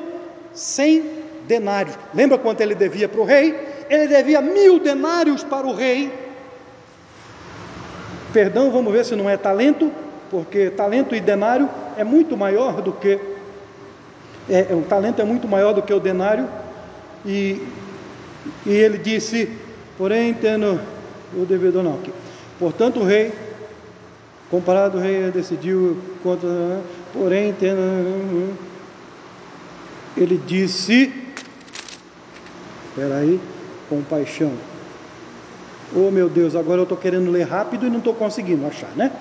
cem 0.54 1.04
denários. 1.48 1.98
Lembra 2.14 2.38
quanto 2.38 2.62
ele 2.62 2.74
devia 2.74 3.08
para 3.08 3.22
o 3.22 3.26
rei? 3.26 3.56
Ele 3.90 4.08
devia 4.08 4.42
mil 4.42 4.80
denários 4.80 5.44
para 5.44 5.68
o 5.68 5.74
rei. 5.74 6.12
Perdão, 8.34 8.72
vamos 8.72 8.92
ver 8.92 9.06
se 9.06 9.16
não 9.16 9.30
é 9.30 9.38
talento 9.38 9.92
porque 10.30 10.70
talento 10.70 11.16
e 11.16 11.20
denário 11.20 11.70
é 11.98 12.04
muito 12.04 12.36
maior 12.36 12.82
do 12.82 12.92
que 12.92 13.20
é, 14.50 14.74
o 14.74 14.82
talento 14.84 15.22
é 15.22 15.26
muito 15.26 15.48
maior 15.48 15.74
do 15.74 15.82
que 15.82 15.94
o 15.94 16.00
denário 16.00 16.48
e, 17.26 17.62
e 18.66 18.72
ele 18.72 18.98
disse, 18.98 19.50
porém 19.98 20.34
tendo 20.34 20.80
o 21.36 21.46
devedor 21.46 21.84
não, 21.84 21.96
aqui. 21.96 22.12
portanto 22.60 23.00
o 23.00 23.04
rei 23.04 23.34
comparado 24.50 24.98
o 24.98 25.02
rei 25.02 25.32
decidiu 25.32 25.98
contra, 26.22 26.80
porém 27.12 27.54
tendo 27.54 28.56
ele 30.18 30.42
disse, 30.48 31.14
espera 32.90 33.18
aí, 33.18 33.40
compaixão. 33.90 34.54
Oh 35.94 36.10
meu 36.10 36.30
Deus, 36.30 36.56
agora 36.56 36.80
eu 36.80 36.84
estou 36.84 36.98
querendo 36.98 37.30
ler 37.30 37.44
rápido 37.44 37.86
e 37.86 37.90
não 37.90 37.98
estou 37.98 38.14
conseguindo 38.14 38.66
achar, 38.66 38.90
né? 38.96 39.12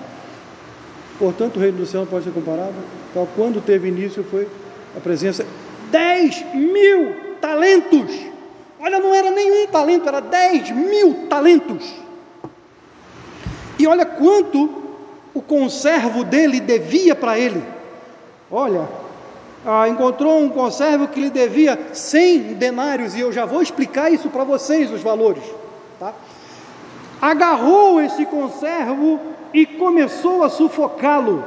Portanto, 1.17 1.57
o 1.57 1.59
reino 1.59 1.77
do 1.77 1.85
céu 1.85 2.05
pode 2.05 2.25
ser 2.25 2.31
comparado. 2.31 2.73
Então, 3.09 3.27
quando 3.35 3.61
teve 3.61 3.87
início, 3.87 4.23
foi 4.23 4.47
a 4.95 4.99
presença 4.99 5.45
10 5.91 6.53
mil 6.53 7.15
talentos. 7.39 8.11
Olha, 8.79 8.99
não 8.99 9.13
era 9.13 9.31
nenhum 9.31 9.67
talento, 9.67 10.07
era 10.07 10.19
10 10.19 10.71
mil 10.71 11.27
talentos. 11.29 11.93
E 13.79 13.87
olha 13.87 14.05
quanto 14.05 14.83
o 15.33 15.41
conservo 15.41 16.23
dele 16.23 16.59
devia 16.59 17.15
para 17.15 17.37
ele. 17.37 17.63
Olha, 18.51 18.87
ah, 19.65 19.87
encontrou 19.89 20.39
um 20.39 20.49
conservo 20.49 21.07
que 21.07 21.19
lhe 21.19 21.29
devia 21.29 21.77
100 21.93 22.53
denários, 22.53 23.15
e 23.15 23.21
eu 23.21 23.31
já 23.31 23.45
vou 23.45 23.61
explicar 23.61 24.11
isso 24.11 24.29
para 24.29 24.43
vocês, 24.43 24.91
os 24.91 25.01
valores. 25.01 25.43
Tá? 25.99 26.13
Agarrou 27.21 27.99
esse 28.01 28.25
conservo 28.25 29.19
e 29.55 29.65
começou 29.65 30.43
a 30.43 30.49
sufocá-lo, 30.49 31.43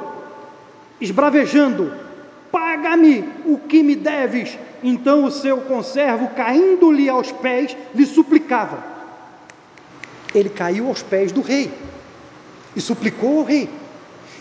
esbravejando: 0.98 1.92
Paga-me 2.50 3.22
o 3.44 3.58
que 3.58 3.82
me 3.82 3.94
deves. 3.94 4.58
Então 4.82 5.24
o 5.24 5.30
seu 5.30 5.58
conservo, 5.58 6.28
caindo-lhe 6.34 7.08
aos 7.08 7.30
pés, 7.30 7.76
lhe 7.94 8.06
suplicava. 8.06 8.82
Ele 10.34 10.48
caiu 10.48 10.88
aos 10.88 11.02
pés 11.02 11.32
do 11.32 11.42
rei 11.42 11.70
e 12.74 12.80
suplicou 12.80 13.40
ao 13.40 13.44
rei, 13.44 13.68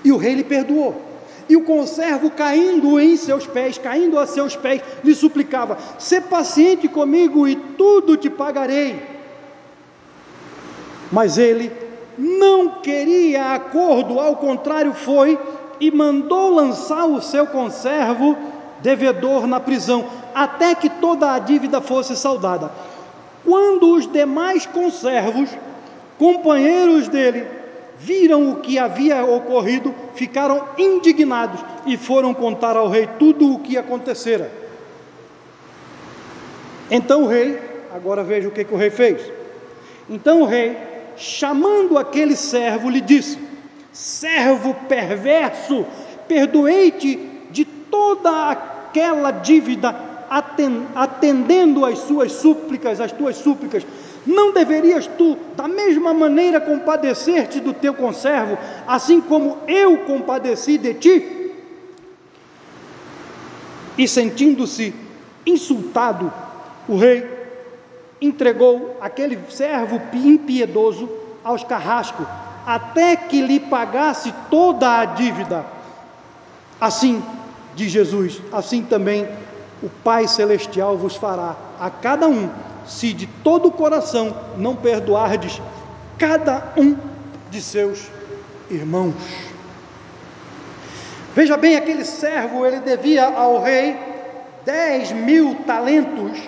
e 0.03 0.11
o 0.13 0.18
rei 0.18 0.36
lhe 0.36 0.43
perdoou. 0.43 1.03
E 1.49 1.55
o 1.57 1.63
conservo, 1.63 2.30
caindo 2.30 2.99
em 2.99 3.18
seus 3.18 3.47
pés, 3.47 3.78
caindo 3.78 4.18
a 4.18 4.26
seus 4.26 4.55
pés, 4.55 4.82
lhe 5.03 5.13
suplicava: 5.13 5.78
Sê 5.99 6.22
paciente 6.22 6.88
comigo 6.88 7.45
e 7.45 7.55
tudo 7.55 8.15
te 8.15 8.30
pagarei. 8.30 9.01
Mas 11.11 11.38
ele 11.38 11.86
não 12.18 12.82
queria 12.82 13.53
acordo, 13.53 14.20
ao 14.20 14.36
contrário, 14.38 14.93
foi 14.93 15.39
e 15.80 15.91
mandou 15.91 16.49
lançar 16.49 17.05
o 17.05 17.22
seu 17.22 17.45
conservo 17.45 18.36
devedor 18.82 19.45
na 19.45 19.59
prisão, 19.59 20.05
até 20.34 20.74
que 20.74 20.89
toda 20.89 21.34
a 21.34 21.39
dívida 21.39 21.80
fosse 21.80 22.15
saldada. 22.15 22.72
Quando 23.45 23.93
os 23.93 24.11
demais 24.11 24.65
conservos, 24.65 25.49
companheiros 26.18 27.07
dele, 27.07 27.45
viram 27.99 28.51
o 28.51 28.55
que 28.57 28.78
havia 28.78 29.24
ocorrido, 29.24 29.93
ficaram 30.15 30.63
indignados 30.78 31.63
e 31.86 31.97
foram 31.97 32.34
contar 32.34 32.76
ao 32.76 32.89
rei 32.89 33.07
tudo 33.20 33.53
o 33.53 33.59
que 33.59 33.78
acontecera. 33.78 34.51
Então 36.89 37.24
o 37.24 37.28
rei, 37.28 37.59
agora 37.93 38.24
veja 38.24 38.47
o 38.47 38.51
que, 38.51 38.63
que 38.63 38.74
o 38.74 38.78
rei 38.78 38.89
fez. 38.89 39.22
Então 40.09 40.41
o 40.41 40.45
rei 40.45 40.97
chamando 41.18 41.97
aquele 41.97 42.36
servo, 42.36 42.89
lhe 42.89 43.01
disse: 43.01 43.38
Servo 43.91 44.74
perverso, 44.88 45.86
perdoei-te 46.28 47.15
de 47.51 47.65
toda 47.65 48.51
aquela 48.51 49.32
dívida, 49.32 49.95
atendendo 50.95 51.86
às 51.86 51.99
suas 51.99 52.32
súplicas, 52.34 53.01
às 53.01 53.11
tuas 53.11 53.38
súplicas. 53.38 53.86
Não 54.26 54.51
deverias 54.51 55.07
tu, 55.18 55.38
da 55.55 55.68
mesma 55.68 56.13
maneira, 56.13 56.59
compadecer-te 56.59 57.61
do 57.61 57.74
teu 57.74 57.93
conservo, 57.93 58.57
assim 58.86 59.22
como 59.22 59.57
eu 59.68 59.99
compadeci 59.99 60.78
de 60.78 60.93
ti? 60.95 61.53
E 63.97 64.07
sentindo-se 64.07 64.93
insultado, 65.45 66.32
o 66.89 66.97
rei 66.97 67.36
entregou 68.22 68.97
aquele 69.01 69.39
servo 69.49 70.01
impiedoso 70.13 71.09
aos 71.43 71.63
carrascos, 71.63 72.26
até 72.65 73.15
que 73.15 73.41
lhe 73.41 73.59
pagasse 73.59 74.34
toda 74.49 74.99
a 74.99 75.05
dívida. 75.05 75.65
Assim, 76.80 77.24
diz 77.76 77.91
Jesus, 77.91 78.41
assim 78.51 78.84
também 78.84 79.28
o 79.82 79.89
Pai 79.89 80.28
Celestial 80.28 80.97
vos 80.97 81.15
fará 81.15 81.55
a 81.80 81.89
cada 81.89 82.28
um 82.28 82.49
se 82.86 83.13
de 83.13 83.28
todo 83.28 83.68
o 83.68 83.72
coração 83.72 84.36
não 84.57 84.76
perdoardes 84.76 85.61
cada 86.18 86.74
um 86.78 86.95
de 87.51 87.61
seus 87.61 88.07
irmãos. 88.70 89.13
Veja 91.36 91.55
bem, 91.55 91.76
aquele 91.76 92.03
servo, 92.03 92.65
ele 92.65 92.80
devia 92.80 93.26
ao 93.26 93.61
rei 93.61 93.95
dez 94.65 95.11
mil 95.11 95.55
talentos, 95.68 96.39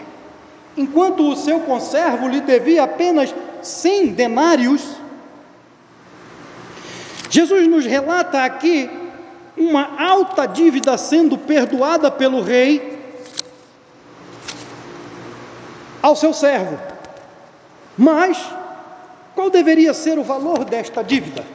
enquanto 0.77 1.29
o 1.29 1.35
seu 1.35 1.61
conservo 1.61 2.27
lhe 2.27 2.41
devia 2.41 2.83
apenas 2.83 3.33
cem 3.61 4.07
denários. 4.07 4.81
Jesus 7.29 7.67
nos 7.67 7.85
relata 7.85 8.43
aqui 8.43 8.89
uma 9.57 10.01
alta 10.01 10.45
dívida 10.45 10.97
sendo 10.97 11.37
perdoada 11.37 12.09
pelo 12.09 12.41
rei 12.41 12.97
ao 16.01 16.15
seu 16.15 16.33
servo. 16.33 16.79
Mas 17.97 18.37
qual 19.35 19.49
deveria 19.49 19.93
ser 19.93 20.17
o 20.17 20.23
valor 20.23 20.63
desta 20.65 21.03
dívida? 21.03 21.45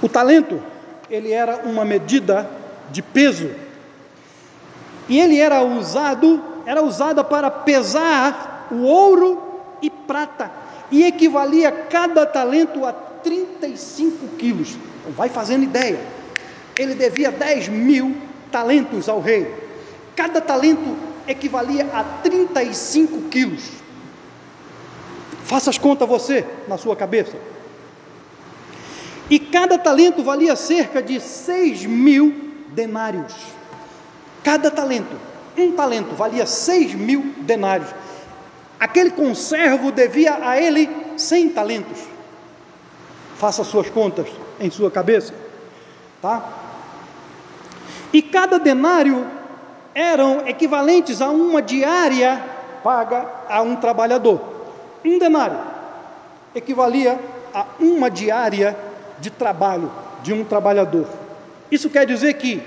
O 0.00 0.08
talento, 0.08 0.62
ele 1.08 1.32
era 1.32 1.62
uma 1.64 1.84
medida 1.84 2.48
de 2.90 3.02
peso. 3.02 3.50
E 5.08 5.20
ele 5.20 5.38
era 5.38 5.62
usado, 5.62 6.42
era 6.66 6.82
usada 6.82 7.22
para 7.24 7.50
pesar 7.50 8.68
o 8.70 8.82
ouro 8.82 9.42
e 9.80 9.90
prata, 9.90 10.50
e 10.90 11.04
equivalia 11.04 11.70
cada 11.70 12.24
talento 12.24 12.84
a 12.84 12.92
35 12.92 14.36
quilos. 14.36 14.76
Então, 15.00 15.12
vai 15.12 15.28
fazendo 15.28 15.64
ideia. 15.64 16.00
Ele 16.78 16.94
devia 16.94 17.30
10 17.30 17.68
mil 17.68 18.16
talentos 18.50 19.08
ao 19.08 19.20
rei. 19.20 19.52
Cada 20.14 20.40
talento 20.40 20.96
equivalia 21.26 21.88
a 21.92 22.04
35 22.22 23.28
quilos. 23.28 23.62
Faça 25.44 25.70
as 25.70 25.78
contas 25.78 26.08
você 26.08 26.46
na 26.68 26.78
sua 26.78 26.96
cabeça. 26.96 27.36
E 29.30 29.38
cada 29.38 29.78
talento 29.78 30.22
valia 30.22 30.56
cerca 30.56 31.02
de 31.02 31.20
6 31.20 31.86
mil 31.86 32.34
denários. 32.68 33.34
Cada 34.42 34.70
talento, 34.70 35.16
um 35.56 35.72
talento 35.72 36.14
valia 36.14 36.46
6 36.46 36.94
mil 36.94 37.34
denários. 37.38 37.88
Aquele 38.78 39.10
conservo 39.10 39.92
devia 39.92 40.38
a 40.46 40.60
ele 40.60 40.88
100 41.16 41.50
talentos. 41.50 41.98
Faça 43.36 43.64
suas 43.64 43.90
contas 43.90 44.26
em 44.58 44.70
sua 44.70 44.90
cabeça, 44.90 45.34
tá? 46.20 46.48
E 48.12 48.22
cada 48.22 48.58
denário 48.58 49.26
eram 49.94 50.46
equivalentes 50.46 51.20
a 51.20 51.28
uma 51.30 51.60
diária 51.60 52.42
paga 52.82 53.26
a 53.48 53.62
um 53.62 53.76
trabalhador. 53.76 54.40
Um 55.04 55.18
denário 55.18 55.58
equivalia 56.54 57.18
a 57.54 57.64
uma 57.80 58.10
diária 58.10 58.76
de 59.20 59.30
trabalho 59.30 59.90
de 60.22 60.32
um 60.32 60.44
trabalhador. 60.44 61.06
Isso 61.70 61.88
quer 61.88 62.06
dizer 62.06 62.34
que 62.34 62.62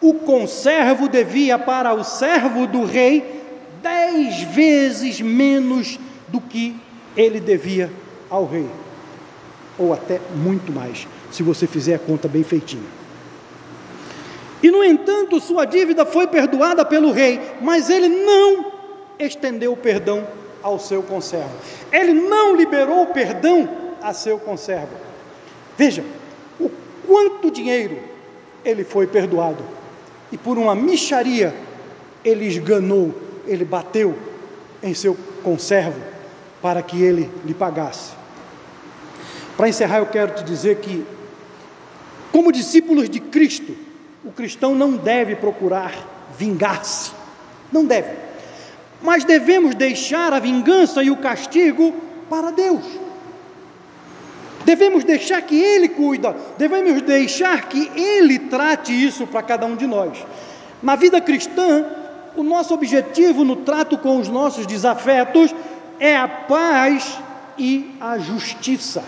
o 0.00 0.14
conservo 0.14 1.08
devia 1.08 1.58
para 1.58 1.92
o 1.92 2.02
servo 2.02 2.66
do 2.66 2.84
rei 2.84 3.42
dez 3.82 4.42
vezes 4.42 5.20
menos 5.20 5.98
do 6.28 6.40
que 6.40 6.76
ele 7.16 7.40
devia 7.40 7.90
ao 8.28 8.46
rei, 8.46 8.68
ou 9.78 9.92
até 9.92 10.20
muito 10.34 10.72
mais, 10.72 11.06
se 11.30 11.42
você 11.42 11.66
fizer 11.66 11.94
a 11.94 11.98
conta 11.98 12.28
bem 12.28 12.42
feitinha. 12.42 13.00
E 14.62 14.70
no 14.70 14.84
entanto, 14.84 15.40
sua 15.40 15.64
dívida 15.64 16.04
foi 16.04 16.26
perdoada 16.26 16.84
pelo 16.84 17.10
rei, 17.10 17.40
mas 17.60 17.88
ele 17.88 18.08
não 18.08 18.72
estendeu 19.18 19.72
o 19.72 19.76
perdão 19.76 20.26
ao 20.62 20.78
seu 20.78 21.02
conservo. 21.02 21.50
Ele 21.90 22.12
não 22.12 22.54
liberou 22.54 23.02
o 23.02 23.06
perdão 23.06 23.68
a 24.02 24.12
seu 24.12 24.38
conservo. 24.38 24.92
Veja, 25.78 26.04
o 26.58 26.70
quanto 27.06 27.50
dinheiro 27.50 27.98
ele 28.62 28.84
foi 28.84 29.06
perdoado. 29.06 29.64
E 30.32 30.38
por 30.38 30.58
uma 30.58 30.74
micharia, 30.74 31.54
ele 32.24 32.46
esganou, 32.46 33.14
ele 33.46 33.64
bateu 33.64 34.16
em 34.82 34.94
seu 34.94 35.16
conservo 35.42 36.00
para 36.62 36.82
que 36.82 37.02
ele 37.02 37.30
lhe 37.44 37.54
pagasse. 37.54 38.12
Para 39.56 39.68
encerrar, 39.68 39.98
eu 39.98 40.06
quero 40.06 40.34
te 40.34 40.44
dizer 40.44 40.76
que, 40.76 41.04
como 42.32 42.52
discípulos 42.52 43.10
de 43.10 43.20
Cristo, 43.20 43.76
o 44.24 44.30
cristão 44.30 44.74
não 44.74 44.96
deve 44.96 45.36
procurar 45.36 45.92
vingar-se, 46.38 47.10
não 47.72 47.84
deve, 47.84 48.16
mas 49.02 49.24
devemos 49.24 49.74
deixar 49.74 50.32
a 50.32 50.38
vingança 50.38 51.02
e 51.02 51.10
o 51.10 51.16
castigo 51.16 51.94
para 52.28 52.50
Deus. 52.50 52.84
Devemos 54.64 55.04
deixar 55.04 55.40
que 55.42 55.58
Ele 55.58 55.88
cuida, 55.88 56.36
devemos 56.58 57.00
deixar 57.02 57.68
que 57.68 57.90
Ele 57.96 58.38
trate 58.38 58.92
isso 58.92 59.26
para 59.26 59.42
cada 59.42 59.66
um 59.66 59.74
de 59.74 59.86
nós. 59.86 60.24
Na 60.82 60.96
vida 60.96 61.20
cristã, 61.20 61.84
o 62.36 62.42
nosso 62.42 62.74
objetivo 62.74 63.44
no 63.44 63.56
trato 63.56 63.98
com 63.98 64.18
os 64.18 64.28
nossos 64.28 64.66
desafetos 64.66 65.54
é 65.98 66.16
a 66.16 66.28
paz 66.28 67.18
e 67.58 67.94
a 68.00 68.18
justiça. 68.18 69.02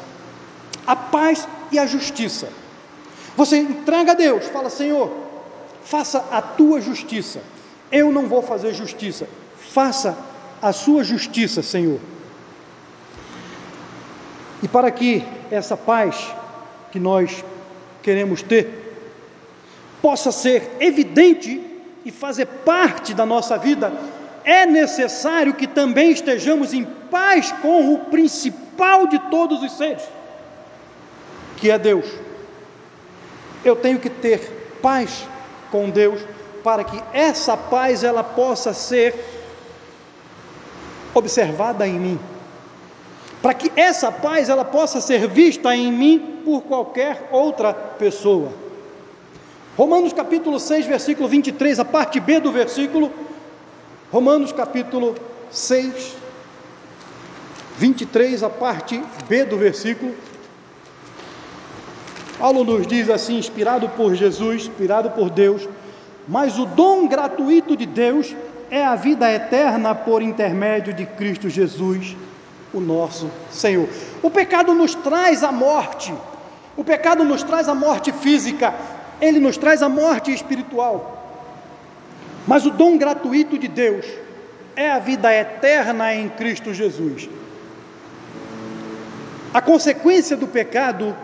A 0.87 0.97
paz 0.97 1.47
e 1.71 1.79
a 1.79 1.87
justiça. 1.87 2.49
Você 3.37 3.59
entrega 3.59 4.13
a 4.13 4.15
Deus, 4.15 4.47
fala: 4.47 4.69
Senhor, 4.69 5.11
faça 5.85 6.25
a 6.31 6.43
tua 6.43 6.81
justiça. 6.81 7.41
Eu 7.91 8.11
não 8.11 8.27
vou 8.27 8.43
fazer 8.43 8.75
justiça. 8.75 9.29
Faça 9.59 10.17
a 10.61 10.73
sua 10.73 11.05
justiça, 11.05 11.63
Senhor. 11.63 11.99
E 14.63 14.69
para 14.69 14.91
que 14.91 15.25
essa 15.53 15.77
paz 15.77 16.33
que 16.91 16.99
nós 16.99 17.45
queremos 18.03 18.43
ter 18.43 18.81
possa 20.01 20.33
ser 20.33 20.77
evidente 20.81 21.61
e 22.05 22.11
fazer 22.11 22.47
parte 22.47 23.15
da 23.15 23.25
nossa 23.25 23.57
vida, 23.57 23.93
é 24.45 24.67
necessário 24.67 25.55
que 25.55 25.67
também 25.67 26.11
estejamos 26.11 26.73
em 26.73 26.85
paz 26.85 27.53
com 27.63 27.95
o 27.95 27.99
principal 28.07 29.07
de 29.07 29.19
todos 29.31 29.63
os 29.63 29.77
seres, 29.77 30.03
que 31.59 31.71
é 31.71 31.79
Deus. 31.79 32.07
Eu 33.65 33.77
tenho 33.77 34.01
que 34.01 34.11
ter 34.11 34.79
paz 34.83 35.29
com 35.71 35.89
Deus 35.91 36.21
para 36.65 36.83
que 36.83 37.01
essa 37.13 37.57
paz 37.57 38.03
ela 38.03 38.25
possa 38.25 38.73
ser 38.73 39.15
observada 41.15 41.87
em 41.87 41.99
mim. 41.99 42.32
Para 43.43 43.55
que 43.55 43.73
essa 43.75 44.13
paz 44.13 44.49
ela 44.49 44.65
possa 44.65 45.01
ser 45.01 45.27
vista 45.27 45.75
em 45.75 45.93
mim 45.93 46.41
por 46.45 46.63
qualquer 46.63 47.29
outra 47.33 47.75
pessoa. 47.75 48.53
Romanos 49.77 50.13
capítulo 50.13 50.61
6, 50.61 50.87
versículo 50.87 51.29
23, 51.29 51.81
a 51.81 51.85
parte 51.85 52.21
B 52.21 52.39
do 52.39 52.53
versículo. 52.53 53.11
Romanos 54.13 54.53
capítulo 54.53 55.17
6, 55.51 56.17
23, 57.79 58.43
a 58.45 58.51
parte 58.51 59.03
B 59.29 59.45
do 59.45 59.57
versículo. 59.57 60.15
Paulo 62.39 62.65
nos 62.65 62.87
diz 62.87 63.09
assim, 63.09 63.39
inspirado 63.39 63.89
por 63.91 64.15
Jesus, 64.15 64.67
inspirado 64.67 65.11
por 65.11 65.31
Deus, 65.31 65.69
mas 66.29 66.59
o 66.59 66.67
dom 66.67 67.09
gratuito 67.09 67.77
de 67.77 67.87
Deus 67.87 68.35
é 68.71 68.85
a 68.85 68.95
vida 68.95 69.31
eterna 69.33 69.95
por 69.95 70.23
intermédio 70.23 70.93
de 70.93 71.07
Cristo 71.07 71.49
Jesus, 71.49 72.17
o 72.73 72.81
nosso 72.81 73.31
Senhor. 73.51 73.89
O 74.23 74.31
pecado 74.31 74.75
nos 74.75 74.95
traz 74.95 75.43
a 75.43 75.53
morte, 75.53 76.15
o 76.77 76.85
pecado 76.85 77.25
nos 77.25 77.43
traz 77.43 77.69
a 77.69 77.75
morte 77.75 78.13
física, 78.13 78.75
ele 79.21 79.39
nos 79.39 79.57
traz 79.57 79.83
a 79.83 79.89
morte 79.89 80.33
espiritual. 80.33 81.19
Mas 82.47 82.67
o 82.67 82.71
dom 82.71 82.99
gratuito 82.99 83.59
de 83.59 83.69
Deus 83.69 84.07
é 84.75 84.91
a 84.91 84.99
vida 84.99 85.33
eterna 85.33 86.15
em 86.15 86.29
Cristo 86.29 86.73
Jesus. 86.73 87.29
A 89.55 89.61
consequência 89.61 90.37
do 90.37 90.47
pecado 90.47 91.15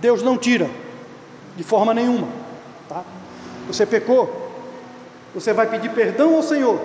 Deus 0.00 0.22
não 0.22 0.36
tira, 0.36 0.68
de 1.56 1.62
forma 1.62 1.92
nenhuma. 1.94 2.28
Tá? 2.88 3.02
Você 3.66 3.84
pecou, 3.84 4.50
você 5.34 5.52
vai 5.52 5.66
pedir 5.66 5.90
perdão 5.90 6.36
ao 6.36 6.42
Senhor. 6.42 6.80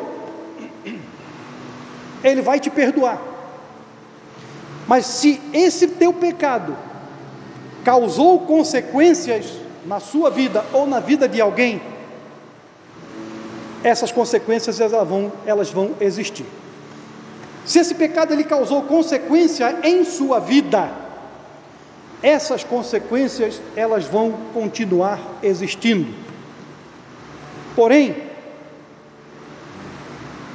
Ele 2.24 2.42
vai 2.42 2.60
te 2.60 2.70
perdoar. 2.70 3.31
Mas 4.92 5.06
se 5.06 5.40
esse 5.54 5.88
teu 5.88 6.12
pecado 6.12 6.76
causou 7.82 8.42
consequências 8.42 9.46
na 9.86 10.02
sua 10.02 10.30
vida 10.30 10.66
ou 10.74 10.86
na 10.86 11.00
vida 11.00 11.30
de 11.30 11.40
alguém, 11.40 11.82
essas 13.86 14.12
consequências 14.12 14.82
elas 14.82 15.08
vão, 15.08 15.32
elas 15.46 15.72
vão 15.72 15.92
existir. 16.02 16.46
Se 17.66 17.80
esse 17.80 17.96
pecado 17.96 18.34
ele 18.34 18.44
causou 18.44 18.82
consequência 18.82 19.78
em 19.82 20.04
sua 20.04 20.40
vida, 20.42 20.92
essas 22.22 22.62
consequências 22.62 23.62
elas 23.78 24.04
vão 24.04 24.34
continuar 24.54 25.22
existindo. 25.42 26.14
Porém, 27.78 28.31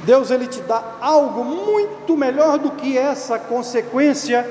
Deus 0.07 0.31
ele 0.31 0.47
te 0.47 0.61
dá 0.61 0.81
algo 1.01 1.43
muito 1.43 2.15
melhor 2.15 2.57
do 2.57 2.71
que 2.71 2.97
essa 2.97 3.37
consequência 3.37 4.49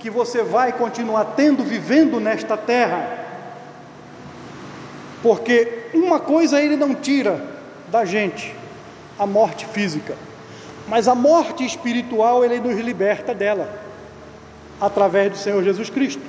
que 0.00 0.10
você 0.10 0.42
vai 0.42 0.72
continuar 0.72 1.34
tendo 1.36 1.62
vivendo 1.62 2.18
nesta 2.18 2.56
terra. 2.56 3.16
Porque 5.22 5.84
uma 5.94 6.18
coisa 6.18 6.60
ele 6.60 6.74
não 6.74 6.96
tira 6.96 7.40
da 7.86 8.04
gente, 8.04 8.52
a 9.16 9.24
morte 9.24 9.66
física. 9.66 10.16
Mas 10.88 11.06
a 11.06 11.14
morte 11.14 11.64
espiritual 11.64 12.44
ele 12.44 12.58
nos 12.58 12.80
liberta 12.80 13.32
dela 13.32 13.68
através 14.80 15.30
do 15.30 15.38
Senhor 15.38 15.62
Jesus 15.62 15.88
Cristo. 15.88 16.22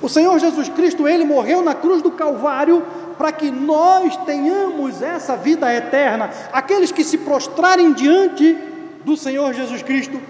O 0.00 0.08
Senhor 0.08 0.38
Jesus 0.38 0.68
Cristo, 0.68 1.08
ele 1.08 1.24
morreu 1.24 1.62
na 1.62 1.74
cruz 1.74 2.00
do 2.00 2.12
Calvário 2.12 2.80
para 3.18 3.32
que 3.32 3.50
nós 3.50 4.16
tenhamos 4.18 5.02
essa 5.02 5.36
vida 5.36 5.74
eterna. 5.74 6.30
Aqueles 6.52 6.92
que 6.92 7.02
se 7.02 7.18
prostrarem 7.18 7.92
diante 7.92 8.56
do 9.04 9.16
Senhor 9.16 9.52
Jesus 9.52 9.82
Cristo 9.82 10.20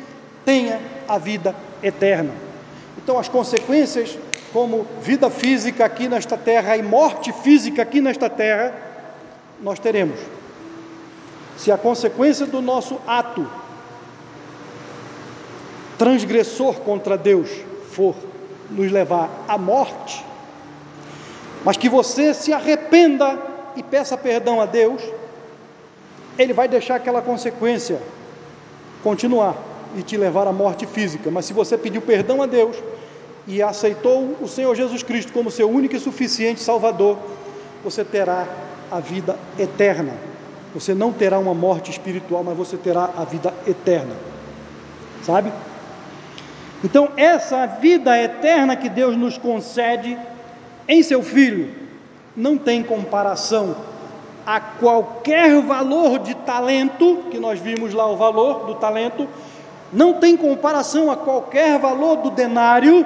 tenha 0.44 0.80
a 1.06 1.18
vida 1.18 1.54
eterna. 1.82 2.32
Então 2.96 3.18
as 3.18 3.28
consequências 3.28 4.18
como 4.52 4.86
vida 5.02 5.28
física 5.28 5.84
aqui 5.84 6.08
nesta 6.08 6.36
terra 6.36 6.76
e 6.76 6.82
morte 6.82 7.32
física 7.32 7.82
aqui 7.82 8.00
nesta 8.00 8.30
terra, 8.30 8.74
nós 9.60 9.78
teremos. 9.78 10.18
Se 11.56 11.70
a 11.70 11.76
consequência 11.76 12.46
do 12.46 12.62
nosso 12.62 12.98
ato 13.06 13.46
transgressor 15.98 16.76
contra 16.80 17.18
Deus 17.18 17.50
for 17.90 18.14
nos 18.70 18.90
levar 18.90 19.28
à 19.48 19.58
morte, 19.58 20.24
mas 21.64 21.76
que 21.76 21.88
você 21.88 22.32
se 22.32 22.52
arrependa 22.52 23.38
e 23.76 23.82
peça 23.82 24.16
perdão 24.16 24.60
a 24.60 24.66
Deus, 24.66 25.02
Ele 26.38 26.52
vai 26.52 26.68
deixar 26.68 26.96
aquela 26.96 27.22
consequência 27.22 28.00
continuar 29.02 29.56
e 29.96 30.02
te 30.02 30.16
levar 30.16 30.46
à 30.46 30.52
morte 30.52 30.86
física. 30.86 31.30
Mas 31.30 31.46
se 31.46 31.52
você 31.52 31.76
pediu 31.78 32.02
perdão 32.02 32.42
a 32.42 32.46
Deus 32.46 32.76
e 33.46 33.62
aceitou 33.62 34.36
o 34.40 34.48
Senhor 34.48 34.74
Jesus 34.74 35.02
Cristo 35.02 35.32
como 35.32 35.50
seu 35.50 35.70
único 35.70 35.96
e 35.96 36.00
suficiente 36.00 36.60
Salvador, 36.60 37.16
você 37.82 38.04
terá 38.04 38.46
a 38.90 39.00
vida 39.00 39.36
eterna. 39.58 40.12
Você 40.74 40.94
não 40.94 41.12
terá 41.12 41.38
uma 41.38 41.54
morte 41.54 41.90
espiritual, 41.90 42.44
mas 42.44 42.56
você 42.56 42.76
terá 42.76 43.10
a 43.16 43.24
vida 43.24 43.54
eterna. 43.66 44.14
Sabe? 45.22 45.52
Então, 46.84 47.10
essa 47.16 47.66
vida 47.66 48.16
eterna 48.20 48.76
que 48.76 48.88
Deus 48.88 49.16
nos 49.16 49.36
concede 49.38 50.16
em 50.88 51.02
seu 51.02 51.22
filho 51.22 51.70
não 52.34 52.56
tem 52.56 52.82
comparação 52.82 53.76
a 54.46 54.58
qualquer 54.58 55.60
valor 55.60 56.20
de 56.20 56.34
talento, 56.34 57.24
que 57.30 57.38
nós 57.38 57.60
vimos 57.60 57.92
lá 57.92 58.10
o 58.10 58.16
valor 58.16 58.64
do 58.64 58.76
talento, 58.76 59.28
não 59.92 60.14
tem 60.14 60.38
comparação 60.38 61.10
a 61.10 61.16
qualquer 61.16 61.78
valor 61.78 62.16
do 62.16 62.30
denário, 62.30 63.04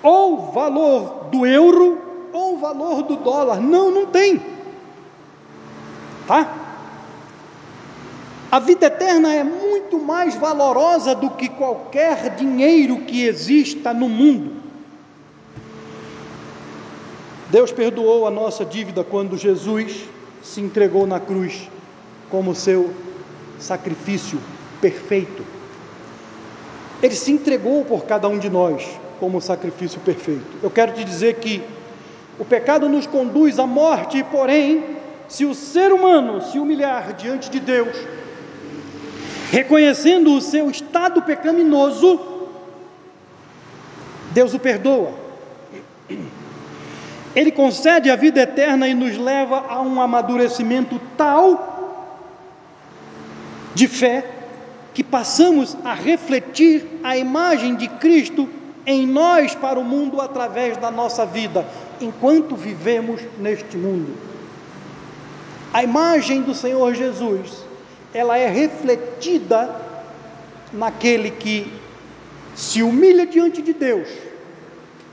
ou 0.00 0.52
valor 0.52 1.24
do 1.32 1.44
euro, 1.44 2.00
ou 2.32 2.58
valor 2.58 3.02
do 3.02 3.16
dólar. 3.16 3.60
Não, 3.60 3.90
não 3.90 4.06
tem. 4.06 4.40
Tá? 6.28 6.46
A 8.52 8.60
vida 8.60 8.86
eterna 8.86 9.34
é 9.34 9.42
muito 9.42 9.98
mais 9.98 10.36
valorosa 10.36 11.14
do 11.14 11.30
que 11.30 11.48
qualquer 11.48 12.36
dinheiro 12.36 12.98
que 12.98 13.24
exista 13.24 13.92
no 13.92 14.08
mundo. 14.08 14.67
Deus 17.50 17.72
perdoou 17.72 18.26
a 18.26 18.30
nossa 18.30 18.64
dívida 18.64 19.02
quando 19.02 19.36
Jesus 19.36 20.04
se 20.42 20.60
entregou 20.60 21.06
na 21.06 21.18
cruz 21.18 21.68
como 22.30 22.54
seu 22.54 22.92
sacrifício 23.58 24.38
perfeito. 24.80 25.44
Ele 27.02 27.14
se 27.14 27.32
entregou 27.32 27.84
por 27.84 28.04
cada 28.04 28.28
um 28.28 28.38
de 28.38 28.50
nós 28.50 28.86
como 29.18 29.40
sacrifício 29.40 30.00
perfeito. 30.00 30.46
Eu 30.62 30.70
quero 30.70 30.92
te 30.92 31.04
dizer 31.04 31.36
que 31.36 31.62
o 32.38 32.44
pecado 32.44 32.88
nos 32.88 33.06
conduz 33.06 33.58
à 33.58 33.66
morte, 33.66 34.22
porém, 34.24 34.96
se 35.28 35.44
o 35.44 35.54
ser 35.54 35.92
humano 35.92 36.40
se 36.42 36.58
humilhar 36.58 37.14
diante 37.14 37.50
de 37.50 37.60
Deus, 37.60 37.96
reconhecendo 39.50 40.34
o 40.34 40.40
seu 40.40 40.70
estado 40.70 41.22
pecaminoso, 41.22 42.20
Deus 44.32 44.54
o 44.54 44.58
perdoa. 44.58 45.12
Ele 47.38 47.52
concede 47.52 48.10
a 48.10 48.16
vida 48.16 48.40
eterna 48.40 48.88
e 48.88 48.94
nos 48.94 49.16
leva 49.16 49.64
a 49.68 49.80
um 49.80 50.02
amadurecimento 50.02 51.00
tal 51.16 52.10
de 53.76 53.86
fé 53.86 54.28
que 54.92 55.04
passamos 55.04 55.76
a 55.84 55.94
refletir 55.94 56.84
a 57.04 57.16
imagem 57.16 57.76
de 57.76 57.86
Cristo 57.86 58.48
em 58.84 59.06
nós 59.06 59.54
para 59.54 59.78
o 59.78 59.84
mundo 59.84 60.20
através 60.20 60.76
da 60.78 60.90
nossa 60.90 61.24
vida, 61.24 61.64
enquanto 62.00 62.56
vivemos 62.56 63.20
neste 63.38 63.76
mundo. 63.76 64.16
A 65.72 65.84
imagem 65.84 66.42
do 66.42 66.52
Senhor 66.52 66.92
Jesus, 66.92 67.64
ela 68.12 68.36
é 68.36 68.48
refletida 68.48 69.76
naquele 70.72 71.30
que 71.30 71.72
se 72.56 72.82
humilha 72.82 73.24
diante 73.24 73.62
de 73.62 73.72
Deus 73.72 74.08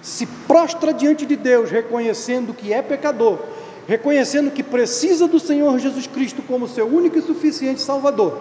se 0.05 0.27
prostra 0.47 0.93
diante 0.93 1.25
de 1.25 1.35
Deus, 1.35 1.71
reconhecendo 1.71 2.53
que 2.53 2.71
é 2.71 2.79
pecador, 2.79 3.39
reconhecendo 3.87 4.51
que 4.51 4.61
precisa 4.61 5.27
do 5.27 5.39
Senhor 5.39 5.79
Jesus 5.79 6.05
Cristo 6.05 6.43
como 6.43 6.67
seu 6.67 6.85
único 6.87 7.17
e 7.17 7.23
suficiente 7.23 7.81
Salvador. 7.81 8.39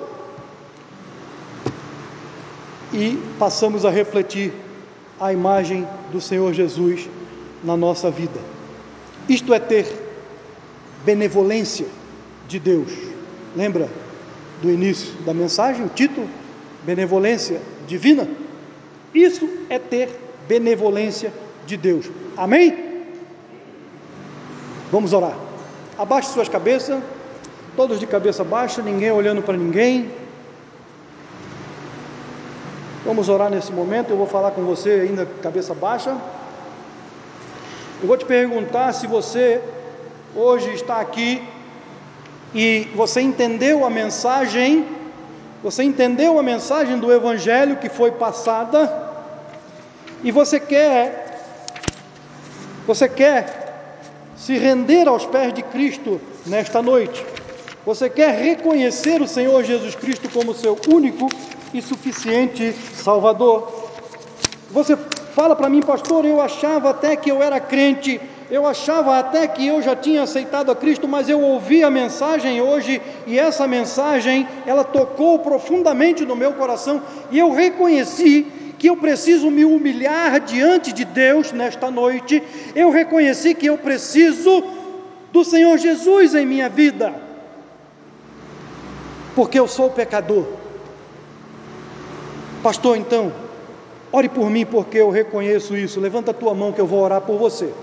E 2.92 3.18
passamos 3.38 3.86
a 3.86 3.90
refletir 3.90 4.52
a 5.18 5.32
imagem 5.32 5.88
do 6.12 6.20
Senhor 6.20 6.52
Jesus 6.52 7.08
na 7.64 7.78
nossa 7.78 8.10
vida. 8.10 8.38
Isto 9.26 9.54
é 9.54 9.58
ter 9.58 9.86
benevolência 11.02 11.86
de 12.46 12.60
Deus. 12.60 12.92
Lembra 13.56 13.88
do 14.60 14.70
início 14.70 15.14
da 15.24 15.32
mensagem, 15.32 15.86
o 15.86 15.88
título? 15.88 16.28
Benevolência 16.84 17.58
divina? 17.86 18.28
Isso 19.14 19.48
é 19.70 19.78
ter 19.78 20.10
benevolência 20.46 21.32
de 21.66 21.76
Deus. 21.76 22.10
Amém? 22.36 23.06
Vamos 24.90 25.12
orar. 25.12 25.36
Abaixe 25.98 26.28
suas 26.28 26.48
cabeças, 26.48 27.02
todos 27.76 27.98
de 27.98 28.06
cabeça 28.06 28.44
baixa, 28.44 28.82
ninguém 28.82 29.10
olhando 29.10 29.42
para 29.42 29.56
ninguém. 29.56 30.10
Vamos 33.04 33.28
orar 33.28 33.50
nesse 33.50 33.72
momento. 33.72 34.10
Eu 34.10 34.16
vou 34.16 34.26
falar 34.26 34.52
com 34.52 34.62
você 34.64 35.06
ainda 35.08 35.26
cabeça 35.42 35.74
baixa. 35.74 36.16
Eu 38.00 38.08
vou 38.08 38.16
te 38.16 38.24
perguntar 38.24 38.92
se 38.92 39.06
você 39.06 39.60
hoje 40.34 40.70
está 40.74 41.00
aqui 41.00 41.42
e 42.54 42.88
você 42.94 43.20
entendeu 43.20 43.84
a 43.84 43.90
mensagem, 43.90 44.86
você 45.62 45.82
entendeu 45.82 46.38
a 46.38 46.42
mensagem 46.42 46.98
do 46.98 47.12
Evangelho 47.12 47.76
que 47.76 47.88
foi 47.88 48.12
passada, 48.12 49.10
e 50.22 50.30
você 50.30 50.60
quer 50.60 51.23
você 52.86 53.08
quer 53.08 53.64
se 54.36 54.58
render 54.58 55.08
aos 55.08 55.24
pés 55.24 55.52
de 55.52 55.62
Cristo 55.62 56.20
nesta 56.46 56.82
noite? 56.82 57.24
Você 57.86 58.08
quer 58.08 58.34
reconhecer 58.34 59.20
o 59.20 59.28
Senhor 59.28 59.62
Jesus 59.64 59.94
Cristo 59.94 60.28
como 60.30 60.54
seu 60.54 60.78
único 60.88 61.28
e 61.72 61.80
suficiente 61.80 62.72
Salvador? 62.72 63.90
Você 64.70 64.96
fala 65.34 65.54
para 65.56 65.68
mim, 65.68 65.80
pastor, 65.80 66.24
eu 66.24 66.40
achava 66.40 66.90
até 66.90 67.16
que 67.16 67.30
eu 67.30 67.42
era 67.42 67.60
crente, 67.60 68.20
eu 68.50 68.66
achava 68.66 69.18
até 69.18 69.46
que 69.46 69.66
eu 69.66 69.82
já 69.82 69.96
tinha 69.96 70.22
aceitado 70.22 70.70
a 70.70 70.76
Cristo, 70.76 71.08
mas 71.08 71.28
eu 71.28 71.40
ouvi 71.40 71.82
a 71.82 71.90
mensagem 71.90 72.60
hoje 72.60 73.00
e 73.26 73.38
essa 73.38 73.66
mensagem, 73.66 74.46
ela 74.66 74.84
tocou 74.84 75.38
profundamente 75.38 76.24
no 76.24 76.36
meu 76.36 76.52
coração 76.52 77.02
e 77.30 77.38
eu 77.38 77.52
reconheci 77.52 78.46
que 78.78 78.88
eu 78.88 78.96
preciso 78.96 79.50
me 79.50 79.64
humilhar 79.64 80.40
diante 80.40 80.92
de 80.92 81.04
Deus 81.04 81.52
nesta 81.52 81.90
noite, 81.90 82.42
eu 82.74 82.90
reconheci 82.90 83.54
que 83.54 83.66
eu 83.66 83.78
preciso 83.78 84.64
do 85.32 85.44
Senhor 85.44 85.76
Jesus 85.78 86.34
em 86.34 86.46
minha 86.46 86.68
vida, 86.68 87.14
porque 89.34 89.58
eu 89.58 89.66
sou 89.66 89.90
pecador 89.90 90.46
Pastor, 92.64 92.96
então, 92.96 93.30
ore 94.10 94.26
por 94.26 94.48
mim 94.48 94.64
porque 94.64 94.96
eu 94.96 95.10
reconheço 95.10 95.76
isso. 95.76 96.00
Levanta 96.00 96.30
a 96.30 96.34
tua 96.34 96.54
mão 96.54 96.72
que 96.72 96.80
eu 96.80 96.86
vou 96.86 97.02
orar 97.02 97.20
por 97.20 97.36
você. 97.36 97.74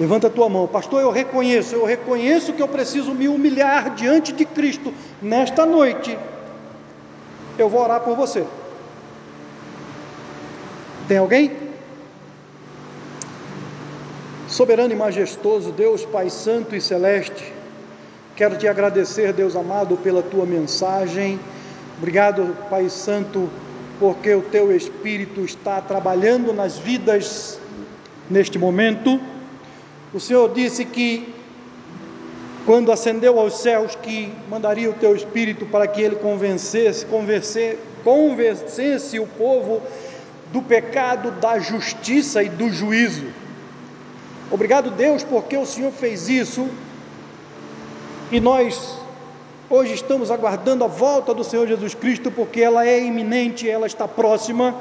Levanta 0.00 0.26
a 0.26 0.30
tua 0.30 0.48
mão, 0.48 0.66
pastor. 0.66 1.00
Eu 1.00 1.12
reconheço, 1.12 1.76
eu 1.76 1.84
reconheço 1.84 2.52
que 2.52 2.60
eu 2.60 2.66
preciso 2.66 3.14
me 3.14 3.28
humilhar 3.28 3.94
diante 3.94 4.32
de 4.32 4.44
Cristo 4.44 4.92
nesta 5.22 5.64
noite. 5.64 6.18
Eu 7.56 7.68
vou 7.68 7.82
orar 7.82 8.00
por 8.00 8.16
você. 8.16 8.44
Tem 11.08 11.18
alguém? 11.18 11.50
Soberano 14.48 14.92
e 14.92 14.96
majestoso 14.96 15.72
Deus, 15.72 16.04
Pai 16.04 16.30
Santo 16.30 16.76
e 16.76 16.80
Celeste, 16.80 17.52
quero 18.36 18.56
te 18.56 18.68
agradecer, 18.68 19.32
Deus 19.32 19.56
amado, 19.56 19.96
pela 19.96 20.22
tua 20.22 20.46
mensagem. 20.46 21.40
Obrigado, 21.98 22.56
Pai 22.68 22.88
Santo, 22.88 23.48
porque 23.98 24.34
o 24.34 24.42
teu 24.42 24.74
Espírito 24.74 25.40
está 25.40 25.80
trabalhando 25.80 26.52
nas 26.52 26.78
vidas 26.78 27.58
neste 28.30 28.58
momento. 28.58 29.20
O 30.14 30.20
Senhor 30.20 30.52
disse 30.52 30.84
que 30.84 31.34
quando 32.64 32.92
ascendeu 32.92 33.40
aos 33.40 33.58
céus 33.58 33.96
que 33.96 34.32
mandaria 34.48 34.88
o 34.88 34.94
teu 34.94 35.16
espírito 35.16 35.66
para 35.66 35.86
que 35.86 36.00
ele 36.00 36.16
convencesse, 36.16 37.04
convencer, 37.06 37.78
convencesse 38.04 39.18
o 39.18 39.26
povo 39.26 39.82
do 40.52 40.62
pecado, 40.62 41.30
da 41.32 41.58
justiça 41.58 42.42
e 42.42 42.48
do 42.48 42.70
juízo. 42.70 43.26
Obrigado, 44.50 44.90
Deus, 44.90 45.24
porque 45.24 45.56
o 45.56 45.64
Senhor 45.64 45.90
fez 45.90 46.28
isso 46.28 46.68
e 48.30 48.38
nós 48.38 48.98
hoje 49.68 49.94
estamos 49.94 50.30
aguardando 50.30 50.84
a 50.84 50.86
volta 50.86 51.32
do 51.32 51.42
Senhor 51.42 51.66
Jesus 51.66 51.94
Cristo, 51.94 52.30
porque 52.30 52.60
ela 52.60 52.86
é 52.86 53.02
iminente, 53.02 53.68
ela 53.68 53.86
está 53.86 54.06
próxima. 54.06 54.74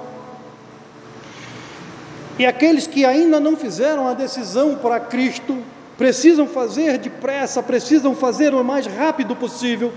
E 2.38 2.46
aqueles 2.46 2.88
que 2.88 3.06
ainda 3.06 3.40
não 3.40 3.56
fizeram 3.56 4.08
a 4.08 4.14
decisão 4.14 4.76
para 4.76 5.00
Cristo, 5.00 5.58
precisam 5.98 6.48
fazer 6.48 6.98
depressa, 6.98 7.64
precisam 7.64 8.16
fazer 8.16 8.54
o 8.54 8.64
mais 8.64 8.86
rápido 8.86 9.36
possível, 9.36 9.94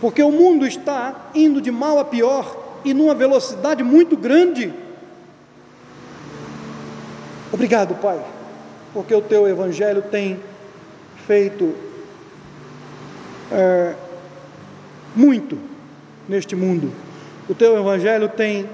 porque 0.00 0.22
o 0.22 0.32
mundo 0.32 0.66
está 0.66 1.30
indo 1.34 1.60
de 1.60 1.70
mal 1.70 1.98
a 1.98 2.04
pior 2.04 2.80
e 2.84 2.92
numa 2.92 3.14
velocidade 3.14 3.84
muito 3.84 4.16
grande. 4.16 4.72
Obrigado, 7.52 7.94
Pai 7.96 8.20
porque 8.92 9.14
o 9.14 9.22
teu 9.22 9.48
evangelho 9.48 10.02
tem 10.02 10.38
feito 11.26 11.74
é, 13.50 13.94
muito 15.16 15.58
neste 16.28 16.54
mundo. 16.54 16.92
O 17.48 17.54
teu 17.54 17.78
evangelho 17.78 18.28
tem 18.28 18.68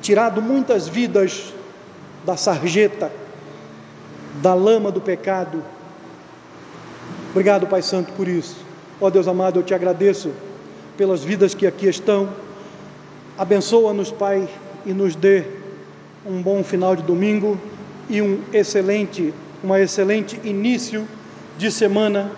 tirado 0.00 0.40
muitas 0.40 0.88
vidas 0.88 1.52
da 2.24 2.36
sarjeta, 2.36 3.12
da 4.40 4.54
lama 4.54 4.90
do 4.90 5.00
pecado. 5.00 5.62
Obrigado, 7.30 7.66
Pai 7.66 7.82
Santo, 7.82 8.12
por 8.12 8.26
isso. 8.26 8.56
Ó 9.00 9.10
Deus 9.10 9.28
amado, 9.28 9.58
eu 9.58 9.62
te 9.62 9.74
agradeço 9.74 10.32
pelas 10.96 11.22
vidas 11.22 11.54
que 11.54 11.66
aqui 11.66 11.86
estão. 11.86 12.28
Abençoa-nos, 13.36 14.10
Pai, 14.10 14.48
e 14.84 14.92
nos 14.92 15.14
dê 15.14 15.61
um 16.26 16.40
bom 16.40 16.62
final 16.62 16.94
de 16.94 17.02
domingo 17.02 17.58
e 18.08 18.22
um 18.22 18.40
excelente, 18.52 19.32
uma 19.62 19.80
excelente 19.80 20.40
início 20.44 21.06
de 21.58 21.70
semana 21.70 22.30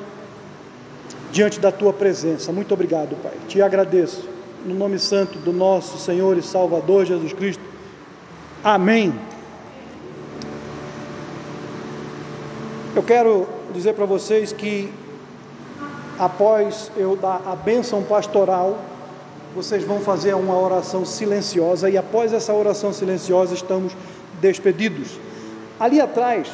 diante 1.33 1.61
da 1.61 1.71
tua 1.71 1.93
presença. 1.93 2.53
Muito 2.53 2.73
obrigado, 2.73 3.17
Pai. 3.23 3.33
Te 3.49 3.61
agradeço 3.61 4.29
no 4.65 4.75
nome 4.75 4.99
santo 4.99 5.39
do 5.39 5.53
nosso 5.53 5.99
Senhor 5.99 6.37
e 6.39 6.43
Salvador 6.43 7.05
Jesus 7.05 7.33
Cristo. 7.33 7.63
Amém. 8.63 9.13
Eu 12.97 13.03
quero 13.03 13.47
dizer 13.75 13.95
para 13.95 14.07
vocês 14.07 14.53
que 14.53 14.91
após 16.19 16.91
eu 16.97 17.17
dar 17.17 17.43
a 17.45 17.57
bênção 17.57 18.03
pastoral, 18.03 18.79
vocês 19.55 19.85
vão 19.85 20.01
fazer 20.01 20.35
uma 20.35 20.59
oração 20.59 21.05
silenciosa 21.05 21.89
e 21.89 21.97
após 21.97 22.33
essa 22.33 22.53
oração 22.53 22.93
silenciosa 22.93 23.55
estamos 23.55 23.97
despedidos. 24.41 25.19
Ali 25.79 26.01
atrás, 26.01 26.49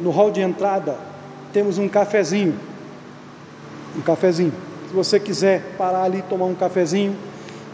no 0.00 0.10
hall 0.10 0.30
de 0.30 0.40
entrada, 0.40 0.96
temos 1.52 1.78
um 1.78 1.88
cafezinho. 1.88 2.58
Um 3.96 4.00
cafezinho. 4.00 4.52
Se 4.88 4.94
você 4.94 5.20
quiser 5.20 5.62
parar 5.78 6.02
ali 6.02 6.22
tomar 6.22 6.46
um 6.46 6.54
cafezinho, 6.54 7.16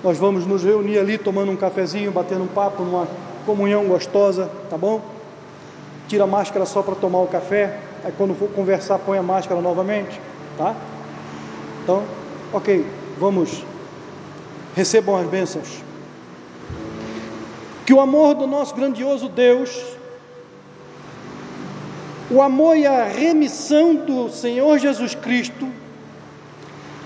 nós 0.05 0.19
vamos 0.19 0.47
nos 0.47 0.63
reunir 0.63 0.99
ali 0.99 1.17
tomando 1.17 1.51
um 1.51 1.57
cafezinho, 1.57 2.13
batendo 2.13 2.45
um 2.45 2.49
papo, 2.49 2.83
numa 2.83 3.09
comunhão 3.47 3.87
gostosa, 3.87 4.51
tá 4.69 4.77
bom? 4.77 5.01
Tira 6.09 6.25
a 6.25 6.27
máscara 6.27 6.67
só 6.67 6.83
para 6.83 6.95
tomar 6.95 7.21
o 7.21 7.27
café. 7.27 7.79
Aí 8.05 8.13
quando 8.19 8.35
for 8.35 8.51
conversar, 8.51 8.99
põe 8.99 9.17
a 9.17 9.23
máscara 9.23 9.61
novamente, 9.61 10.21
tá? 10.59 10.75
Então, 11.83 12.03
ok, 12.53 12.85
vamos. 13.19 13.72
Recebam 14.75 15.17
as 15.17 15.27
bênçãos. 15.27 15.83
Que 17.85 17.93
o 17.93 18.01
amor 18.01 18.35
do 18.35 18.47
nosso 18.47 18.75
grandioso 18.75 19.29
Deus 19.29 19.93
o 22.33 22.41
amor 22.41 22.79
e 22.79 22.87
a 22.87 23.05
remissão 23.05 23.95
do 23.95 24.31
Senhor 24.31 24.79
Jesus 24.79 25.15
Cristo 25.15 25.69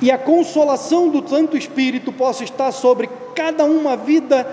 e 0.01 0.09
a 0.09 0.17
consolação 0.17 1.09
do 1.09 1.27
Santo 1.29 1.57
Espírito 1.57 2.13
possa 2.13 2.45
estar 2.45 2.71
sobre 2.71 3.09
cada 3.35 3.65
uma 3.65 3.97
vida 3.97 4.47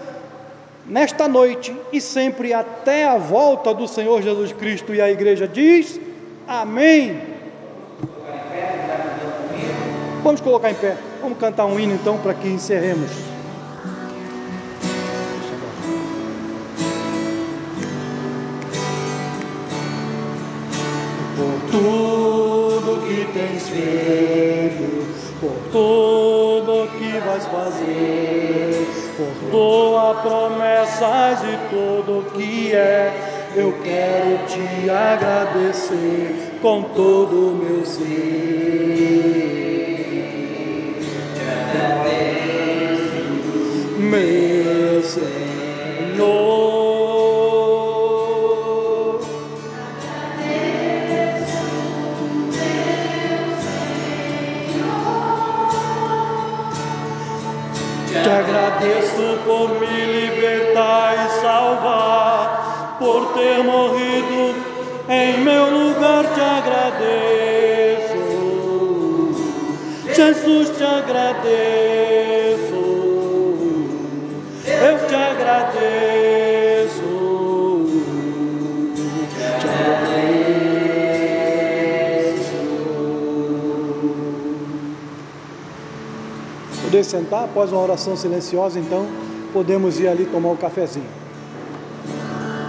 nesta 0.87 1.27
noite 1.27 1.75
e 1.91 2.01
sempre 2.01 2.53
até 2.53 3.05
a 3.05 3.17
volta 3.17 3.71
do 3.71 3.87
Senhor 3.87 4.23
Jesus 4.23 4.51
Cristo. 4.53 4.95
E 4.95 5.01
a 5.01 5.11
igreja 5.11 5.47
diz: 5.47 5.99
Amém. 6.47 7.32
Vamos 10.23 10.39
colocar 10.39 10.71
em 10.71 10.75
pé, 10.75 10.95
vamos 11.21 11.37
cantar 11.37 11.65
um 11.65 11.77
hino 11.77 11.95
então 11.95 12.17
para 12.17 12.33
que 12.33 12.47
encerremos. 12.47 13.11
tudo 21.69 23.01
que 23.07 23.25
tens 23.33 23.67
feito, 23.67 25.07
por 25.41 25.55
tudo 25.71 26.87
que 26.99 27.19
vais 27.19 27.45
fazer, 27.47 28.87
por 29.17 29.49
tua 29.49 30.13
promessas 30.21 31.39
e 31.43 31.57
tudo 31.69 32.31
que 32.33 32.73
é. 32.73 33.11
Eu 33.55 33.73
quero 33.83 34.45
te 34.47 34.89
agradecer 34.89 36.59
com 36.61 36.83
todo 36.83 37.49
o 37.49 37.55
meu 37.55 37.85
ser. 37.85 39.72
Te 41.83 41.89
meu 43.99 45.03
Senhor. 45.03 46.53
agradeço 58.83 59.39
por 59.45 59.79
me 59.79 60.05
libertar 60.05 61.13
e 61.13 61.29
salvar, 61.41 62.97
por 62.99 63.33
ter 63.33 63.63
morrido 63.63 64.55
em 65.09 65.39
meu 65.39 65.69
lugar. 65.69 66.25
Te 66.33 66.41
agradeço, 66.41 68.02
Jesus, 70.15 70.69
te 70.77 70.83
agradeço, 70.83 71.43
eu 74.65 75.07
te 75.07 75.15
agradeço, 75.15 77.01
te 79.59 79.67
agradeço. 79.67 80.53
poder 86.83 87.03
sentar 87.03 87.45
após 87.45 87.71
uma 87.71 87.81
oração 87.81 88.15
silenciosa, 88.15 88.79
então 88.79 89.07
podemos 89.51 89.99
ir 89.99 90.07
ali 90.07 90.27
tomar 90.27 90.49
um 90.49 90.55
cafezinho. 90.55 91.22